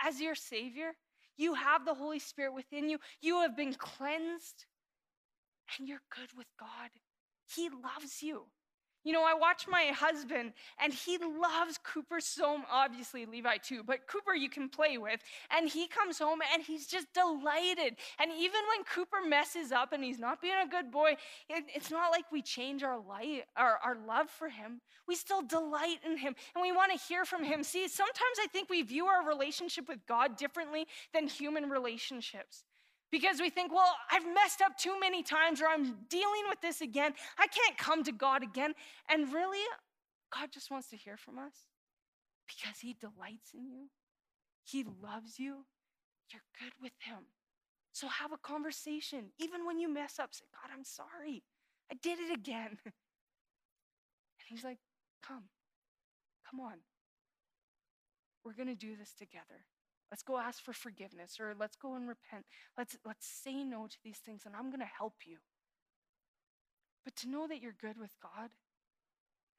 as 0.03 0.19
your 0.19 0.35
Savior, 0.35 0.91
you 1.37 1.53
have 1.53 1.85
the 1.85 1.93
Holy 1.93 2.19
Spirit 2.19 2.53
within 2.53 2.89
you, 2.89 2.97
you 3.21 3.41
have 3.41 3.55
been 3.55 3.73
cleansed, 3.73 4.65
and 5.77 5.87
you're 5.87 6.01
good 6.15 6.29
with 6.35 6.47
God. 6.59 6.89
He 7.47 7.69
loves 7.69 8.21
you. 8.21 8.43
You 9.07 9.13
know, 9.13 9.23
I 9.23 9.35
watch 9.35 9.67
my 9.69 9.85
husband, 9.95 10.51
and 10.83 10.91
he 10.91 11.17
loves 11.17 11.79
Cooper 11.81 12.19
so 12.19 12.59
obviously 12.69 13.25
Levi 13.25 13.55
too, 13.55 13.81
but 13.81 14.05
Cooper 14.05 14.33
you 14.33 14.49
can 14.49 14.67
play 14.67 14.97
with. 14.97 15.21
And 15.49 15.69
he 15.69 15.87
comes 15.87 16.19
home 16.19 16.39
and 16.53 16.61
he's 16.61 16.87
just 16.87 17.07
delighted. 17.13 17.95
And 18.19 18.31
even 18.37 18.59
when 18.67 18.83
Cooper 18.83 19.25
messes 19.25 19.71
up 19.71 19.93
and 19.93 20.03
he's 20.03 20.19
not 20.19 20.41
being 20.41 20.57
a 20.61 20.67
good 20.67 20.91
boy, 20.91 21.15
it, 21.47 21.63
it's 21.73 21.89
not 21.89 22.11
like 22.11 22.29
we 22.33 22.41
change 22.41 22.83
our 22.83 22.99
light, 22.99 23.45
our, 23.55 23.79
our 23.81 23.95
love 24.05 24.29
for 24.29 24.49
him. 24.49 24.81
We 25.07 25.15
still 25.15 25.41
delight 25.41 25.99
in 26.05 26.17
him, 26.17 26.35
and 26.53 26.61
we 26.61 26.73
want 26.73 26.91
to 26.91 26.97
hear 27.07 27.23
from 27.23 27.45
him. 27.45 27.63
See, 27.63 27.87
sometimes 27.87 28.37
I 28.43 28.47
think 28.47 28.69
we 28.69 28.81
view 28.81 29.05
our 29.05 29.25
relationship 29.25 29.87
with 29.87 30.05
God 30.05 30.35
differently 30.35 30.85
than 31.13 31.27
human 31.27 31.69
relationships. 31.69 32.65
Because 33.11 33.39
we 33.39 33.49
think, 33.49 33.73
well, 33.73 33.95
I've 34.11 34.25
messed 34.33 34.61
up 34.61 34.77
too 34.77 34.99
many 34.99 35.23
times 35.23 35.61
or 35.61 35.67
I'm 35.67 35.97
dealing 36.09 36.43
with 36.49 36.59
this 36.61 36.81
again. 36.81 37.13
I 37.37 37.47
can't 37.47 37.77
come 37.77 38.03
to 38.03 38.11
God 38.11 38.43
again. 38.43 38.73
And 39.09 39.31
really, 39.33 39.63
God 40.33 40.49
just 40.51 40.69
wants 40.69 40.89
to 40.89 40.97
hear 40.97 41.15
from 41.15 41.39
us 41.39 41.53
because 42.47 42.79
He 42.79 42.93
delights 42.93 43.53
in 43.53 43.69
you, 43.69 43.89
He 44.63 44.83
loves 44.83 45.39
you. 45.39 45.65
You're 46.31 46.41
good 46.59 46.73
with 46.81 46.91
Him. 46.99 47.23
So 47.93 48.07
have 48.07 48.33
a 48.33 48.37
conversation. 48.37 49.31
Even 49.39 49.65
when 49.65 49.79
you 49.79 49.91
mess 49.91 50.19
up, 50.19 50.33
say, 50.33 50.45
God, 50.51 50.71
I'm 50.75 50.83
sorry. 50.83 51.43
I 51.91 51.95
did 52.01 52.19
it 52.19 52.35
again. 52.35 52.77
And 54.39 54.55
He's 54.55 54.63
like, 54.63 54.77
come, 55.25 55.43
come 56.49 56.59
on. 56.59 56.75
We're 58.45 58.53
going 58.53 58.69
to 58.69 58.75
do 58.75 58.95
this 58.95 59.13
together. 59.13 59.65
Let's 60.11 60.23
go 60.23 60.37
ask 60.37 60.63
for 60.63 60.73
forgiveness 60.73 61.37
or 61.39 61.53
let's 61.59 61.75
go 61.75 61.95
and 61.95 62.07
repent. 62.07 62.45
Let's, 62.77 62.97
let's 63.05 63.27
say 63.27 63.63
no 63.63 63.87
to 63.87 63.97
these 64.03 64.17
things 64.17 64.43
and 64.45 64.55
I'm 64.55 64.69
going 64.69 64.79
to 64.79 64.85
help 64.97 65.15
you. 65.25 65.37
But 67.03 67.15
to 67.17 67.29
know 67.29 67.47
that 67.47 67.61
you're 67.61 67.75
good 67.79 67.99
with 67.99 68.15
God 68.21 68.49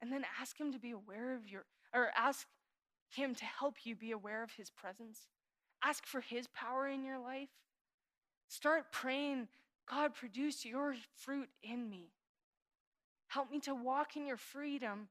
and 0.00 0.12
then 0.12 0.24
ask 0.40 0.58
Him 0.58 0.72
to 0.72 0.78
be 0.78 0.90
aware 0.90 1.34
of 1.34 1.48
your, 1.48 1.64
or 1.94 2.10
ask 2.16 2.46
Him 3.10 3.34
to 3.34 3.44
help 3.44 3.76
you 3.84 3.94
be 3.94 4.10
aware 4.10 4.42
of 4.42 4.52
His 4.52 4.70
presence. 4.70 5.28
Ask 5.82 6.06
for 6.06 6.20
His 6.20 6.46
power 6.48 6.88
in 6.88 7.04
your 7.04 7.18
life. 7.18 7.48
Start 8.48 8.92
praying, 8.92 9.48
God, 9.90 10.14
produce 10.14 10.64
your 10.64 10.94
fruit 11.14 11.48
in 11.62 11.88
me. 11.88 12.10
Help 13.28 13.50
me 13.50 13.60
to 13.60 13.74
walk 13.74 14.16
in 14.16 14.26
your 14.26 14.38
freedom 14.38 15.08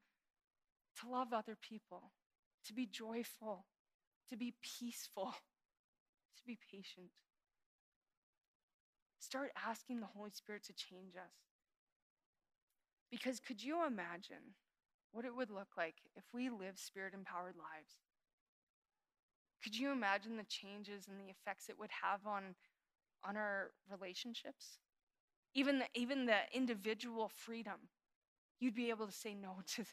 to 1.01 1.09
love 1.09 1.33
other 1.33 1.55
people, 1.55 2.11
to 2.65 2.73
be 2.73 2.85
joyful, 2.85 3.65
to 4.29 4.37
be 4.37 4.53
peaceful, 4.61 5.25
to 6.37 6.43
be 6.45 6.57
patient. 6.71 7.09
Start 9.19 9.51
asking 9.67 9.99
the 9.99 10.05
Holy 10.05 10.31
Spirit 10.31 10.63
to 10.65 10.73
change 10.73 11.15
us. 11.15 11.33
Because 13.11 13.39
could 13.39 13.63
you 13.63 13.85
imagine 13.85 14.55
what 15.11 15.25
it 15.25 15.35
would 15.35 15.49
look 15.49 15.69
like 15.77 15.95
if 16.15 16.23
we 16.33 16.49
lived 16.49 16.79
spirit 16.79 17.13
empowered 17.13 17.55
lives? 17.55 17.95
Could 19.63 19.77
you 19.77 19.91
imagine 19.91 20.37
the 20.37 20.43
changes 20.43 21.07
and 21.07 21.19
the 21.19 21.31
effects 21.31 21.69
it 21.69 21.79
would 21.79 21.89
have 22.03 22.25
on, 22.25 22.55
on 23.27 23.35
our 23.35 23.71
relationships? 23.89 24.79
Even 25.53 25.79
the, 25.79 25.85
even 25.95 26.25
the 26.25 26.37
individual 26.53 27.29
freedom. 27.29 27.89
You'd 28.59 28.75
be 28.75 28.89
able 28.89 29.07
to 29.07 29.11
say 29.11 29.33
no 29.33 29.57
to, 29.75 29.83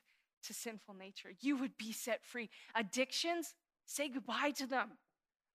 to 0.44 0.54
sinful 0.54 0.94
nature. 0.94 1.30
You 1.40 1.56
would 1.56 1.76
be 1.76 1.92
set 1.92 2.24
free. 2.24 2.50
Addictions, 2.74 3.54
Say 3.86 4.08
goodbye 4.08 4.52
to 4.56 4.66
them. 4.66 4.90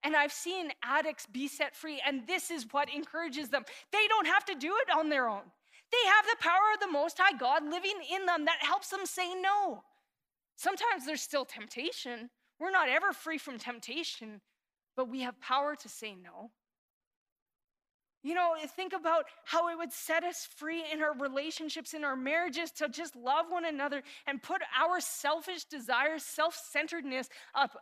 And 0.03 0.15
I've 0.15 0.31
seen 0.31 0.71
addicts 0.83 1.25
be 1.25 1.47
set 1.47 1.75
free, 1.75 2.01
and 2.05 2.25
this 2.25 2.51
is 2.51 2.65
what 2.71 2.93
encourages 2.93 3.49
them. 3.49 3.65
They 3.91 4.07
don't 4.07 4.27
have 4.27 4.45
to 4.45 4.55
do 4.55 4.73
it 4.77 4.95
on 4.95 5.09
their 5.09 5.27
own. 5.27 5.41
They 5.91 6.09
have 6.09 6.25
the 6.25 6.41
power 6.41 6.73
of 6.73 6.79
the 6.79 6.91
Most 6.91 7.17
High 7.19 7.37
God 7.37 7.63
living 7.69 7.97
in 8.13 8.25
them 8.25 8.45
that 8.45 8.59
helps 8.61 8.89
them 8.89 9.05
say 9.05 9.33
no. 9.33 9.83
Sometimes 10.55 11.05
there's 11.05 11.21
still 11.21 11.45
temptation. 11.45 12.29
We're 12.59 12.71
not 12.71 12.89
ever 12.89 13.11
free 13.11 13.37
from 13.37 13.57
temptation, 13.57 14.41
but 14.95 15.09
we 15.09 15.21
have 15.21 15.39
power 15.41 15.75
to 15.75 15.89
say 15.89 16.15
no. 16.15 16.51
You 18.21 18.33
know, 18.33 18.55
eh, 18.61 18.67
think 18.67 18.91
about 18.93 19.25
how 19.45 19.69
it 19.69 19.77
would 19.77 19.93
set 19.93 20.23
us 20.23 20.47
free 20.57 20.83
in 20.91 21.01
our 21.01 21.13
relationships, 21.17 21.93
in 21.93 22.03
our 22.03 22.17
marriages, 22.17 22.71
to 22.73 22.89
just 22.89 23.15
love 23.15 23.45
one 23.49 23.65
another 23.65 24.03
and 24.27 24.43
put 24.43 24.61
our 24.77 24.99
selfish 24.99 25.63
desires, 25.63 26.23
self 26.23 26.55
centeredness 26.55 27.29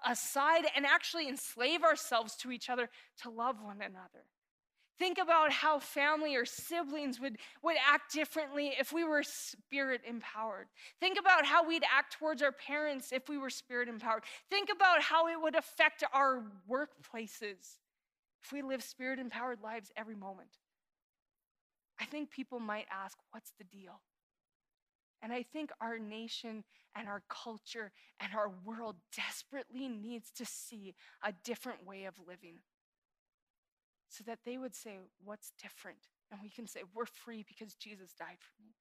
aside 0.06 0.66
and 0.76 0.86
actually 0.86 1.28
enslave 1.28 1.84
ourselves 1.84 2.36
to 2.38 2.52
each 2.52 2.70
other 2.70 2.90
to 3.24 3.30
love 3.30 3.64
one 3.64 3.82
another. 3.82 4.26
Think 5.00 5.20
about 5.20 5.52
how 5.52 5.80
family 5.80 6.36
or 6.36 6.46
siblings 6.46 7.20
would, 7.20 7.38
would 7.62 7.76
act 7.88 8.14
differently 8.14 8.74
if 8.80 8.92
we 8.92 9.04
were 9.04 9.22
spirit 9.22 10.02
empowered. 10.08 10.68
Think 11.00 11.20
about 11.20 11.46
how 11.46 11.68
we'd 11.68 11.84
act 11.84 12.14
towards 12.14 12.42
our 12.42 12.52
parents 12.52 13.12
if 13.12 13.30
we 13.30 13.38
were 13.38 13.52
spirit 13.52 13.90
empowered. 13.90 14.24
Think 14.50 14.70
about 14.76 15.02
how 15.02 15.28
it 15.28 15.40
would 15.40 15.56
affect 15.56 16.04
our 16.14 16.44
workplaces 16.70 17.78
if 18.44 18.52
we 18.52 18.62
live 18.62 18.84
spirit 18.84 19.20
empowered 19.20 19.62
lives 19.62 19.92
every 19.96 20.16
moment, 20.16 20.50
I 22.00 22.06
think 22.06 22.30
people 22.30 22.60
might 22.60 22.86
ask, 22.92 23.18
what's 23.32 23.54
the 23.58 23.64
deal? 23.64 24.02
And 25.22 25.34
I 25.34 25.44
think 25.44 25.72
our 25.82 25.98
nation 25.98 26.64
and 26.96 27.08
our 27.08 27.24
culture 27.28 27.92
and 28.20 28.34
our 28.36 28.52
world 28.64 28.98
desperately 29.16 29.88
needs 29.88 30.32
to 30.36 30.46
see 30.46 30.94
a 31.24 31.34
different 31.44 31.86
way 31.86 32.06
of 32.06 32.16
living 32.28 32.60
so 34.10 34.24
that 34.26 34.40
they 34.46 34.58
would 34.58 34.76
say, 34.76 34.98
What's 35.24 35.52
different? 35.62 35.98
And 36.32 36.40
we 36.42 36.50
can 36.50 36.68
say, 36.68 36.82
We're 36.94 37.06
free 37.06 37.44
because 37.48 37.74
Jesus 37.76 38.14
died 38.14 38.38
for 38.40 38.64
me. 38.64 38.76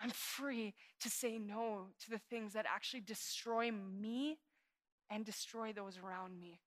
I'm 0.00 0.10
free 0.10 0.74
to 1.00 1.08
say 1.08 1.38
no 1.38 1.86
to 2.04 2.10
the 2.10 2.18
things 2.18 2.52
that 2.52 2.66
actually 2.66 3.00
destroy 3.00 3.70
me 3.70 4.38
and 5.10 5.24
destroy 5.24 5.72
those 5.72 5.98
around 5.98 6.38
me 6.38 6.60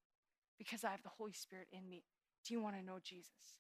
because 0.58 0.84
I 0.84 0.92
have 0.92 1.04
the 1.04 1.10
Holy 1.18 1.34
Spirit 1.34 1.68
in 1.72 1.90
me. 1.90 2.04
Do 2.46 2.54
you 2.54 2.62
want 2.62 2.76
to 2.76 2.86
know 2.86 3.00
Jesus? 3.04 3.58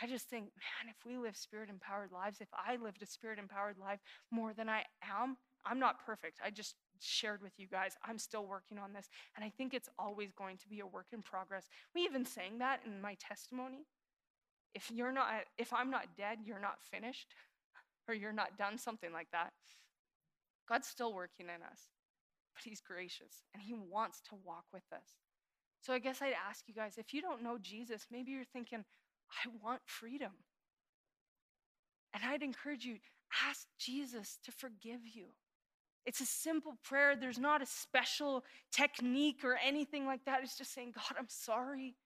I 0.00 0.06
just 0.06 0.28
think, 0.28 0.44
man, 0.44 0.90
if 0.90 1.04
we 1.04 1.16
live 1.16 1.36
spirit 1.36 1.68
empowered 1.68 2.12
lives, 2.12 2.40
if 2.40 2.48
I 2.52 2.76
lived 2.76 3.02
a 3.02 3.06
spirit 3.06 3.38
empowered 3.38 3.78
life 3.78 3.98
more 4.30 4.52
than 4.54 4.68
I 4.68 4.84
am, 5.02 5.36
I'm 5.66 5.80
not 5.80 6.04
perfect. 6.06 6.38
I 6.44 6.50
just 6.50 6.76
shared 7.00 7.42
with 7.42 7.52
you 7.58 7.66
guys, 7.66 7.96
I'm 8.04 8.18
still 8.18 8.46
working 8.46 8.78
on 8.78 8.92
this. 8.92 9.08
And 9.34 9.44
I 9.44 9.50
think 9.50 9.74
it's 9.74 9.88
always 9.98 10.32
going 10.32 10.56
to 10.58 10.68
be 10.68 10.80
a 10.80 10.86
work 10.86 11.06
in 11.12 11.22
progress. 11.22 11.68
We 11.94 12.02
even 12.02 12.24
sang 12.24 12.58
that 12.58 12.80
in 12.86 13.00
my 13.00 13.16
testimony. 13.18 13.86
If 14.74 14.90
you're 14.90 15.12
not, 15.12 15.26
if 15.56 15.72
I'm 15.72 15.90
not 15.90 16.16
dead, 16.16 16.38
you're 16.44 16.60
not 16.60 16.78
finished, 16.80 17.34
or 18.06 18.14
you're 18.14 18.32
not 18.32 18.56
done, 18.56 18.78
something 18.78 19.12
like 19.12 19.28
that. 19.32 19.52
God's 20.68 20.86
still 20.86 21.12
working 21.12 21.46
in 21.46 21.62
us 21.62 21.80
but 22.58 22.68
He's 22.68 22.80
gracious 22.80 23.42
and 23.54 23.62
He 23.62 23.74
wants 23.74 24.20
to 24.28 24.36
walk 24.44 24.64
with 24.72 24.84
us. 24.92 25.16
So 25.80 25.92
I 25.92 25.98
guess 25.98 26.20
I'd 26.20 26.34
ask 26.48 26.64
you 26.66 26.74
guys 26.74 26.94
if 26.98 27.14
you 27.14 27.22
don't 27.22 27.42
know 27.42 27.58
Jesus, 27.60 28.06
maybe 28.10 28.32
you're 28.32 28.44
thinking, 28.44 28.84
I 29.30 29.48
want 29.62 29.80
freedom. 29.86 30.32
And 32.12 32.22
I'd 32.24 32.42
encourage 32.42 32.84
you, 32.84 32.96
ask 33.48 33.66
Jesus 33.78 34.38
to 34.44 34.52
forgive 34.52 35.00
you. 35.04 35.26
It's 36.06 36.20
a 36.20 36.26
simple 36.26 36.74
prayer. 36.82 37.14
There's 37.16 37.38
not 37.38 37.62
a 37.62 37.66
special 37.66 38.42
technique 38.72 39.44
or 39.44 39.58
anything 39.64 40.06
like 40.06 40.24
that. 40.24 40.42
It's 40.42 40.56
just 40.56 40.72
saying, 40.72 40.92
God, 40.94 41.18
I'm 41.18 41.28
sorry. 41.28 41.96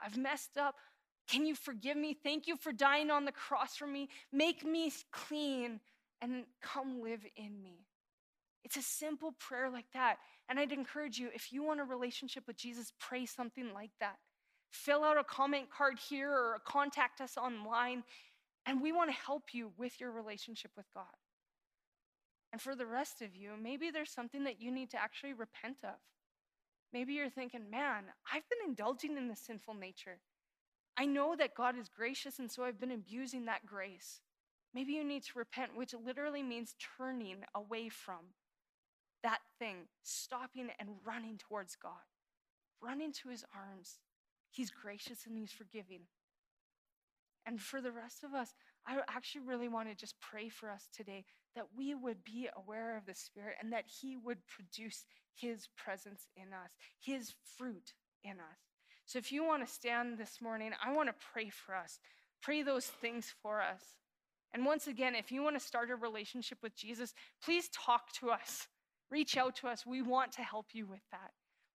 I've 0.00 0.16
messed 0.16 0.56
up. 0.56 0.76
Can 1.28 1.44
you 1.44 1.54
forgive 1.54 1.96
me? 1.96 2.16
Thank 2.22 2.46
you 2.46 2.56
for 2.56 2.72
dying 2.72 3.10
on 3.10 3.24
the 3.24 3.32
cross 3.32 3.76
for 3.76 3.86
me. 3.86 4.08
Make 4.32 4.64
me 4.64 4.92
clean 5.12 5.80
and 6.22 6.44
come 6.62 7.02
live 7.02 7.24
in 7.36 7.62
me. 7.62 7.84
It's 8.64 8.76
a 8.76 8.82
simple 8.82 9.32
prayer 9.38 9.70
like 9.70 9.90
that. 9.94 10.16
And 10.48 10.58
I'd 10.58 10.72
encourage 10.72 11.18
you, 11.18 11.28
if 11.34 11.52
you 11.52 11.62
want 11.62 11.80
a 11.80 11.84
relationship 11.84 12.44
with 12.46 12.56
Jesus, 12.56 12.92
pray 12.98 13.26
something 13.26 13.72
like 13.74 13.92
that. 14.00 14.16
Fill 14.70 15.04
out 15.04 15.18
a 15.18 15.24
comment 15.24 15.68
card 15.70 15.98
here 15.98 16.30
or 16.30 16.60
contact 16.66 17.20
us 17.20 17.36
online, 17.36 18.04
and 18.66 18.82
we 18.82 18.92
want 18.92 19.10
to 19.10 19.16
help 19.16 19.54
you 19.54 19.72
with 19.78 20.00
your 20.00 20.10
relationship 20.10 20.70
with 20.76 20.86
God. 20.94 21.04
And 22.52 22.60
for 22.60 22.74
the 22.74 22.86
rest 22.86 23.22
of 23.22 23.36
you, 23.36 23.52
maybe 23.60 23.90
there's 23.90 24.10
something 24.10 24.44
that 24.44 24.60
you 24.60 24.70
need 24.70 24.90
to 24.90 25.00
actually 25.00 25.32
repent 25.32 25.78
of. 25.84 25.96
Maybe 26.92 27.14
you're 27.14 27.30
thinking, 27.30 27.70
man, 27.70 28.04
I've 28.32 28.48
been 28.48 28.68
indulging 28.68 29.16
in 29.16 29.28
this 29.28 29.40
sinful 29.40 29.74
nature. 29.74 30.18
I 30.96 31.04
know 31.04 31.36
that 31.36 31.54
God 31.54 31.78
is 31.78 31.88
gracious, 31.88 32.38
and 32.38 32.50
so 32.50 32.64
I've 32.64 32.80
been 32.80 32.90
abusing 32.90 33.44
that 33.44 33.66
grace. 33.66 34.20
Maybe 34.74 34.92
you 34.92 35.04
need 35.04 35.22
to 35.24 35.38
repent, 35.38 35.76
which 35.76 35.94
literally 35.94 36.42
means 36.42 36.74
turning 36.98 37.44
away 37.54 37.88
from 37.88 38.34
that 39.22 39.40
thing, 39.58 39.88
stopping 40.02 40.68
and 40.78 40.90
running 41.04 41.38
towards 41.38 41.76
God, 41.76 41.92
running 42.82 43.12
to 43.12 43.28
his 43.28 43.44
arms. 43.54 43.98
He's 44.50 44.70
gracious 44.70 45.26
and 45.26 45.36
he's 45.36 45.52
forgiving. 45.52 46.02
And 47.48 47.60
for 47.60 47.80
the 47.80 47.92
rest 47.92 48.24
of 48.24 48.34
us, 48.34 48.54
I 48.86 48.98
actually 49.08 49.40
really 49.46 49.68
want 49.68 49.88
to 49.88 49.94
just 49.94 50.20
pray 50.20 50.50
for 50.50 50.70
us 50.70 50.88
today 50.94 51.24
that 51.54 51.66
we 51.76 51.94
would 51.94 52.22
be 52.22 52.48
aware 52.56 52.96
of 52.96 53.06
the 53.06 53.14
Spirit 53.14 53.56
and 53.62 53.72
that 53.72 53.84
He 53.86 54.16
would 54.16 54.38
produce 54.46 55.06
His 55.34 55.68
presence 55.76 56.28
in 56.36 56.52
us, 56.52 56.70
His 57.00 57.32
fruit 57.56 57.94
in 58.22 58.32
us. 58.32 58.58
So 59.06 59.18
if 59.18 59.32
you 59.32 59.44
want 59.44 59.66
to 59.66 59.72
stand 59.72 60.18
this 60.18 60.40
morning, 60.42 60.72
I 60.84 60.92
want 60.92 61.08
to 61.08 61.26
pray 61.32 61.48
for 61.48 61.74
us, 61.74 61.98
pray 62.42 62.62
those 62.62 62.86
things 62.86 63.34
for 63.42 63.62
us. 63.62 63.82
And 64.52 64.66
once 64.66 64.86
again, 64.86 65.14
if 65.14 65.32
you 65.32 65.42
want 65.42 65.58
to 65.58 65.66
start 65.66 65.90
a 65.90 65.96
relationship 65.96 66.58
with 66.62 66.76
Jesus, 66.76 67.14
please 67.42 67.70
talk 67.70 68.12
to 68.20 68.30
us. 68.30 68.68
Reach 69.10 69.36
out 69.36 69.56
to 69.56 69.68
us. 69.68 69.86
We 69.86 70.02
want 70.02 70.32
to 70.32 70.42
help 70.42 70.66
you 70.72 70.86
with 70.86 71.00
that. 71.10 71.30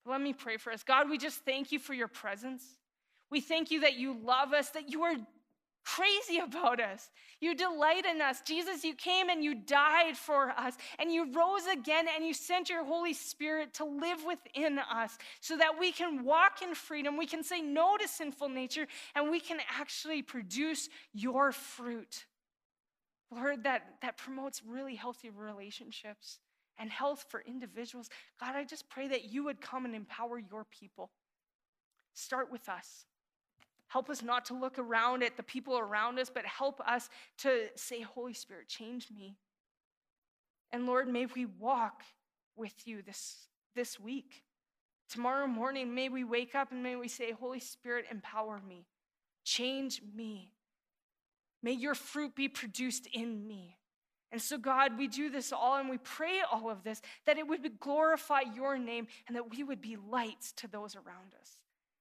But 0.05 0.11
let 0.11 0.21
me 0.21 0.33
pray 0.33 0.57
for 0.57 0.71
us. 0.71 0.83
God, 0.83 1.09
we 1.09 1.17
just 1.17 1.39
thank 1.45 1.71
you 1.71 1.79
for 1.79 1.93
your 1.93 2.07
presence. 2.07 2.63
We 3.31 3.41
thank 3.41 3.71
you 3.71 3.81
that 3.81 3.95
you 3.95 4.17
love 4.23 4.53
us, 4.53 4.69
that 4.71 4.89
you 4.91 5.03
are 5.03 5.15
crazy 5.85 6.39
about 6.39 6.79
us. 6.79 7.09
You 7.39 7.55
delight 7.55 8.05
in 8.05 8.21
us. 8.21 8.41
Jesus, 8.41 8.83
you 8.83 8.95
came 8.95 9.29
and 9.29 9.43
you 9.43 9.55
died 9.55 10.15
for 10.15 10.51
us, 10.51 10.75
and 10.99 11.11
you 11.11 11.33
rose 11.33 11.65
again, 11.67 12.05
and 12.15 12.25
you 12.25 12.33
sent 12.33 12.69
your 12.69 12.85
Holy 12.85 13.13
Spirit 13.13 13.73
to 13.75 13.85
live 13.85 14.23
within 14.25 14.79
us 14.79 15.17
so 15.41 15.57
that 15.57 15.77
we 15.79 15.91
can 15.91 16.23
walk 16.23 16.61
in 16.61 16.73
freedom. 16.73 17.17
We 17.17 17.25
can 17.25 17.43
say 17.43 17.61
no 17.61 17.97
to 17.97 18.07
sinful 18.07 18.49
nature, 18.49 18.87
and 19.15 19.29
we 19.29 19.39
can 19.39 19.57
actually 19.79 20.21
produce 20.21 20.89
your 21.13 21.51
fruit. 21.51 22.25
Lord, 23.31 23.63
that, 23.63 23.95
that 24.01 24.17
promotes 24.17 24.61
really 24.65 24.95
healthy 24.95 25.29
relationships 25.31 26.39
and 26.77 26.89
health 26.89 27.25
for 27.29 27.43
individuals. 27.47 28.09
God, 28.39 28.55
I 28.55 28.63
just 28.63 28.89
pray 28.89 29.07
that 29.07 29.25
you 29.25 29.43
would 29.45 29.61
come 29.61 29.85
and 29.85 29.95
empower 29.95 30.39
your 30.39 30.65
people. 30.65 31.11
Start 32.13 32.51
with 32.51 32.69
us. 32.69 33.05
Help 33.87 34.09
us 34.09 34.23
not 34.23 34.45
to 34.45 34.55
look 34.55 34.79
around 34.79 35.23
at 35.23 35.37
the 35.37 35.43
people 35.43 35.77
around 35.77 36.17
us, 36.17 36.29
but 36.33 36.45
help 36.45 36.81
us 36.81 37.09
to 37.37 37.67
say, 37.75 38.01
Holy 38.01 38.33
Spirit, 38.33 38.67
change 38.67 39.09
me. 39.11 39.37
And 40.71 40.87
Lord, 40.87 41.07
may 41.07 41.27
we 41.27 41.45
walk 41.45 42.01
with 42.55 42.73
you 42.85 43.03
this, 43.03 43.47
this 43.75 43.99
week. 43.99 44.43
Tomorrow 45.09 45.45
morning, 45.45 45.93
may 45.93 46.09
we 46.09 46.23
wake 46.23 46.55
up 46.55 46.71
and 46.71 46.81
may 46.81 46.95
we 46.95 47.07
say, 47.07 47.31
Holy 47.31 47.59
Spirit, 47.59 48.05
empower 48.09 48.59
me, 48.67 48.87
change 49.43 50.01
me. 50.15 50.51
May 51.61 51.73
your 51.73 51.93
fruit 51.93 52.35
be 52.35 52.49
produced 52.49 53.07
in 53.13 53.47
me. 53.47 53.77
And 54.33 54.41
so, 54.41 54.57
God, 54.57 54.97
we 54.97 55.07
do 55.07 55.29
this 55.29 55.53
all 55.53 55.75
and 55.75 55.87
we 55.87 55.99
pray 55.99 56.39
all 56.51 56.71
of 56.71 56.83
this 56.83 57.03
that 57.27 57.37
it 57.37 57.47
would 57.47 57.79
glorify 57.79 58.41
your 58.55 58.79
name 58.79 59.05
and 59.27 59.37
that 59.37 59.51
we 59.51 59.63
would 59.63 59.79
be 59.79 59.95
lights 59.95 60.51
to 60.53 60.67
those 60.67 60.95
around 60.95 61.35
us. 61.39 61.57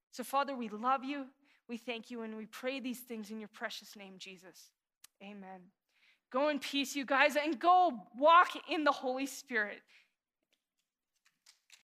So, 0.09 0.23
Father, 0.23 0.55
we 0.55 0.67
love 0.67 1.03
you. 1.03 1.27
We 1.69 1.77
thank 1.77 2.09
you 2.09 2.23
and 2.23 2.35
we 2.35 2.47
pray 2.47 2.79
these 2.79 3.01
things 3.01 3.29
in 3.29 3.39
your 3.39 3.49
precious 3.49 3.95
name, 3.95 4.15
Jesus. 4.17 4.71
Amen. 5.21 5.61
Go 6.31 6.49
in 6.49 6.57
peace, 6.57 6.95
you 6.95 7.05
guys, 7.05 7.35
and 7.35 7.59
go 7.59 7.93
walk 8.17 8.49
in 8.67 8.83
the 8.83 8.91
Holy 8.91 9.27
Spirit. 9.27 9.81